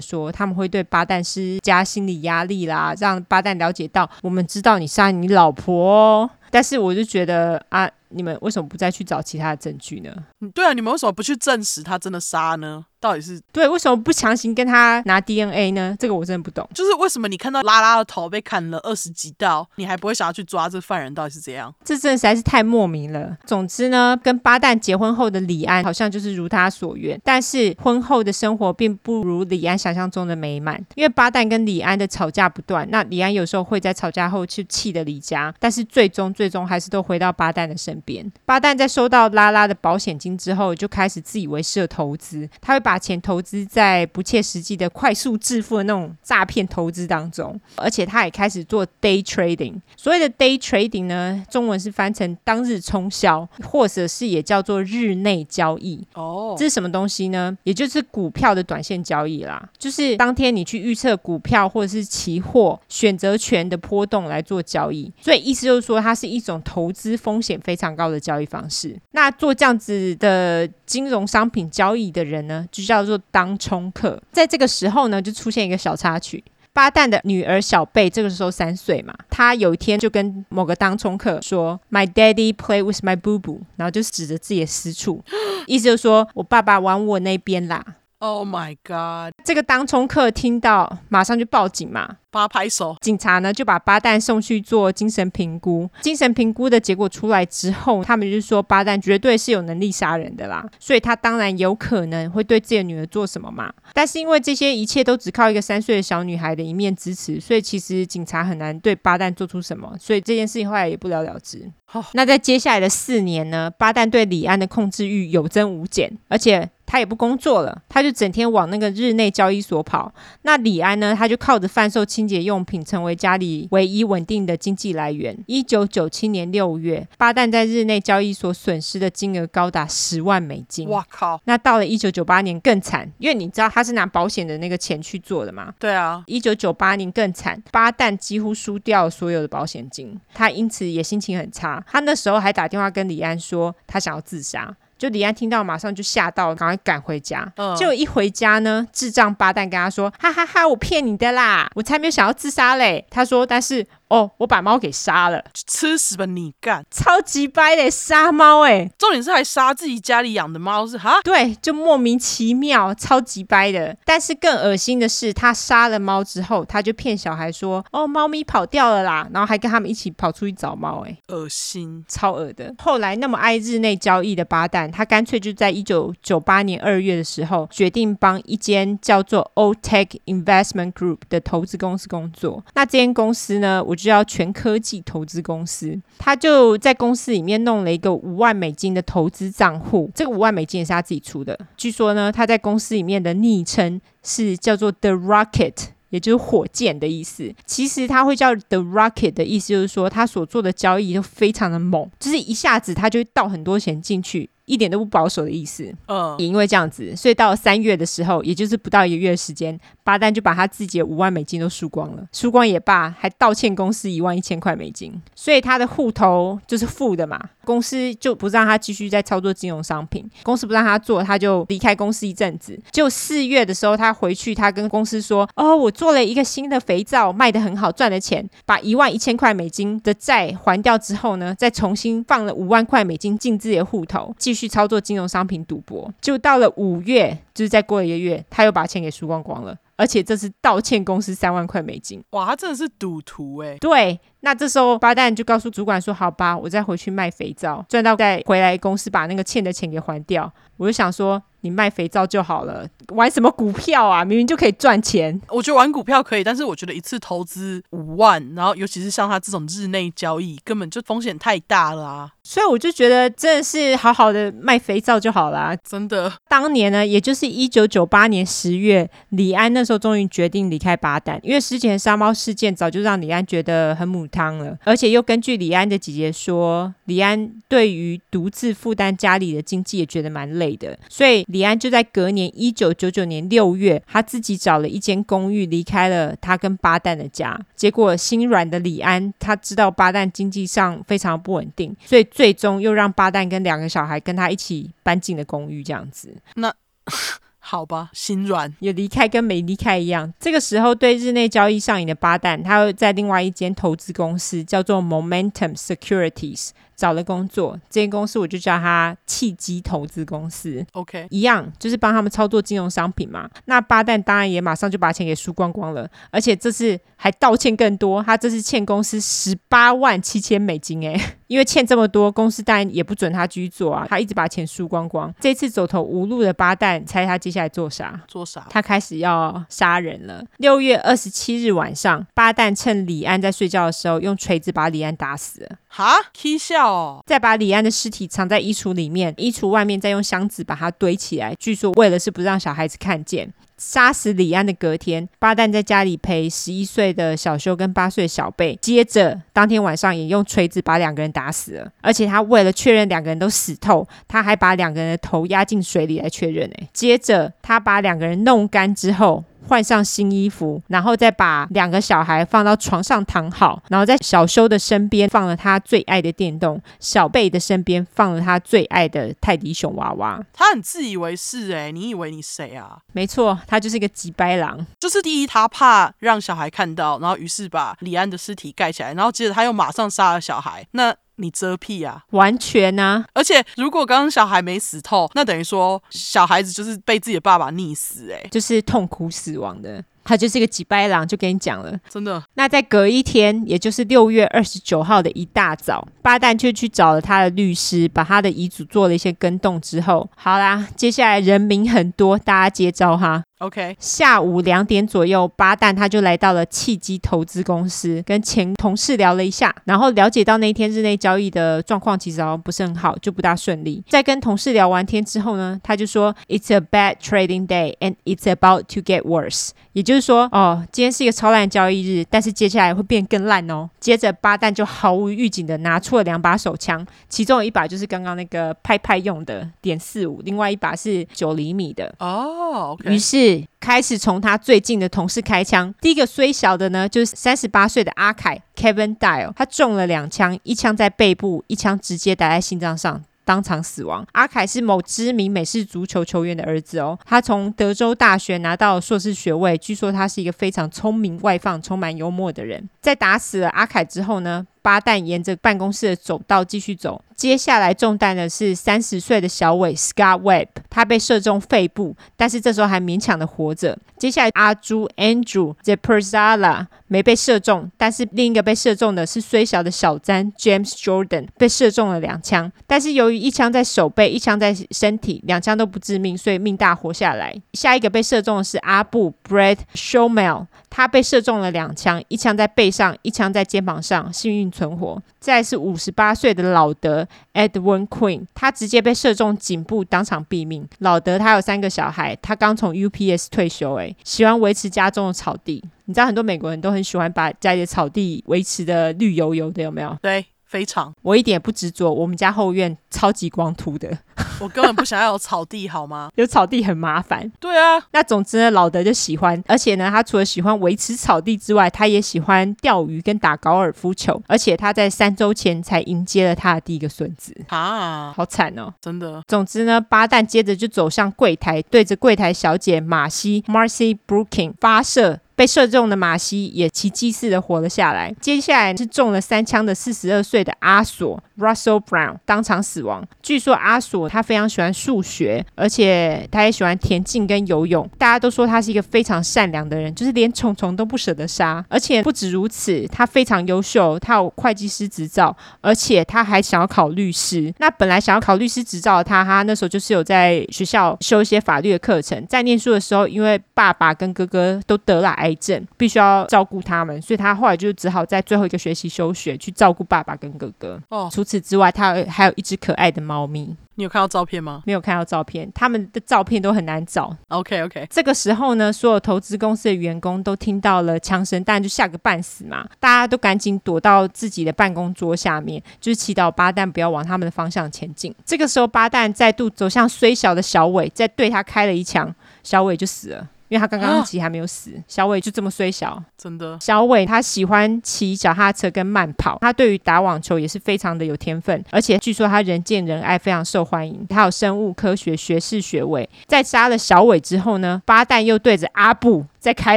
[0.00, 6.30] 说，他们会对巴旦施加心理压力啦，让巴旦了解到我们知道你杀你老婆哦。
[6.50, 7.90] 但是我就觉得啊。
[8.14, 10.14] 你们为什么不再去找其他的证据呢？
[10.54, 12.84] 对啊，你们为什么不去证实他真的杀呢？
[13.02, 15.96] 到底是对，为什么不强行跟他拿 DNA 呢？
[15.98, 16.66] 这个我真的不懂。
[16.72, 21.12] 就是为什么你看到拉拉的头被砍了二十几刀，你还不会想要去抓这犯人？
[21.12, 21.74] 到底是怎样？
[21.84, 23.36] 这真的实在是太莫名了。
[23.44, 30.80] 总之呢，跟巴旦结婚后的李安好像就是如他所愿，但是婚后的生活并不如李安想象中的美满。
[30.94, 38.30] 因为巴旦跟李安的吵架不断，那李安有时候会在吵架后去气的离家，但是最终最终还是都回到巴旦的身边。
[38.44, 49.80] 巴旦在收到拉拉的保险金之后，就开始自以为是的投资，他会把把钱投资在不切实际的快速致富的那种诈骗投资当中，而且他也开始做 day trading。
[49.96, 56.06] 所谓的 day trading 呢，中文是翻成当日冲销，或者是也叫做日内交易。
[56.12, 57.56] 哦，这是什么东西呢？
[57.62, 65.10] 也就是股票的短线交易啦，就是当天你去预测股票或者是期货选择权的波动来做交易。
[65.22, 68.94] 所以意思就是说，它是一种投资风险非常高的交易方式。
[69.12, 74.20] 那做这样子的金融商品交易的人呢，就叫做当冲客。
[74.32, 76.42] 在这个时候呢，就出现一个小插曲。
[76.74, 85.22] 巴旦的女儿小贝这个时候三岁嘛，她有一天就跟某个当冲客说：“My daddy play with my boo boo”，然后就指着自己的私处，
[85.68, 87.84] 意思就是说我爸爸往我那边啦。
[88.20, 89.34] Oh my god！
[89.44, 92.16] 这个当冲客听到，马上就报警嘛。
[92.32, 95.88] 帮他拍手，警察呢就把八蛋送去做精神评估。
[96.00, 103.70] 精神评估的结果出来之后，他们就说八蛋绝对是有能力杀人的啦，所以他当然有可能会对自己的女儿做什么嘛。
[103.92, 111.70] 但是因为这些一切都只靠一个三岁的小女孩的一面之词，所以其实警察很难对八蛋做出什么，所以这件事情后来也不了了之。
[111.94, 112.02] Oh.
[112.14, 120.10] 那在接下来的四年呢，八蛋对李安的控制欲有增无减，而且他也不工作了，他就整天往那个日内交易所跑。
[120.40, 125.36] 那李安呢，他就靠着贩售清洁用品成为家里唯一稳定的经济来源。
[125.48, 130.88] 一九九七年六月，巴旦在日内交易所损失的金额高达十万美金。
[130.88, 131.40] 哇靠！
[131.46, 135.74] 那到了一九九八年更惨，因为你知道他是拿保险的那个钱去做的嘛？
[135.80, 136.22] 对啊。
[136.28, 141.84] 一九九八年更惨，巴旦几乎输掉了所有的保险金，他因此也心情很差。
[141.88, 144.72] 他那时候还打电话跟李安说，他想要自杀。
[145.02, 147.52] 就李安听到，马上就吓到，赶快赶回家。
[147.56, 156.84] 嗯，结果一回家呢，智障八蛋跟他说：“哈哈哈哈，我骗你的啦，我才没有想要自杀嘞。”他说：“但是。”哦，我把猫给杀了，吃死吧你干！
[156.90, 161.18] 超级掰的杀猫哎，重点是还杀自己家里养的猫是哈？
[161.24, 163.96] 对，就莫名其妙，超级掰的。
[164.04, 172.74] 但是更恶心的是，他杀了猫之后，他就骗小孩说：“哦，猫咪跑掉了啦。”然后还跟他们一起跑出去找猫哎，恶心，超恶的。
[172.78, 182.62] 后来那么爱日内交易的巴旦，他干脆就在一九九八年二月的时候，决定帮一间叫做 Otech Investment Group 的投资公司工作。
[182.74, 183.96] 那这间公司呢，我。
[184.02, 191.58] 就叫全科技投资公司，他就在公司里面弄了一个五万美金的投资账户，这个五万美金也是他自己出的。
[191.76, 195.74] 据说呢，他在公司里面的昵称是叫做 The Rocket，
[196.10, 197.54] 也就是火箭的意思。
[197.64, 204.50] 其实他会叫 The Rocket 的意思，就是说他所做的交易都非常的猛，就是一下子他就会倒很多钱进去。
[204.72, 205.92] 一点都不保守的意思。
[206.06, 212.26] 嗯，也因为这样子，所以到了三月的时候，也就是不到一个月的时间，巴丹就把他自己的五万美金都输光了。
[212.32, 217.38] 输光也罢，还道歉公司一万一千块美金，所以他的户头就是负的嘛。
[217.64, 222.76] 公司就不让他继续再操作金融商品，公司不让他做，他就离开公司一阵子。
[222.90, 239.76] 就四月的时候，他回去，他跟公司说：“哦，我做了一个新的肥皂，卖得很好，赚了钱，把一万一千块美金的债还掉之后呢，再重新放了五万块美金进自己的户头，继续操作金融商品赌博。”就到了五月，就是再过一个月，他又把钱给输光光了。
[239.94, 243.76] 而且这是道歉公司三万块美金，哇，他真的是赌徒哎。
[243.76, 251.40] 对，那这时候巴旦就告诉主管说：“好吧，我再回去卖肥皂，赚到再回来公司把那个欠的钱给还掉。”我就想说。
[251.64, 252.84] 你卖肥皂就好了，
[253.14, 254.24] 玩什么股票啊？
[254.24, 255.40] 明明就可以赚钱。
[255.46, 262.32] 我觉得玩股票可以，但是我觉得一次投资五万，然后尤其是像他这种日内交易，根本就风险太大了啊！
[262.42, 265.76] 所以我就觉得真的是好好的卖肥皂就好啦。
[265.88, 281.44] 真的，当年呢，也就是一九九八年十月，李安那时候终于决定离开巴旦，因为之前杀猫事件早就让李安觉得很母汤了，而且又根据李安的姐姐说，李安对于独自负担家里的经济也觉得蛮累的，所以。
[281.52, 287.58] 李安就在隔年一九九九年六月，他自己找了一间公寓，离开了他跟巴旦的家。
[287.76, 296.34] 结果心软的李安，他知道巴旦经济上非常不稳定，所以最终又让巴旦跟两个小孩跟他一起搬进了公寓，这样子。
[296.54, 296.74] 那
[297.64, 300.34] 好吧，心软，有离开跟没离开一样。
[300.40, 306.70] 这个时候，对日内交易上瘾的巴旦，他又在另外一间投资公司叫做 Momentum Securities。
[307.02, 310.86] 找了工作，这间公司我就叫他契机投资公司。
[310.92, 313.50] OK，一样就是帮他们操作金融商品嘛。
[313.64, 318.22] 那巴旦当然也马上就把钱给输光光了，而且这次还道歉更多。
[318.22, 324.06] 他这次欠公司十八万七千美金，诶， 因为欠这么多，公司当然也不准他继续做啊。
[324.08, 325.34] 他一直把钱输光光。
[325.40, 328.20] 这次走投无路的巴旦，猜他接下来做啥？
[328.28, 328.64] 做啥？
[328.70, 330.44] 他开始要杀人了。
[330.58, 335.78] 六月二十七日晚上，巴旦趁李安在睡觉的时候，用锤子把李安打死了。
[335.94, 337.22] 哈，起笑哦！
[337.26, 341.54] 再把李安的尸体藏在衣橱里面，衣橱外面再用箱子把它堆起来。
[341.58, 343.52] 据说为了是不让小孩子看见。
[343.76, 348.78] 杀死李安的隔天，巴旦在家里陪十一岁的小修跟八岁的小贝。
[348.80, 351.92] 接着当天晚上也用锤子把两个人打死了。
[352.00, 356.70] 而且他为了确认两个人都死透，他还把两个人的头压进水里来确认。
[356.78, 359.44] 哎，接着他把两个人弄干之后。
[359.66, 370.40] 换上新衣服，然后再把两个小孩放到床上躺好，然后在小修的身边放了他最爱的电动，小贝的身边放了他最爱的泰迪熊娃娃。
[370.52, 372.98] 他很自以为是哎，你以为你谁啊？
[373.12, 374.86] 没错，他就是一个急掰狼。
[374.98, 380.86] 就是第一，他怕让小孩看到，然后于是把李安的尸体盖起来，然后接着他又马上杀了小孩。
[380.92, 382.22] 那你遮屁啊！
[382.30, 383.24] 完全啊！
[383.34, 390.02] 而且如果刚刚小孩没死透，那等于说小孩子就是被自己的爸爸溺死，欸，哎，就是痛苦死亡的。
[390.24, 392.40] 他就是一个几掰郎，就跟你讲了，真的。
[392.54, 403.42] 那在隔一天，也就是六月二十九号的一大早，巴旦就去找了他的律师，把他的遗嘱做了一些更动之后，好啦，接下来人名很多，大家接招哈。
[403.62, 414.02] OK，下午两点左右，巴旦他就来到了契机投资公司，跟前同事聊了一下，然后了解到那一天日内交易的状况其实好像不是很好，就不大顺利。
[414.08, 423.88] 在跟同事聊完天之后呢，他就说：“It's a bad trading day and it's about to get worse。”也就是说，哦，今天是一个超烂交易日，但是接下来会变更烂哦。
[424.00, 432.12] 接着，巴旦就毫无预警的拿出了两把手枪，其中有一把就是刚刚那个派派用的点四五，另外一把是九厘米的。
[432.18, 433.51] 哦，于是。
[433.80, 443.22] 开始从他最近的同事开枪，第一个虽小的呢，就是三十八岁的阿凯 Kevin Dial，他中了两枪，一枪在背部，一枪直接打在心脏上。
[443.44, 444.24] 当场死亡。
[444.32, 447.18] 阿凯是某知名美式足球球员的儿子哦。
[447.24, 452.88] 他从德州大学拿到硕士学位，据说他是一个非常聪明、外放、充满幽默的人。
[453.00, 457.22] 在打死了阿凯之后呢，巴旦沿着办公室的走道继续走。
[457.34, 463.98] 接下来中弹的是三十岁的小伟 Scott Webb，他被射中肺部，但是这时候还勉强的活着。
[464.16, 477.52] 接下来阿朱 Andrew Zeperzala 没被射中，但是另一个被射中的是虽小的小詹 James Jordan，被射中了两枪，但是由于一枪在手背，一枪在身体，两枪都不致命，所以命大活下来。
[477.72, 485.22] 下一个被射中的是阿布 Brad Showmel，他被射中了两枪，一枪在背上，一枪在肩膀上，幸运存活。
[485.38, 490.88] 再是五十八岁的老德 Edwin Quinn，他直接被射中颈部，当场毙命。
[490.98, 495.84] 老德他有三个小孩，他刚从 UPS 退休，诶，喜欢维持家中的草地。
[496.06, 500.18] 你知道很多美国人都很喜欢把家里的草地维持的绿油油的，有没有？
[500.22, 500.44] 对。
[500.72, 501.12] 非常。
[501.20, 504.08] 我一点也不执着，我们家后院超级光秃的。
[504.58, 506.30] 我根本不想要有草地，好吗？
[506.36, 507.50] 有草地很麻烦。
[507.60, 514.40] 对啊，那总之呢，老德就喜欢，而且呢，他除了喜欢维持草地之外，他也喜欢钓鱼跟打高尔夫球。
[514.46, 519.42] 而且他在三周前才迎接了他的第一个孙子啊，好惨哦，真的。
[519.46, 525.40] 总之呢，巴旦接着就走向柜台，对着柜台小姐马西 （Marcy Brooking） 发射。
[525.54, 528.34] 被射中的马西也奇迹似的活了下来。
[528.40, 533.26] 接下来是中了三枪的四十二岁的阿索 Russell Brown 当场死亡。
[533.42, 538.08] 据说阿索他非常喜欢数学，而且他也喜欢田径跟游泳。
[538.18, 541.84] 大家都说他是一个非常善良的人，就是连虫虫都不舍得杀。
[541.88, 547.72] 而且不止如此，他非常优秀，他有会计师执照，而且他还想要考律师。
[547.78, 552.44] 那本来想要考律师执照的他，他那时候就是有在学校修一些法律的课程。
[552.46, 561.00] 在念书的时候，因为爸爸跟哥哥都得了癌症，必须要照顾他们，所以他后来就只好在最后一个学期休学，去照顾爸爸跟哥哥。
[561.08, 563.76] 哦，除此之外，他还有一只可爱的猫咪。
[563.96, 564.82] 你有看到照片吗？
[564.86, 567.36] 没有看到照片，他们的照片都很难找。
[567.48, 568.06] OK OK。
[568.08, 578.34] 这个时候呢，所有投资公司的员工都听到了枪声，当然就吓个半死嘛，大家都赶紧躲到自己的办公桌下面，就是祈祷巴旦不要往他们的方向前进。
[578.46, 583.46] 这个时候，巴旦再度走向虽小的小伟，再对他开了一枪，小伟就死了。
[583.72, 586.76] 因为他刚刚其实还没有死，啊、小伟就这么衰小，真的。
[586.78, 594.26] 小伟他喜欢骑脚踏车跟慢跑，他对于打网球也是非常的有天分，而且据说他人见人爱，非常受欢迎。
[594.28, 596.28] 他有生物科学学士学位。
[596.46, 599.96] 在杀了小伟之后呢，巴旦又对着阿布再开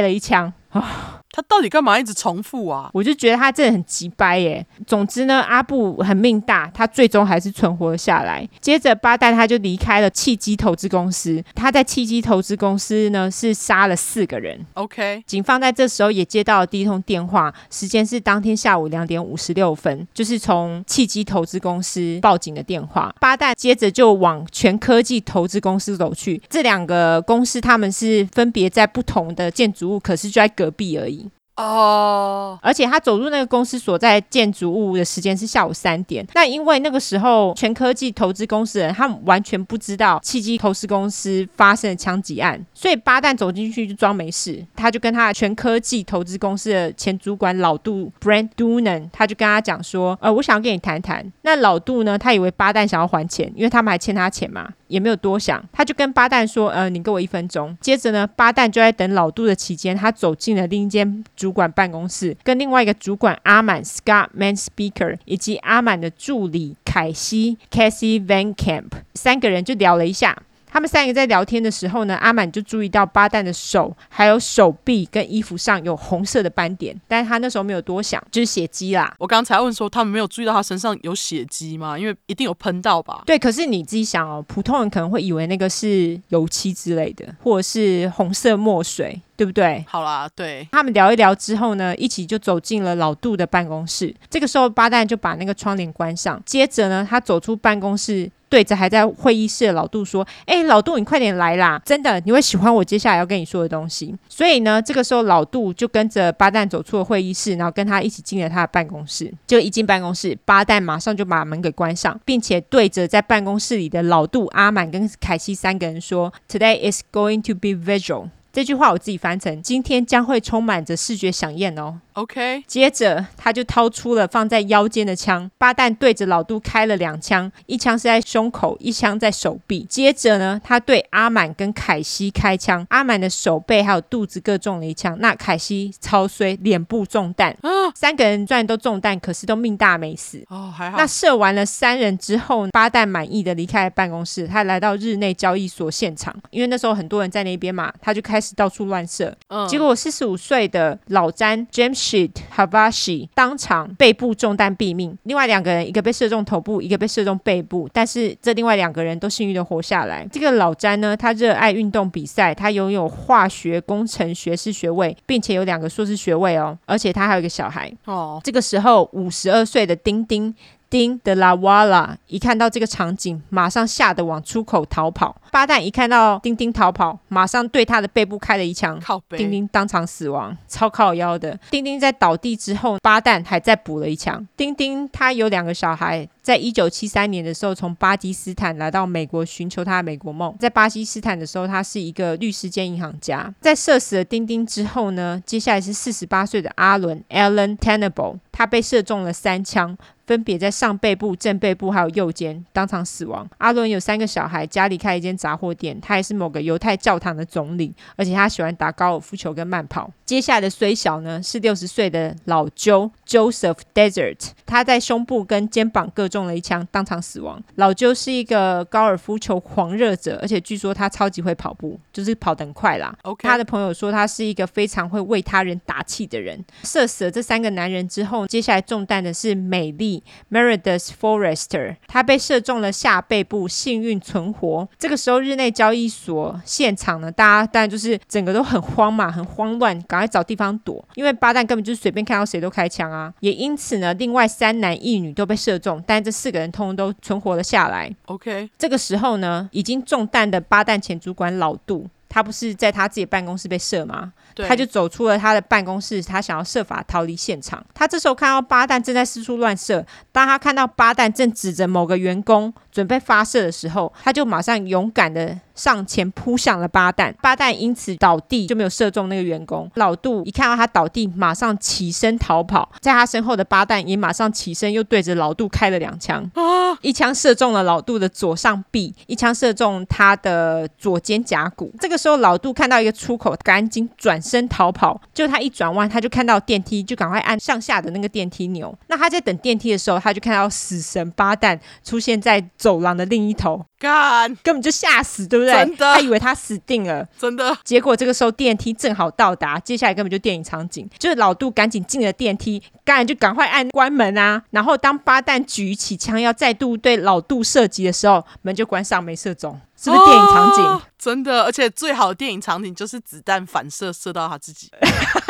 [0.00, 0.50] 了一枪。
[0.70, 2.88] 啊他到底干嘛一直重复啊？
[2.94, 4.66] 我就觉得他真的很急掰耶。
[4.86, 8.48] 总之呢，阿布很命大，他最终还是存活了下来。
[8.58, 11.44] 接着，八代他就离开了契机投资公司。
[11.54, 14.58] 他在契机投资公司呢是杀了四个人。
[14.72, 23.14] OK，警方在这时候也接到了第一通电话，时间是当天下午两点五十六分，就是从契机投资公司报警的电话。
[23.20, 26.40] 八代接着就往全科技投资公司走去。
[26.48, 31.25] 这两个公司他们是分别在不同的建筑物，可是就在隔壁而已。
[31.56, 36.26] 哦而且他走入那个公司所在建筑物的时间是下午三点。
[36.34, 44.64] 那因为那个时候全科技投资公司人他们完全不知道契机投资公司发生了枪击案，所以巴旦走进去就装没事。
[44.74, 54.68] 他就跟他的全科技投资公司的前主管老杜 Brent Doonan，他就跟他讲说：“呃，我想要跟你谈谈。”那老杜呢，他以为巴旦想要还钱，因为他们还欠他钱嘛。
[54.88, 70.42] 也没有多想，他就跟巴旦说：“呃，你给我一分钟。”接着呢，巴旦就在等老杜的期间，他走进了另一间主管办公室，跟另外一个主管阿满 （Scott Manspeaker） 以及阿满的助理凯西 （Cassie Van Camp） 三个人就聊了一下。
[70.76, 79.14] 他们三个在聊天的时候呢，阿满就注意到巴旦的手还有手臂跟衣服上有红色的斑点，但是他那时候没有多想，就是血迹啦。
[79.18, 81.98] 我刚才问说，他们没有注意到他身上有血迹吗？
[81.98, 83.22] 因为一定有喷到吧？
[83.24, 89.82] 对，可是你自己想哦，普通人可能会以为那个是油漆之类的，或者是红色墨水，对不对？
[89.88, 90.68] 好啦，对。
[90.72, 94.14] 他们聊一聊之后呢，一起就走进了老杜的办公室。
[94.28, 98.30] 这个时候，巴旦就把那个窗帘关上，接着呢，他走出办公室。
[98.48, 101.80] 对着还在会议室的老杜说：“哎，老杜，你快点来啦！
[101.84, 109.32] 真的，你会喜欢我接下来要跟你说的东西。”所以呢，这个时候老杜就跟着巴旦走出了会议室，然后跟他一起进了他的办公室。
[109.46, 129.84] 就一进办公室，巴旦马上就把门给关上，并且对着在办公室里的老杜、阿满跟凯西三个人说：“Today is going to be visual。”这句话我自己翻成：“今天将会充满着视觉饗宴哦。” OK，接着他就掏出了放在腰间的枪，巴旦对着老杜开了两枪，一枪是在胸口，一枪在手臂。
[129.84, 137.50] 接着呢，他对阿满跟凯西开枪，阿满的手背还有肚子各中了一枪，那凯西超衰，脸部中弹。
[137.60, 140.42] 啊，三个人虽然都中弹，可是都命大没死。
[140.48, 140.96] 哦，还好。
[140.96, 149.36] 那射完了三人之后，巴旦满意的离开了办公室，他来到日内交易所现场，因为那时候很多人在那边嘛，他就开始到处乱射。
[149.48, 152.05] 嗯，结果四十五岁的老詹 James。
[152.54, 160.26] Havashi 当场背部中弹毙命，另外两个人一个被射中头部，一个被射中背部，但是这另外两个人都幸运的活下来。
[160.30, 168.40] 这个老詹呢，他热爱运动比赛，他拥有化学工程学士学位，并且有两个硕士学位哦，而且他还有一个小孩哦。
[168.44, 170.54] 这个时候，五十二岁的丁丁。
[170.88, 175.36] 丁德拉瓦拉一看到这个场景，马上吓得往出口逃跑。
[175.50, 179.20] 巴旦一看到丁丁逃跑，马上对他的背部开了一枪，靠。
[179.30, 181.58] 丁丁当场死亡，超靠腰的。
[181.70, 184.46] 丁丁在倒地之后，巴旦还再补了一枪。
[184.56, 190.54] 丁丁他有两个小孩，在一九七三年的时候从巴基斯坦来到美国寻求他的美国梦。
[190.58, 193.52] 在巴基斯坦的时候，他是一个律师兼银行家。
[193.60, 198.38] 在射死了丁丁之后呢，接下来是四十八岁的阿伦 （Alan Tenable）。
[198.52, 199.96] 他被射中了三枪。
[200.26, 203.48] 分别在上背部、正背部还有右肩当场死亡。
[203.58, 210.10] 阿伦有三个小孩，家里开一间杂货店，他也是某个犹太教堂的总理，而且他喜欢打高尔夫球跟慢跑。
[210.24, 217.62] 接下来的虽小呢是六十岁的老 Joe Joseph Desert，他在胸部跟肩膀各中了一枪，当场死亡。
[217.76, 223.16] 老 Joe 是一个高尔夫球狂热者，而且据说他超级会跑步，就是跑得很快啦。
[223.22, 226.64] OK，他的朋友说他是一个非常会为他人打气的人。
[226.82, 230.15] 射死了这三个男人之后，接下来中弹的是美丽。
[230.50, 234.88] Meredith Forrester，他被射中了下背部，幸运存活。
[234.98, 243.32] 这个时候，日内交易所现场呢，大家当然就是整个都很慌嘛，很慌乱，赶快找地方躲，因为巴旦根本就是随便看到谁都开枪啊。
[243.40, 248.14] 也因此呢，另外三男一女都被射中，但这四个人通通都存活了下来。
[248.26, 252.08] OK，这个时候呢，已经中弹的巴旦前主管老杜。
[252.28, 254.30] 他不是在他自己办公室被射吗？
[254.56, 257.84] 对，他就走出了他的办公室，他想要设法逃离现场。
[257.94, 265.60] 他这时候看到巴旦正在四处乱射，当他看到巴旦正指着某个员工准备发射的时候，他就马上勇敢的。
[265.76, 269.90] 上前扑向了巴旦，巴旦因此倒地，就没有射中那个员工。
[269.96, 281.92] 老杜一看到他倒地，马上起身逃跑，在他身后的巴旦也马上起身，又对着老杜开了两枪，啊一枪射中了老杜的左上臂，一枪射中他的左肩胛骨。
[282.00, 285.20] 这个时候，老杜看到一个出口，赶紧转身逃跑。
[285.34, 288.96] 就他一转弯，他就看到电梯，就赶快按上下的那个电梯钮。
[289.08, 293.84] 那他在等电梯的时候，他就看到死神八蛋出现在走廊的另一头。
[293.98, 295.72] 干，根本就吓死，对不对？
[295.74, 297.74] 真的，他以为他死定了，真的。
[297.82, 304.62] 结果这个时候电梯正好到达，接下来根本就电影场景，就是老杜赶紧进了电梯，当然就赶快按关门啊。
[304.70, 310.84] 然后当八蛋举起枪要再度对老杜射击的时候，门就关上，没射中，是不是电影场景？
[310.84, 314.90] 哦，真的，而且最好的电影场景就是子弹反射射到他自己，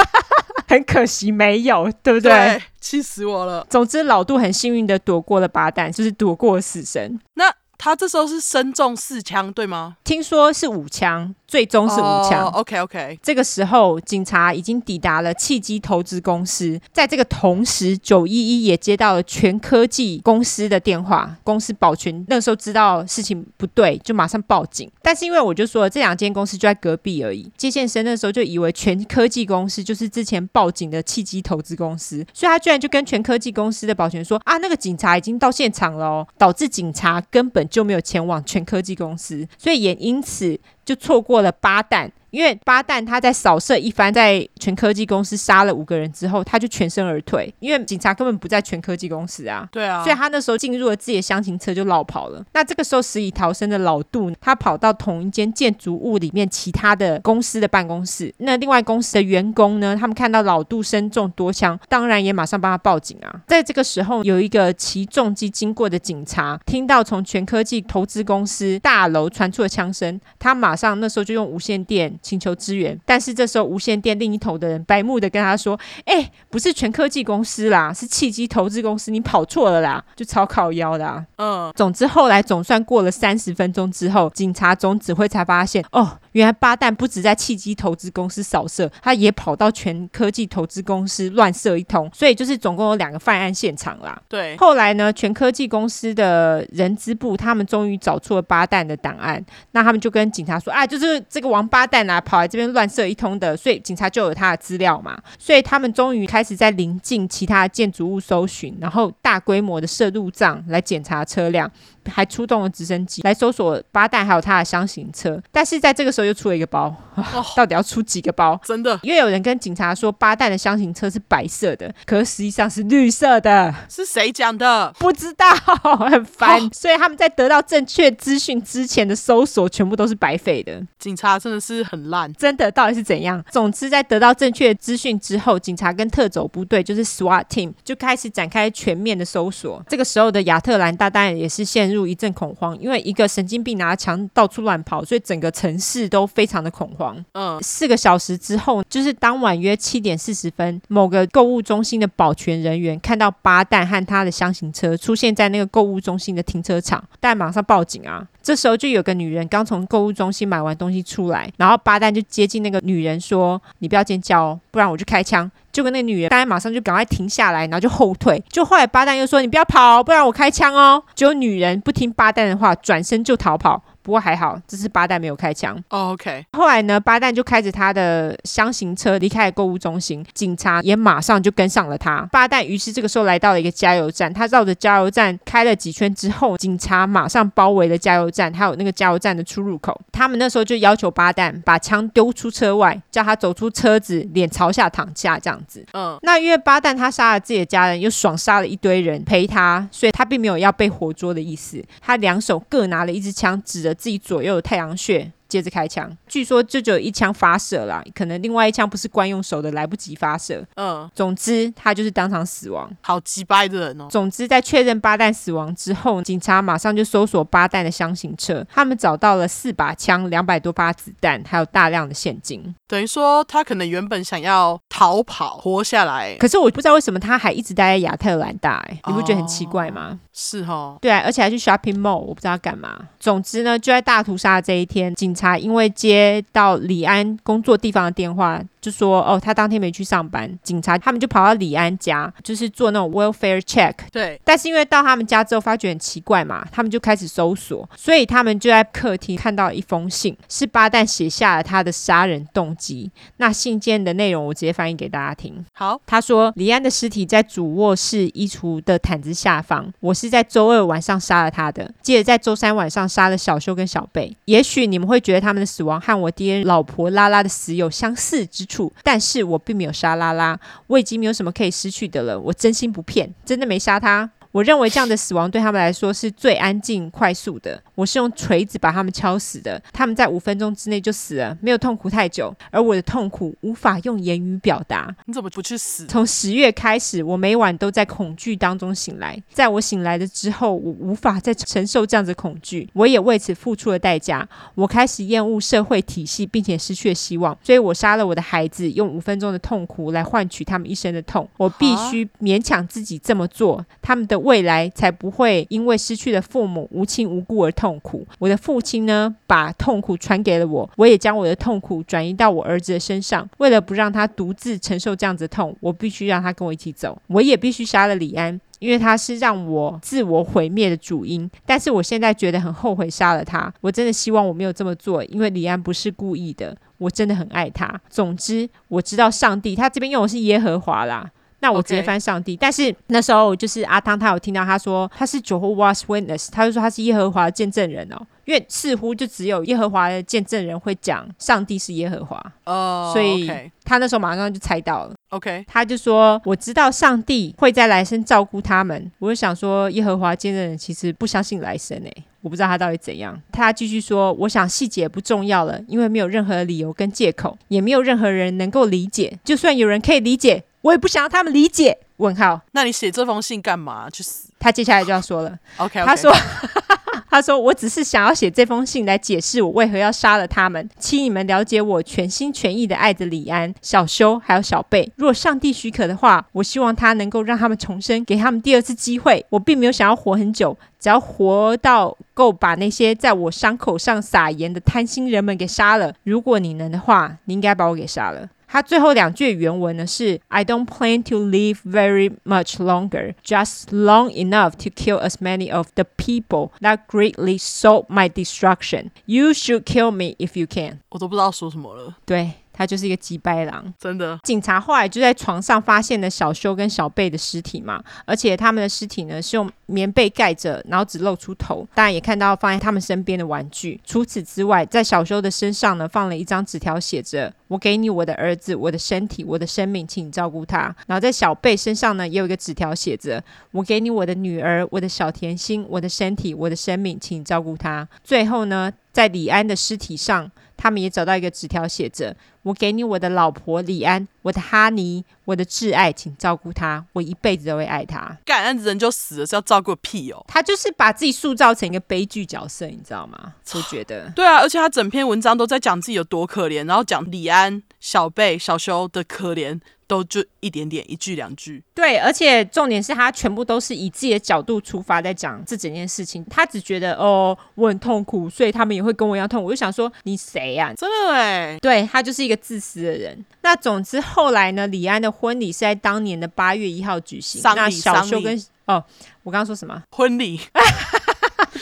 [0.69, 2.31] 很可惜没有，对不对？
[2.31, 3.67] 对，气死我了。
[3.69, 7.21] 总之，老杜很幸运的躲过了八弹，就是躲过了死神。
[7.35, 7.45] 那。
[7.79, 9.97] 他这时候是身中四枪，对吗？
[10.05, 11.35] 听说是五枪。
[11.49, 12.45] 最终是五枪。
[12.47, 13.21] Oh, OK OK。
[13.23, 16.81] 这个时候，警察已经抵达了契机投资公司。
[16.93, 21.37] 在这个同时，九一一也接到了全科技公司的电话。
[21.45, 24.91] 公司保全那个时候知道事情不对，就马上报警。
[25.01, 27.49] 但是因为我就说了，这两间公司就在隔壁而已。
[27.57, 40.59] 接线生那时候就以为全科技公司就是之前报警的契机投资公司，所以他居然就跟全科技公司的保全说：“啊，那个警察已经到现场了哦。”导致警察根本就没有前往全科技公司，所以也因此。
[40.85, 42.09] 就错过了八旦。
[42.31, 47.53] 因为巴旦他在扫射一番，在全科技公司杀了五个人之后，他就全身而退。
[47.61, 52.45] 因为警察根本不在全科技公司啊，对啊，所以他那时候进入了自己的厢型车就落跑了。
[52.53, 58.35] 那这个时候死里逃生的老杜，他跑到同一间建筑物里面其他的公司的办公室。
[58.39, 63.43] 那另外公司的员工呢，他们看到老杜身中多枪，当然也马上帮他报警啊。
[63.47, 72.16] 在这个时候，有一个骑重机经过的警察，听到从全科技投资公司大楼传出的枪声，他马上那时候就用无线电。
[72.23, 94.21] 请求支援，但是这时候无线电另一头的人白目的跟他说：“哎、欸，不是全科技公司啦，是契机投资公司，你跑错了啦，就超靠腰的。”嗯，总之后来总算过了三十分钟之后，警察总指挥才发现，哦，原来巴旦不止在契机投资公司扫射，他也跑到全科技投资公司乱射一通，所以就是总共有两个犯案现场啦。
[94.29, 111.71] 对，后来呢，全科技公司的人资部他们终于找出了巴旦的档案，那他们就跟警察说：“啊，就是这个王八蛋啊！”跑来这边乱射一通的，所以警察就有他的资料嘛，所以他们终于开始在临近其他建筑物搜寻，然后大规模的设路障来检查车辆。
[112.09, 116.95] 还出动了直升机来搜索巴旦还有他的箱型车，但是在这个时候又出了一个包，
[117.57, 118.59] 到底要出几个包？
[118.65, 123.75] 真的，因为有人跟警察说八蛋的箱型车是白色的，可是实际上是绿色的。
[123.89, 124.93] 是谁讲的？
[124.99, 125.51] 不知道，
[126.07, 126.61] 很烦。
[126.61, 130.81] 哦、所以他们在得到正确资讯之前的搜索全部都是白费的。
[131.01, 133.45] 警察真的是很烂，真的到底是怎样？
[133.51, 139.83] 总之，在得到正确资讯之后，警察跟特种部队就是 SWAT team 就开始展开全面的搜索。
[139.89, 141.97] 这个时候的亚特兰大当然也是陷入。
[141.97, 147.06] 入一阵恐慌，因为一个神经病拿枪到处乱跑，所以整个城市都非常的恐慌。
[147.35, 158.27] 嗯，四个小时之后，就是当晚约七点四十分，某个购物中心的保全人员看到巴旦和他的厢型车出现在那个购物中心的停车场，但马上报警啊。
[158.43, 168.43] 这时候就有个女人刚从购物中心买完东西出来，然后巴旦就接近那个女人说：“你不要尖叫哦，不然我就开枪。”就跟那个女人，大家马上就赶快停下来，然后就后退。
[168.49, 173.83] 就后来巴旦又说：“你不要跑，不然我开枪哦。”结果女人不听巴旦的话，转身就逃跑。
[174.07, 175.77] 不过还好，这次八蛋没有开枪。
[175.89, 176.47] Oh, OK。
[176.53, 182.21] 后来呢，八蛋就开着他的箱型车离开了购物中心，警察也马上就跟上了他。
[182.31, 190.01] 八蛋于是这个时候来到了一个加油站，他绕着加油站开了几圈之后，警察马上包围了加油站，还有那个加油站的出入口。
[190.13, 195.85] 他们那时候就要求八蛋把枪丢出车外，叫他走出车子，脸朝下躺下这样子。
[195.95, 201.85] 嗯，那因为八蛋他杀了自己的家人，又爽杀了一堆人陪他，所以他并没有要被活捉的意思。
[202.01, 205.33] 他两手各拿了一支枪，指着自己左右的太阳穴。
[205.49, 210.65] 接着开枪，据说就只有一枪发射啦，可能另外一枪不是惯用手的，来不及发射。
[210.75, 212.91] 嗯，总之他就是当场死亡。
[213.01, 214.07] 好击败的人哦。
[214.11, 222.75] 总之，在确认巴旦死亡之后，警察马上就搜索巴旦的箱型车，他们找到了四把枪、两百多发子弹，还有大量的现金。
[222.89, 226.35] 等于说，他可能原本想要逃跑，活下来。
[226.37, 230.11] 可是我不知道为什么他还一直待在亚特兰大，哎，你不觉得很奇怪吗？
[230.13, 230.99] 哦、是哦。
[231.01, 232.97] 对啊，而且还去 shopping mall，我不知道干嘛。
[233.19, 235.59] 总之呢，就在大屠杀这一天，警才。
[235.59, 238.61] 因为接到李安工作地方的电话。
[238.87, 243.93] 就说哦，他当天没去上班，警察他们就跑到李安家，就是做那种 welfare check。
[244.13, 253.11] 对，但是因为到他们家之后发觉很奇怪嘛，他们就开始搜索，所以他们就在客厅看到一封信，是巴旦写下了他的杀人动机。
[253.39, 255.65] 那信件的内容我直接翻译给大家听。
[255.73, 264.37] 好，他说李安的尸体在主卧室衣橱的毯子下方，我是在周二晚上杀了他的，接着在周三晚上杀了小修跟小贝。
[264.45, 268.76] 也许你们会觉得他们的死亡和我爹老婆拉拉的死有相似之处。
[269.03, 272.39] 但是我并没有杀拉拉，我已经没有什么可以失去的了。
[272.39, 274.31] 我真心不骗，真的没杀他。
[274.57, 277.79] 我认为这样的死亡对他们来说是最安静、快速的。
[277.95, 282.55] 我是用锤子把他们敲死的，他们在五分钟之内就死了，没有痛苦太久。
[282.71, 285.15] 而我的痛苦无法用言语表达。
[285.27, 286.07] 你怎么不去死？
[286.07, 289.39] 从十月开始，我每晚都在恐惧当中醒来。
[289.53, 294.49] 在我醒来的之后，我无法再承受这样子恐惧，我也为此付出了代价。
[294.75, 297.55] 我开始厌恶社会体系，并且失去了希望。
[297.63, 301.47] 所以我杀了我的孩子，用五分钟的痛苦来换取他们一生的痛。
[301.59, 303.85] 我必须勉强自己这么做。
[304.01, 304.46] 他们的。
[304.47, 308.25] 未来才不会因为失去了父母无亲无故而痛苦。
[308.39, 313.49] 我的父亲呢，把痛苦传给了我，我也将我的痛苦转移到我儿子的身上。
[313.59, 317.21] 为了不让他独自承受这样子的痛，我必须让他跟我一起走。
[317.27, 321.51] 我也必须杀了李安，因为他是让我自我毁灭的主因。
[321.67, 323.73] 但是我现在觉得很后悔杀了他。
[323.81, 326.77] 我真的希望我没有这么做，因为李安不是故意的。
[326.99, 328.01] 我真的很爱他。
[328.09, 331.31] 总之，我知道上帝，他这边用的是耶和华啦。
[331.67, 342.37] 那我直接翻上帝.但是那时候就是阿汤，他有听到他说他是 Jehovah's Witness，他就说他是耶和华的见证人哦，因为似乎就只有耶和华的见证人会讲上帝是耶和华
[342.67, 343.51] 哦，oh, 所以
[343.85, 345.15] 他那时候马上就猜到了。
[345.31, 349.11] OK，他就说我知道上帝会在来生照顾他们。
[349.19, 353.37] 我就想说耶和华见证人其实不相信来生诶，我不知道他到底怎样。
[353.51, 359.37] 他继续说，我想细节不重要了，因为没有任何理由跟借口，也没有任何人能够理解。
[359.43, 360.63] 就算有人可以理解。
[360.87, 361.99] 我也不想要他们理解。
[362.19, 364.09] 问号，那你写这封信干嘛？
[364.09, 364.49] 去死！
[364.59, 365.59] 他接下来就要说了。
[365.77, 366.05] OK，, okay.
[366.07, 366.33] 他说，
[367.29, 375.13] 他说，我只是想要写这封信来解释我为何要杀了他们，请你们了解我全心全意的爱着李安、小修还有小贝。
[375.17, 379.45] 如果上帝许可的话，我希望他能够让他们重生，给他们第二次机会。
[379.51, 386.15] 我并没有想要活很久，只要活到够把那些在我伤口上撒盐的贪心人们给杀了。
[386.23, 388.49] 如果你能的话，你应该把我给杀了。
[388.68, 395.88] 他最后两句原文呢是：I don't plan to live very much longer, just long enough to kill as many of
[395.96, 399.12] the people that greatly sought my destruction.
[399.26, 401.00] You should kill me if you can.
[401.10, 402.16] 我都不知道说什么了。
[402.26, 402.54] 对。
[402.77, 404.39] 他就是一个鸡掰狼，真的。
[404.43, 411.89] 警察后来就在床上发现了小修跟小贝的尸体嘛，而且他们的尸体呢是用棉被盖着，然后只露出头。
[411.95, 413.99] 当然也看到放在他们身边的玩具。
[414.05, 423.43] 除此之外，在小修的身上呢放了一张纸条，写着：“我给你我的儿子，我的身体，我的生命，请你照顾他。”然后在小贝身上呢也有一个纸条，写着
[423.73, 430.51] ：“我给你我的女儿，我的小甜心，我的身体，我的生命，请你照顾他。”最后呢，在李安的尸体上。
[430.77, 440.45] 他们也找到一个纸条，写着：“我给你我的老婆李安，我的哈尼，我的挚爱，请照顾她，我一辈子都会爱她。”干，那人就死了，是要照顾屁哦！
[440.49, 443.55] 他就是把自己塑造成一个悲剧角色，你知道吗？
[443.75, 449.81] 我觉得， 对啊，而且他整篇文章都在讲自己有多可怜，然后讲李安、小贝、小修的可怜。
[450.07, 451.83] 都就一点点，一句两句。
[451.95, 456.45] 对，而且重点是他全部都是以自己的角度出发在讲这整件事情。
[456.49, 459.69] 他只觉得哦，我很痛苦，所以他们也会跟我一样痛苦。
[459.69, 460.93] 我就想说，你谁呀？
[460.97, 463.45] 真的哎，对，他就是一个自私的人。
[463.63, 467.61] 那总之后来呢，李安的婚礼是在当年的八月一号举行。
[467.63, 468.57] 那小修跟
[468.87, 469.03] 哦，
[469.43, 470.03] 我刚刚说什么？
[470.11, 470.61] 婚礼。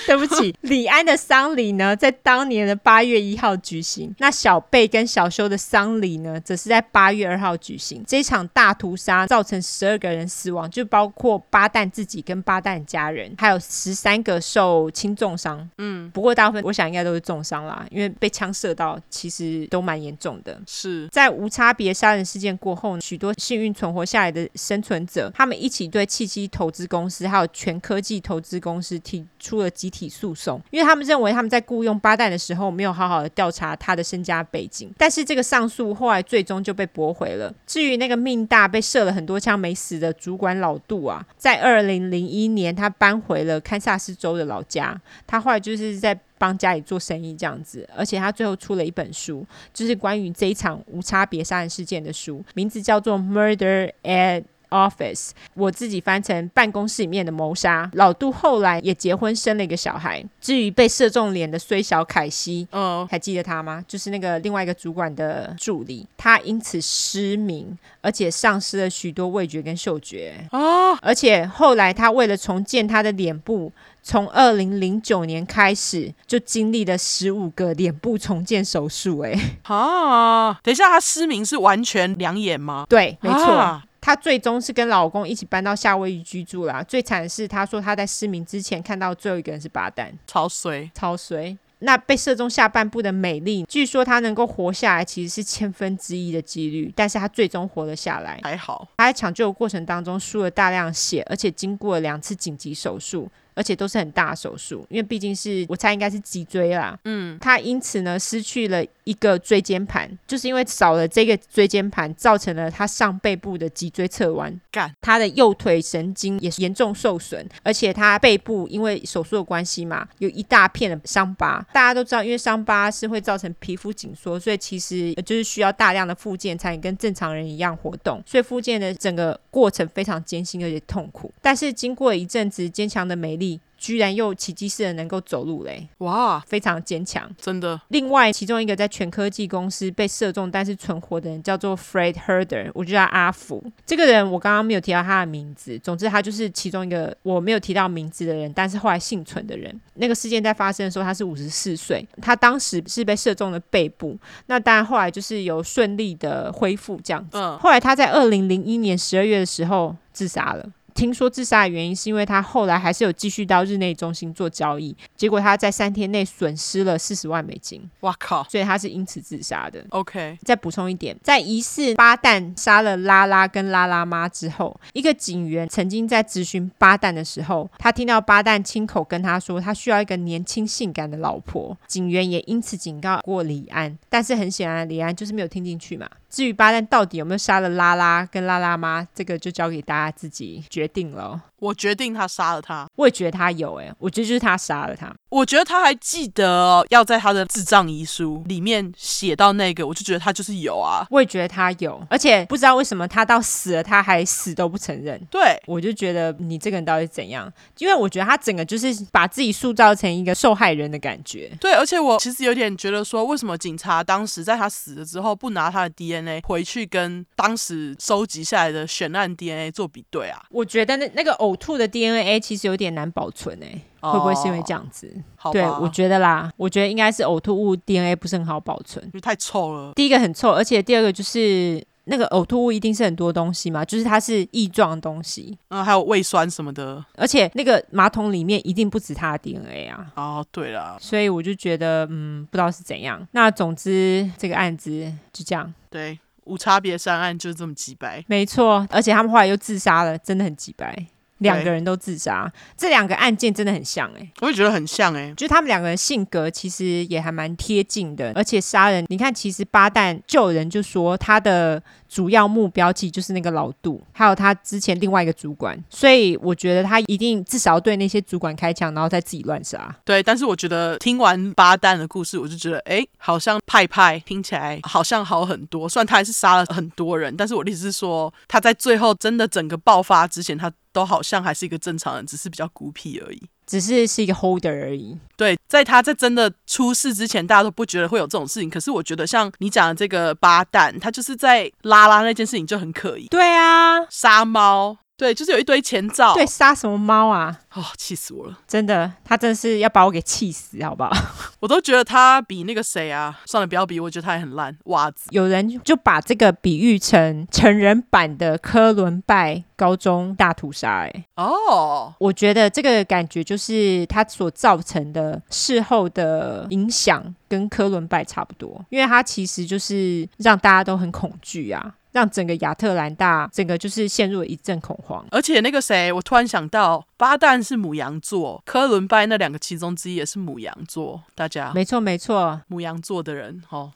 [0.07, 4.15] 对不起，李安的丧礼呢，在当年的八月一号举行。
[4.19, 8.05] 那小贝跟小修的丧礼呢，则是在八月二号举行。
[8.07, 15.69] 这场大屠杀造成十二个人死亡，就包括巴旦自己跟巴旦家人，还有十三个受轻重伤。
[15.79, 20.61] 嗯，不过大部分我想应该都是重伤啦，因为被枪射到，其实都蛮严重的。
[20.67, 34.91] 是在无差别杀人事件过后，许多幸运存活下来的生存者，他们一起对契机投资公司还有全科技投资公司提出了集体诉讼，因为他们认为他们在雇佣巴旦的时候没有好好的调查他的身家背景。
[34.97, 37.53] 但是这个上诉后来最终就被驳回了。
[37.67, 54.41] 至于那个命大被射了很多枪没死的主管老杜啊，在二零零一年他搬回了堪萨斯州的老家，他后来就是在帮家里做生意这样子，而且他最后出了一本书，就是关于这一场无差别杀人事件的书，名字叫做《Murder at》
[54.75, 57.89] Office，我自己翻成办公室里面的谋杀。
[57.95, 60.25] 老杜后来也结婚生了一个小孩。
[60.41, 63.09] 至于被射中脸的虽小凯西，嗯，oh.
[63.09, 63.85] 还记得他吗？
[63.87, 70.35] 就是那个另外一个主管的助理，他因此失明，而且丧失了许多味觉跟嗅觉。
[70.51, 70.99] 哦，oh.
[71.03, 73.71] 而且后来他为了重建他的脸部，
[74.03, 79.21] 从二零零九年开始就经历了十五个脸部重建手术。
[79.21, 79.33] 哎，
[79.63, 82.85] 啊，等一下，他失明是完全两眼吗？
[82.89, 83.39] 对，没错。
[83.39, 83.81] Ah.
[84.05, 86.83] 她最终是跟老公一起搬到夏威夷居住啦。
[86.83, 91.57] 最惨的是，她说她在失明之前看到最后一个人是巴旦，超衰，超衰。
[91.79, 98.87] 那被射中下半部的美丽，据说她能够活下来其实是千分之一的几率，但是她最终活了下来，还好。
[98.99, 103.27] 她在抢救的过程当中输了大量血，而且经过了两次紧急手术。
[103.55, 106.99] 而且都是很大手术，因为毕竟是我猜应该是脊椎啦。
[107.05, 114.61] 嗯，他因此呢失去了一个椎间盘，就是因为少了这个椎间盘，造成了他上背部的脊椎侧弯。
[114.73, 121.65] 干，他的右腿神经也严重受损，而且他背部因为手术的关系嘛，有一大片的伤疤。
[121.73, 128.21] 大家都知道，因为伤疤是会造成皮肤紧缩，所以其实就是需要大量的复健才能跟正常人一样活动。
[128.27, 131.33] 所以复健的整个过程非常艰辛而且痛苦。
[131.41, 133.44] 但是经过一阵子坚强的美丽。
[133.85, 135.87] 居然又奇迹似的能够走路嘞！
[135.99, 137.79] 哇，非常坚强，真的。
[137.89, 143.63] 另外，其中一个在全科技公司被射中但是存活的人叫做 Fred Herder，我就叫阿福。
[143.85, 149.79] 这个人我刚刚没有提到他的名字，总之他就是其中一个我没有提到名字的人，但是后来幸存的人。
[149.97, 154.17] 那个事件在发生的时候，他是五十四岁，他当时是被射中了背部，
[154.47, 157.37] 那当然后来就是有顺利的恢复这样子。
[157.37, 160.67] 嗯，后来他在二零零一年十二月的时候自杀了。
[160.95, 167.83] 听说自杀的原因是因为他后来还是有继续到日内中心做交易，结果他在三天内损失了四十万美金。
[168.01, 168.45] 哇靠！
[168.45, 169.85] 所以他是因此自杀的。
[169.91, 181.77] OK，再补充一点，在疑似巴旦杀了拉拉跟拉拉妈之后，一个警员曾经在质询巴旦的时候，他听到巴旦亲口跟他说他需要一个年轻性感的老婆。
[181.89, 186.09] 警员也因此警告过李安，但是很显然李安就是没有听进去嘛。
[186.35, 191.41] 至于巴旦到底有没有杀了拉拉跟拉拉妈，这个就交给大家自己决定了。
[191.65, 195.11] 我决定他杀了他，我也觉得他有哎、欸，我觉得就是他杀了他。
[195.31, 201.07] 我觉得他还记得要在他的智障遗书里面写到那个，我就觉得他就是有啊。
[201.11, 205.19] 我也觉得他有，而且不知道为什么他到死了他还死都不承认。
[205.31, 207.51] 对，我就觉得你这个人到底是怎样？
[207.79, 211.51] 因为我觉得他整个就是把自己塑造成一个受害人的感觉。
[211.59, 220.45] 对，而且我其实有点觉得说，为什么警察当时在他死了之后不拿他的 DNA 回去跟当时收集下来的悬案 DNA 做比对啊？
[220.51, 221.54] 我觉得那那个偶。
[221.55, 225.15] 呕吐的 DNA 其实有点难保存诶，哦、会不会是因为这样子？
[225.53, 229.93] 对，我觉得啦，我觉得应该是呕吐物 DNA 不是很好保存，因为太臭了。
[229.95, 240.13] 第一个很臭，而且第二个就是那个呕吐物一定是很多东西嘛，就是它是异状的东西，嗯，还有胃酸什么的，而且那个马桶里面一定不止它的 DNA 啊。
[240.17, 243.27] 哦，对了，所以我就觉得，嗯，不知道是怎样。
[243.33, 244.91] 那总之这个案子
[245.33, 248.87] 就这样，对，无差别杀案就是这么几白，没错。
[248.91, 251.07] 而且他们后来又自杀了，真的很机掰。
[251.39, 269.95] 两个人都自杀，这两个案件真的很像哎、欸，我也觉得很像哎、欸，就是他们两个人性格其实也还蛮贴近的，而且杀人，你看其实巴旦救人就说他的主要目标其实就是那个老杜，还有他之前另外一个主管，所以我觉得他一定至少要对那些主管开枪，然后再自己乱杀。
[270.05, 280.73] 对，但是我觉得听完巴旦的故事，我就觉得哎，好像派派听起来好像好很多，虽然他还是杀了很多人，但是我的意思是说他在最后真的整个爆发之前，他。
[280.95, 285.19] 都好像还是一个正常人，只是比较孤僻而已，只是是一个 holder 而已。
[285.37, 288.71] 对，在他在真的出事之前，大家都不觉得会有这种事情。
[288.71, 293.27] 可是我觉得像你讲的这个八旦，他就是在拉拉那件事情就很可疑。
[293.27, 296.35] 对啊，杀猫对，就是有一堆前兆。
[296.35, 297.61] 对，杀什么猫啊？
[297.75, 298.59] 哦，气死我了！
[298.67, 301.11] 真的，他真的是要把我给气死，好不好？
[301.61, 304.77] 我都觉得他比那个谁啊，算了，不要比，我觉得他也很烂。
[304.87, 311.03] 袜子，有人就把这个比喻成成人版的科伦拜高中大屠杀。
[311.03, 321.95] 哎，哦，我觉得这个感觉就是他所造成的事后的影响，跟科伦拜差不多，因为他其实就是让大家都很恐惧啊。
[322.15, 333.91] 让整个亚特兰大整个就是陷入了一阵恐慌，而且那个谁，我突然想到，巴旦是母羊座，科伦拜那两个其中之一也是母羊座，大家没错没错，母羊座的人哦，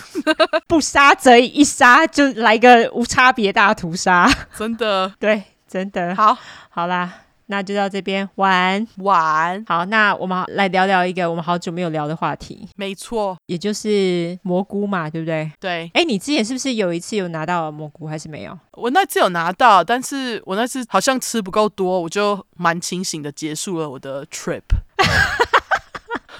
[0.66, 4.26] 不杀则一杀，就来个无差别大屠杀，
[4.56, 5.12] 真的。
[5.20, 6.16] 对，真的。
[6.16, 6.38] 好，
[6.70, 7.18] 好啦。
[7.52, 12.66] 那就到这边玩玩好，那我们来聊聊一个我们好久没有聊的话题。
[12.76, 15.52] 没错，也就是蘑菇嘛，对不对？
[15.60, 15.90] 对。
[15.92, 18.58] 哎，你之前是不是有一次有拿到蘑菇，还是没有？
[18.72, 24.62] 我那次有拿到，但是我那次好像吃不够多，我就蛮清醒的结束了我的 trip。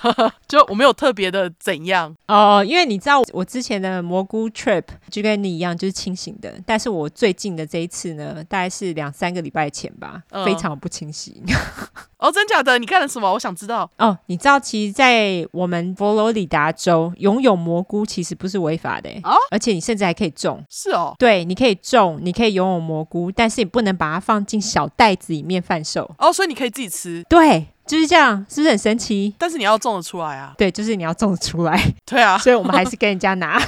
[0.49, 6.53] 就我没有特别的怎样哦，因为你知道我之前的蘑菇 trip 就跟你一样，就是清醒的。
[6.67, 11.43] 但是我最近的这一次呢，大概是两三个礼拜前吧，嗯、非常不清醒。
[12.19, 12.79] 哦，真假的？
[12.79, 13.33] 你干了什么？
[13.33, 13.91] 我想知道。
[13.99, 20.63] 哦，你知道，其实，在我们佛罗里达州拥有蘑菇其实不是违法的哦，而且你甚至还可以种。
[20.71, 26.09] 是哦，对，你可以种，你可以拥有蘑菇，但是你不能把它放进小袋子里面贩售。
[26.19, 27.25] 哦，所以你可以自己吃。
[27.29, 27.67] 对。
[27.87, 29.35] 就是这样，是不是很神奇？
[29.39, 30.55] 但是你要种得出来啊！
[30.57, 31.79] 对，就是你要种得出来。
[32.07, 33.61] 对啊，所以我们还是跟人家拿。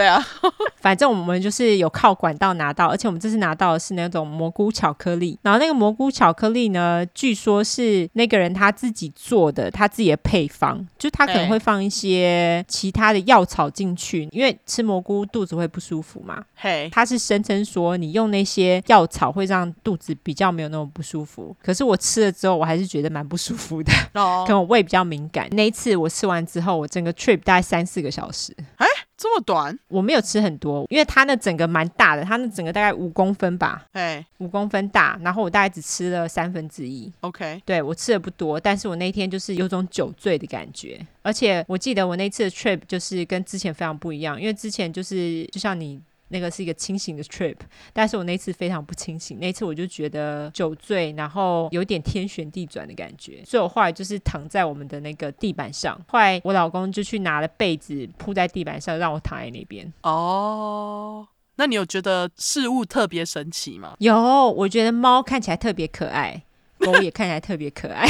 [0.00, 0.18] 对啊，
[0.80, 5.38] 反正我们就是有靠管道拿到，而且我们这次拿到的是那种蘑菇巧克力。
[5.42, 16.42] 然后那个蘑菇巧克力呢，据说是那个人他自己做的，他自己的配方，就他可能会放一些其他的药草进去，因为吃蘑菇肚子会不舒服嘛。
[16.54, 21.54] 嘿，他是声称说你用那些药草会让肚子比较没有那么不舒服。
[21.62, 23.92] 可是我吃了之后，我还是觉得蛮不舒服的。
[24.14, 25.46] 哦， 可能我胃比较敏感。
[25.50, 28.56] 那一次我吃完之后，我整个 trip 大概三四个小时。
[28.76, 28.86] 哎。
[29.20, 46.00] 这么短，我没有吃很多，因为它那整个蛮大的，它那整个大概五公分吧，哎，五公分大，然后我大概只吃了三分之一，OK，对，我吃的不多，但是我那天就是有种酒醉的感觉，而且我记得我那次的 trip 就是跟之前非常不一样，因为之前就是就像你。
[46.30, 47.56] 那个是一个清醒的 trip，
[47.92, 59.92] 但是我那次非常不清醒，那次我就觉得酒醉，然后有点天旋地转的感觉，所以我后来就是躺在我们的那个地板上，后来我老公就去拿了被子铺在地板上，让我躺在那边。
[60.02, 61.26] 哦，
[61.56, 63.94] 那你有觉得事物特别神奇吗？
[63.98, 66.42] 有，我觉得猫看起来特别可爱，
[66.78, 68.06] 狗也看起来特别可爱。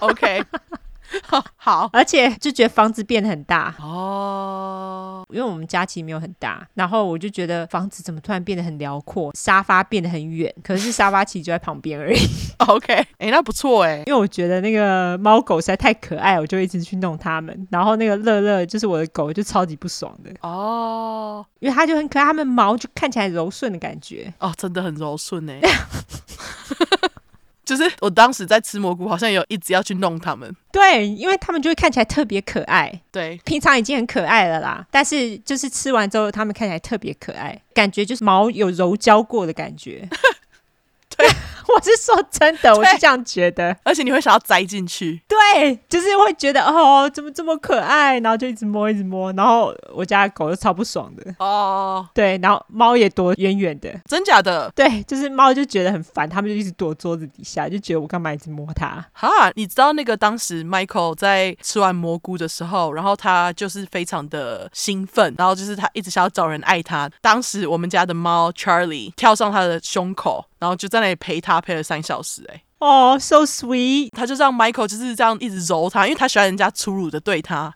[0.00, 0.42] OK。
[1.56, 3.74] 好，而且就觉得房子变得很大。
[3.80, 12.18] 哦，因为我们家其实没有很大，然后我就觉得房子怎么突然变得很辽阔，沙发变得很远，可是沙发其实就在旁边而已。
[12.68, 20.30] OK，哎、欸，那不错哎，因为我觉得那个猫狗实在太可爱，我就一直去弄它们，然后那个乐乐就是我的狗，就超级不爽的。
[20.42, 24.32] 哦，因为它就很可爱，它们毛就看起来柔顺的感觉。
[24.38, 25.60] 哦，真的很柔顺哎。
[27.70, 30.52] 就是我当时在吃蘑菇，好像有一直要去弄它们。
[30.72, 33.00] 对，因为它们就会看起来特别可爱。
[33.12, 40.08] 对，平常已经很可爱了啦，但是就是吃完之后，它们看起来特别可爱，感觉就是毛有柔焦过的感觉。
[41.16, 41.28] 对。
[41.74, 54.70] 我是说真的，我是这样觉得，而且你会想要栽进去，对，就是会觉得哦，怎么这么可爱，然后就一直摸，一直摸，然后我家的狗就超不爽的哦，对，然后猫也躲远远的，真假的？
[54.74, 59.04] 对，就是猫就觉得很烦，他们就一直躲桌子底下，就觉得我干嘛一直摸它？
[59.12, 67.10] 哈，你知道那个当时 Michael 在吃完蘑菇的时候，然后他就是非常的兴奋，然后就是他一直想要找人爱他。
[67.20, 70.44] 当时我们家的猫 Charlie 跳上他的胸口。
[70.60, 77.74] 然后就在那里陪他陪了三小时，欸，哎，哦，so sweet，他就让 Michael 就是这样一直揉他，因为他喜欢人家粗鲁的对他，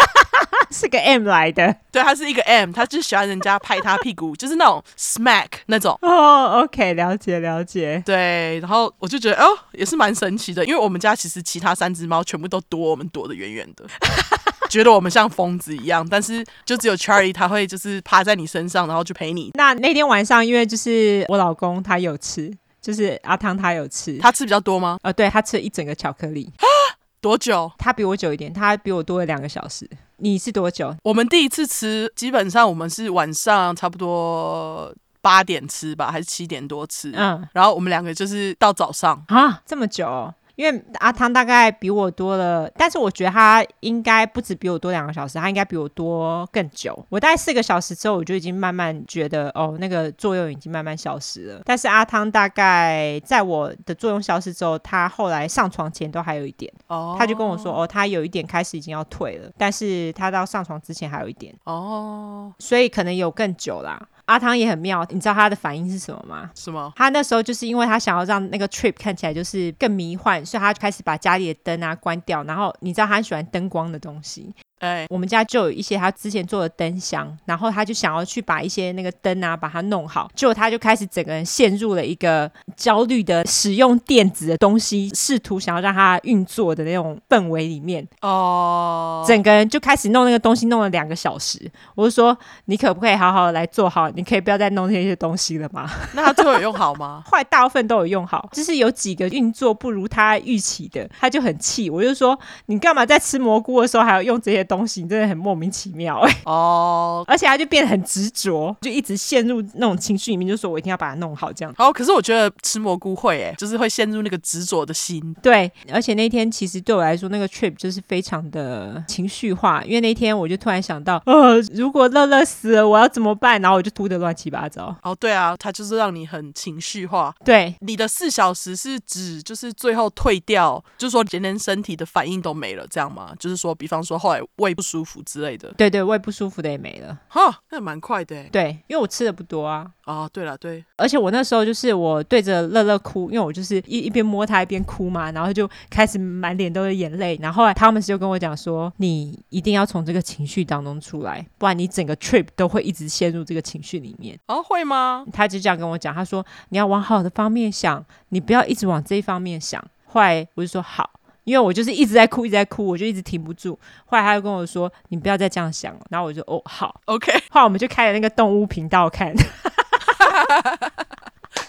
[0.70, 5.96] 是个 M 来的，对，他是一个 M，他就喜欢人家拍他屁股， 就是那种 smack 那种。
[6.02, 13.84] 哦，oh，OK，了解了解，对，然后我就觉得哦，也是蛮神奇的，因为我们家其实其他三只猫全部都躲我们躲得远远的。
[14.70, 19.50] 觉得我们像疯子一样，但是就只有 Charlie 他会就是趴在你身上，然后去陪你。
[19.54, 24.98] 那那天晚上，因为就是我老公他有吃，就是阿汤他有吃，他吃比较多吗？
[25.02, 26.50] 呃，对，他吃了一整个巧克力。
[27.20, 27.70] 多久？
[27.78, 29.88] 他比我久一点，他比我多了两个小时。
[30.18, 30.94] 你是多久？
[31.02, 37.12] 我们第一次吃，基本上我们是晚上差不多八点吃吧，还是七点多吃？
[37.16, 40.32] 嗯，然后我们两个就是到早上啊，这么久哦。
[40.56, 46.98] 因为阿汤大概比我多了，但是我觉得他应该不止比我多两个小时，他应该比我多更久。
[47.08, 51.60] 我大概四个小时之后，我就已经慢慢觉得哦，那个作用已经慢慢消失了。
[51.64, 64.00] 但是阿汤大概在我的作用消失之后，他后来上床前都还有一点，哦，他就跟我说哦，他有一点开始已经要退了，但是他到上床之前还有一点，哦，所以可能有更久啦。
[64.26, 66.50] 阿汤也很妙，你知道他的反应是什么吗？
[66.54, 66.92] 是吗？
[66.94, 74.54] 他那时候就是因为他想要让那个 trip 看起来就是更迷幻，所以他开始把家里的灯啊关掉，然后你知道他很喜欢灯光的东西。
[74.80, 88.06] 哎、欸，我们家就有一些他之前做的灯箱，然后他就想要去把一些那个灯啊把它弄好，结果他就开始整个人陷入了一个焦虑的使用电子的东西，试图想要让它运作的那种氛围里面。
[88.20, 91.70] 哦，整个人就开始弄那个东西，弄了两个小时。
[91.94, 92.36] 我就说，
[92.66, 94.10] 你可不可以好好的来做好？
[94.10, 95.90] 你可以不要再弄那些东西了吗？
[96.12, 97.24] 那他最后有用好吗？
[97.30, 101.88] 坏大部分都有用好，就是有几个运作不如他预期的，他就很气。
[101.88, 105.02] 我就说，你干嘛在吃蘑菇的时候还要用这些东西？
[105.02, 106.38] 你真的很莫名其妙哎、欸！
[106.44, 111.74] 哦，而且他就变得很执着，就一直陷入那种情绪里面，就说我一定要把它弄好这样。
[111.78, 115.34] 哦，可是我觉得吃蘑菇会哎、欸，就是会陷入那个执着的心。
[115.42, 123.60] 对，而且那天其实对我来说，那个 trip 就是非常的情绪化，因为那天我就突然想到，呃，如果乐乐死了，我要怎么办？
[123.60, 124.94] 然后我就哭得乱七八糟。
[125.02, 127.34] 哦，对啊，他就是让你很情绪化。
[127.44, 133.32] 对，你的四小时是指就是最后退掉，就是说连身体的反应都没了，这样吗？
[133.38, 135.06] 就是说，比方说后来胃不舒。
[135.06, 154.36] 服之类的，对对，胃不舒服的也没了，哈，那蛮快的，对，因为我吃的不多啊，哦，对了，对，而且我那时候就是我对着乐乐哭，因为我就是一一边摸他一边哭嘛，然后就开始满脸都是眼泪，然后后来他们就跟我讲说，你一定要从这个情绪当中出来，不然你整个 trip 都会一直陷入这个情绪里面。
[154.48, 155.24] 哦，会吗？
[155.32, 159.80] 他就这样跟我讲，他说你要往好的方面想，你不要一直往这一方面想。
[160.04, 161.08] 后来我就说好。
[161.46, 163.78] 因为我就是一直在哭，一直在哭，我就一直停不住。
[164.04, 167.32] 后来他就跟我说：“你不要再这样想了。”然后我就哦好，OK。
[167.50, 169.32] 后来我们就开了那个动物频道看。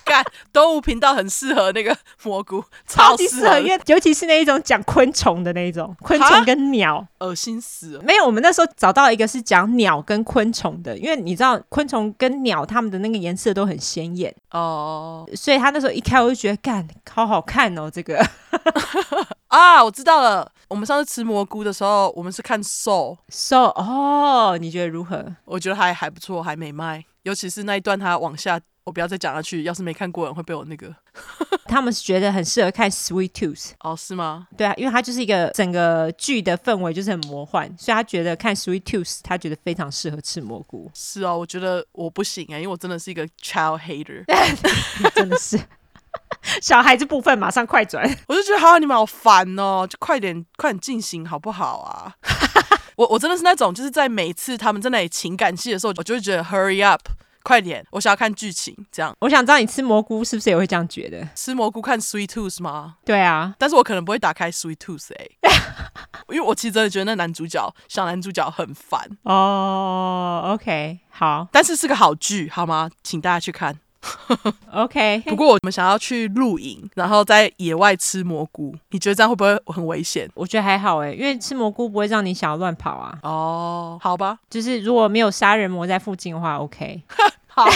[0.08, 0.24] 干
[0.54, 8.02] 动物频道很适合那个 蘑菇，超级适合，因为尤其是那一种讲昆虫的那一种昆虫跟鸟，恶心死了。
[8.04, 18.26] 没有，我们那时候找到一个是讲鸟跟昆虫的，因为你知道昆虫跟鸟它们的那个颜色都很鲜艳哦，所以他那时候一开我就觉得干好好看哦，这个
[19.48, 20.52] 啊，我知道了。
[20.70, 25.26] 我们上次吃蘑菇的时候，我们是看 Soul Soul 哦，你觉得如何？
[25.46, 28.60] 我觉得还还不错，还没卖，尤其是那一段它往下。
[28.88, 30.96] 我不要再讲下去，要是没看过人会被我那个。
[31.68, 34.48] 他们是觉得很适合看《Sweet Tooth》哦，是吗？
[34.56, 40.90] 对啊，因为它就是一个整个剧的氛围就是很魔幻，所以他觉得看《Sweet Tooth》，他觉得非常适合吃蘑菇。
[40.94, 44.24] 是哦，我觉得我不行哎，因为我真的是一个 child hater，
[45.14, 45.60] 真的是
[46.64, 52.16] 小孩子部分马上快转，我就觉得好，你们好烦哦，就快点快点进行好不好啊？
[52.96, 57.02] 我我真的是那种就是在每次他们在那里情感戏的时候，我就会觉得 hurry up。
[57.48, 57.82] 快点！
[57.92, 59.16] 我想要看剧情，这样。
[59.22, 61.26] 我想知道你吃蘑菇是不是也会这样觉得？
[61.34, 62.96] 吃蘑菇看 Sweet Tooth 吗？
[63.06, 65.52] 对啊，但是我可能不会打开 Sweet Tooth 哎、欸，
[66.28, 70.42] 因为我其实真的觉得那男主角小男主角很烦哦。
[70.44, 72.92] Oh, OK，好，但是是个好剧，好吗？
[73.02, 73.80] 请大家去看。
[74.72, 80.30] OK，不过我们想要去露营，然后在野外吃蘑菇，你觉得这样会不会很危险？
[80.36, 83.18] 我觉得还好哎，因为吃蘑菇不会让你想要乱跑啊。
[83.24, 87.02] 哦，好吧，就是如果没有杀人魔在附近的话，OK。
[87.48, 87.68] 好，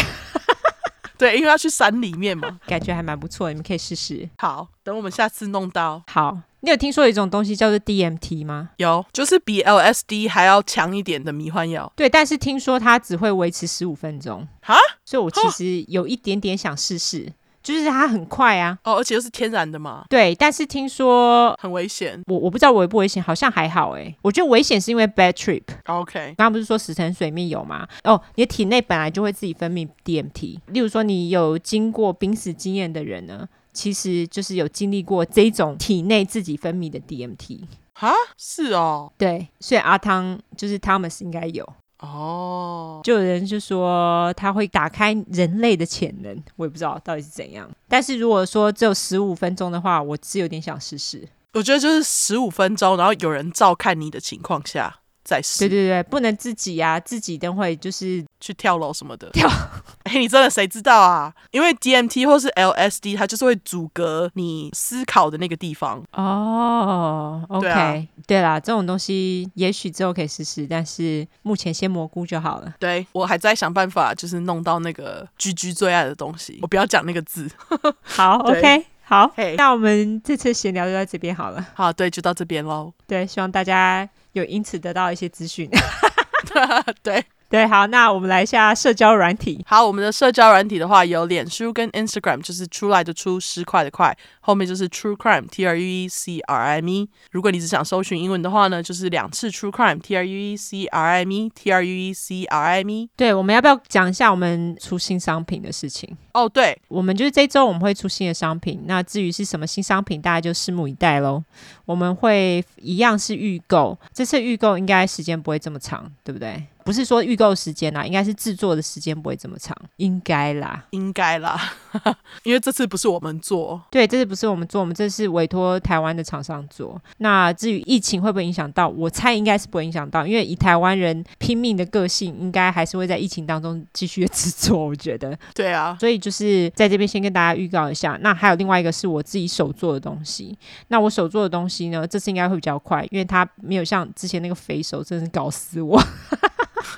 [1.18, 4.30] 对，因为要去山里面嘛，感觉还蛮不错，你们可以试试。
[4.38, 6.04] 好，等我们下次弄到。
[6.08, 6.38] 好。
[6.64, 8.70] 你有听说有一种东西叫做 DMT 吗？
[8.78, 11.92] 有，就是比 LSD 还要强一点的迷幻药。
[11.96, 14.48] 对，但是听说它只会维持十五分钟。
[14.62, 17.34] 哈，所以我其实有一点点想试试，
[17.64, 18.78] 就是它很快啊。
[18.84, 20.06] 哦，而且又是天然的嘛。
[20.08, 22.22] 对，但是听说很危险。
[22.28, 24.16] 我我不知道危不危险，好像还好哎。
[24.22, 25.64] 我觉得危险是因为 bad trip。
[25.88, 27.88] OK，刚刚不是说死藤水蜜有吗？
[28.04, 30.60] 哦，你的体内本来就会自己分泌 DMT。
[30.68, 33.48] 例如说，你有经过濒死经验的人呢？
[33.74, 37.62] 其实就是有经历过这种体内自己分泌的 DMT
[37.94, 41.68] 哈，是哦，对，所以阿汤就是 Thomas 应该有
[42.00, 47.70] 哦，就有人就说他会打开人类的潜能，我也不知道到底是怎样。
[47.88, 51.28] 但是如果说只有十五分钟的话，我是有点想试试。
[51.54, 55.01] 我觉得就是十五分钟，然后有人照看你的情况下。
[55.24, 59.30] 对对对，不能自己呀、啊，自己等会就是去跳楼什么的。
[59.32, 59.48] 跳，
[60.04, 61.34] 哎，你真的谁知道啊？
[61.52, 66.04] 因为 DMT 或是 LSD，它就是会阻隔你思考的那个地方。
[66.14, 72.74] 哦，OK，对，啊、对啦，这种东西也许之后可以试试，但是目前先蘑菇就好了。
[72.80, 76.60] 对，我还在想办法，就是弄到那个 GG 最爱的东西。
[76.62, 77.50] 我不要讲那个字。
[78.02, 78.86] 好， OK。
[79.04, 79.56] 好，hey.
[79.58, 81.68] 那我们这次闲聊就到这边好了。
[81.74, 82.94] 好，对，就到这边喽。
[83.06, 85.70] 对，希望大家有因此得到一些资讯。
[87.04, 87.24] 对。
[87.52, 89.62] 对，好，那我们来一下社交软体。
[89.68, 97.10] 好，我们的社交软体的话有脸书跟 Instagram，就是出来的出，十块的块，后面就是 True Crime，T R U E C R I M E。
[97.32, 102.64] 如果你只想搜寻英文的话呢，就是两次 True Crime，T R U E C R I M E，T R U E C R
[102.64, 103.10] I M E。
[103.18, 106.16] 对，我们要不要讲一下我们出新商品的事情？
[106.34, 111.44] 哦，对，我们就是这周我们会出新的商品，那至于是什么新商品，大家就拭目以待喽。
[111.84, 116.64] 我们会一样是预购，这次预购应该时间不会这么长，对不对？
[116.84, 121.60] 不是说预购时间啦，应该是制作的时间不会这么长，应该啦，应该啦，
[122.44, 127.00] 因为这次不是我们做，对，这次不是我们做，我们这次委托台湾的厂商做。
[127.18, 134.86] 那至于疫情会不会影响到，我猜应该是不会影响到，因为以台湾人拼命的个性，应该还是会在疫情当中继续制作。
[134.86, 138.18] 我觉得，对啊，所以就是在这边先跟大家预告一下。
[138.22, 146.02] 那还有另外一个是我自己手做的东西，那我手做的东西呢，这次应该会比较快，因为它没有像之前那个肥手，真是搞死我。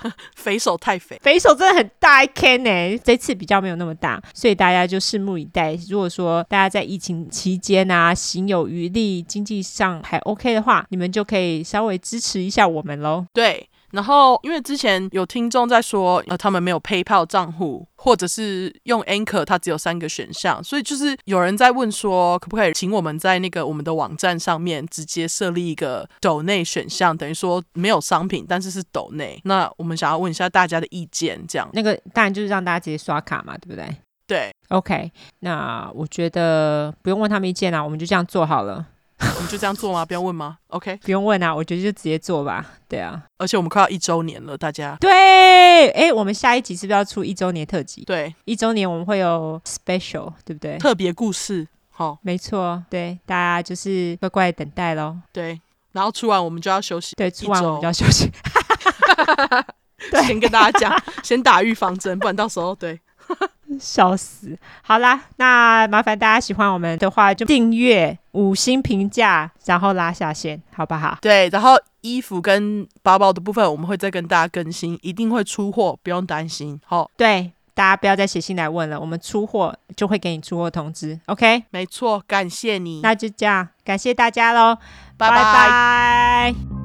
[0.35, 2.97] 肥手太肥，肥手真的很大一颗呢。
[3.03, 5.77] 这次比较没有那么大，所以大家就拭目以待。
[5.89, 13.25] 如果说大家在疫情期间啊，行有余力，经济上还 OK 的话，你们就可以稍微支持一下我们喽。
[13.33, 13.69] 对。
[13.93, 29.39] 然后，因为之前有听众在说，呃，他们没有 PayPal 账户，或者是用 Anchor，它只有三个选项，所以就是有人在问说，可不可以请我们在那个我们的网站上面直接设立一个抖内选项，等于说没有商品，但是是抖内。
[29.43, 31.69] 那我们想要问一下大家的意见，这样。
[31.73, 33.95] 那个当然就是让大家直接刷卡嘛，对不对？
[34.25, 34.51] 对。
[34.69, 35.11] OK，
[35.41, 38.87] 那我觉得不用问他们意见啊，我们就这样做好了。
[39.35, 40.05] 我们就这样做吗？
[40.05, 42.65] 不用问吗？OK，不用问啊，我觉得就直接做吧。
[42.87, 44.97] 对啊，而且我们快要一周年了，大家。
[44.99, 48.03] 对，哎，我们下一集是不是要出一周年特辑？
[48.05, 50.77] 对，一周年我们会有 special，对不对？
[50.77, 55.17] 特别故事，好，没错，对，大家就是乖乖等待喽。
[55.31, 55.59] 对，
[55.91, 58.29] 然后出完我们就要休息，对，出完我们就要休息。
[60.27, 62.99] 先跟大家讲，先打预防针，不然到时候对。
[63.79, 64.57] 笑死！
[64.83, 71.17] 好啦，那麻烦大家喜欢我们的话，就订阅、五星评价，然后拉下线，好不好？
[71.21, 76.79] 对，然后衣服跟包包的部分，我们会再跟大家更新，一定会出货，不用担心。
[76.85, 81.19] 好，对，大家不要再写信来问了，我们出货就会给你出货通知。
[81.25, 81.63] OK？
[81.71, 83.01] 没错，感谢你。
[83.01, 84.77] 那就这样，感谢大家喽，
[85.17, 86.82] 拜拜。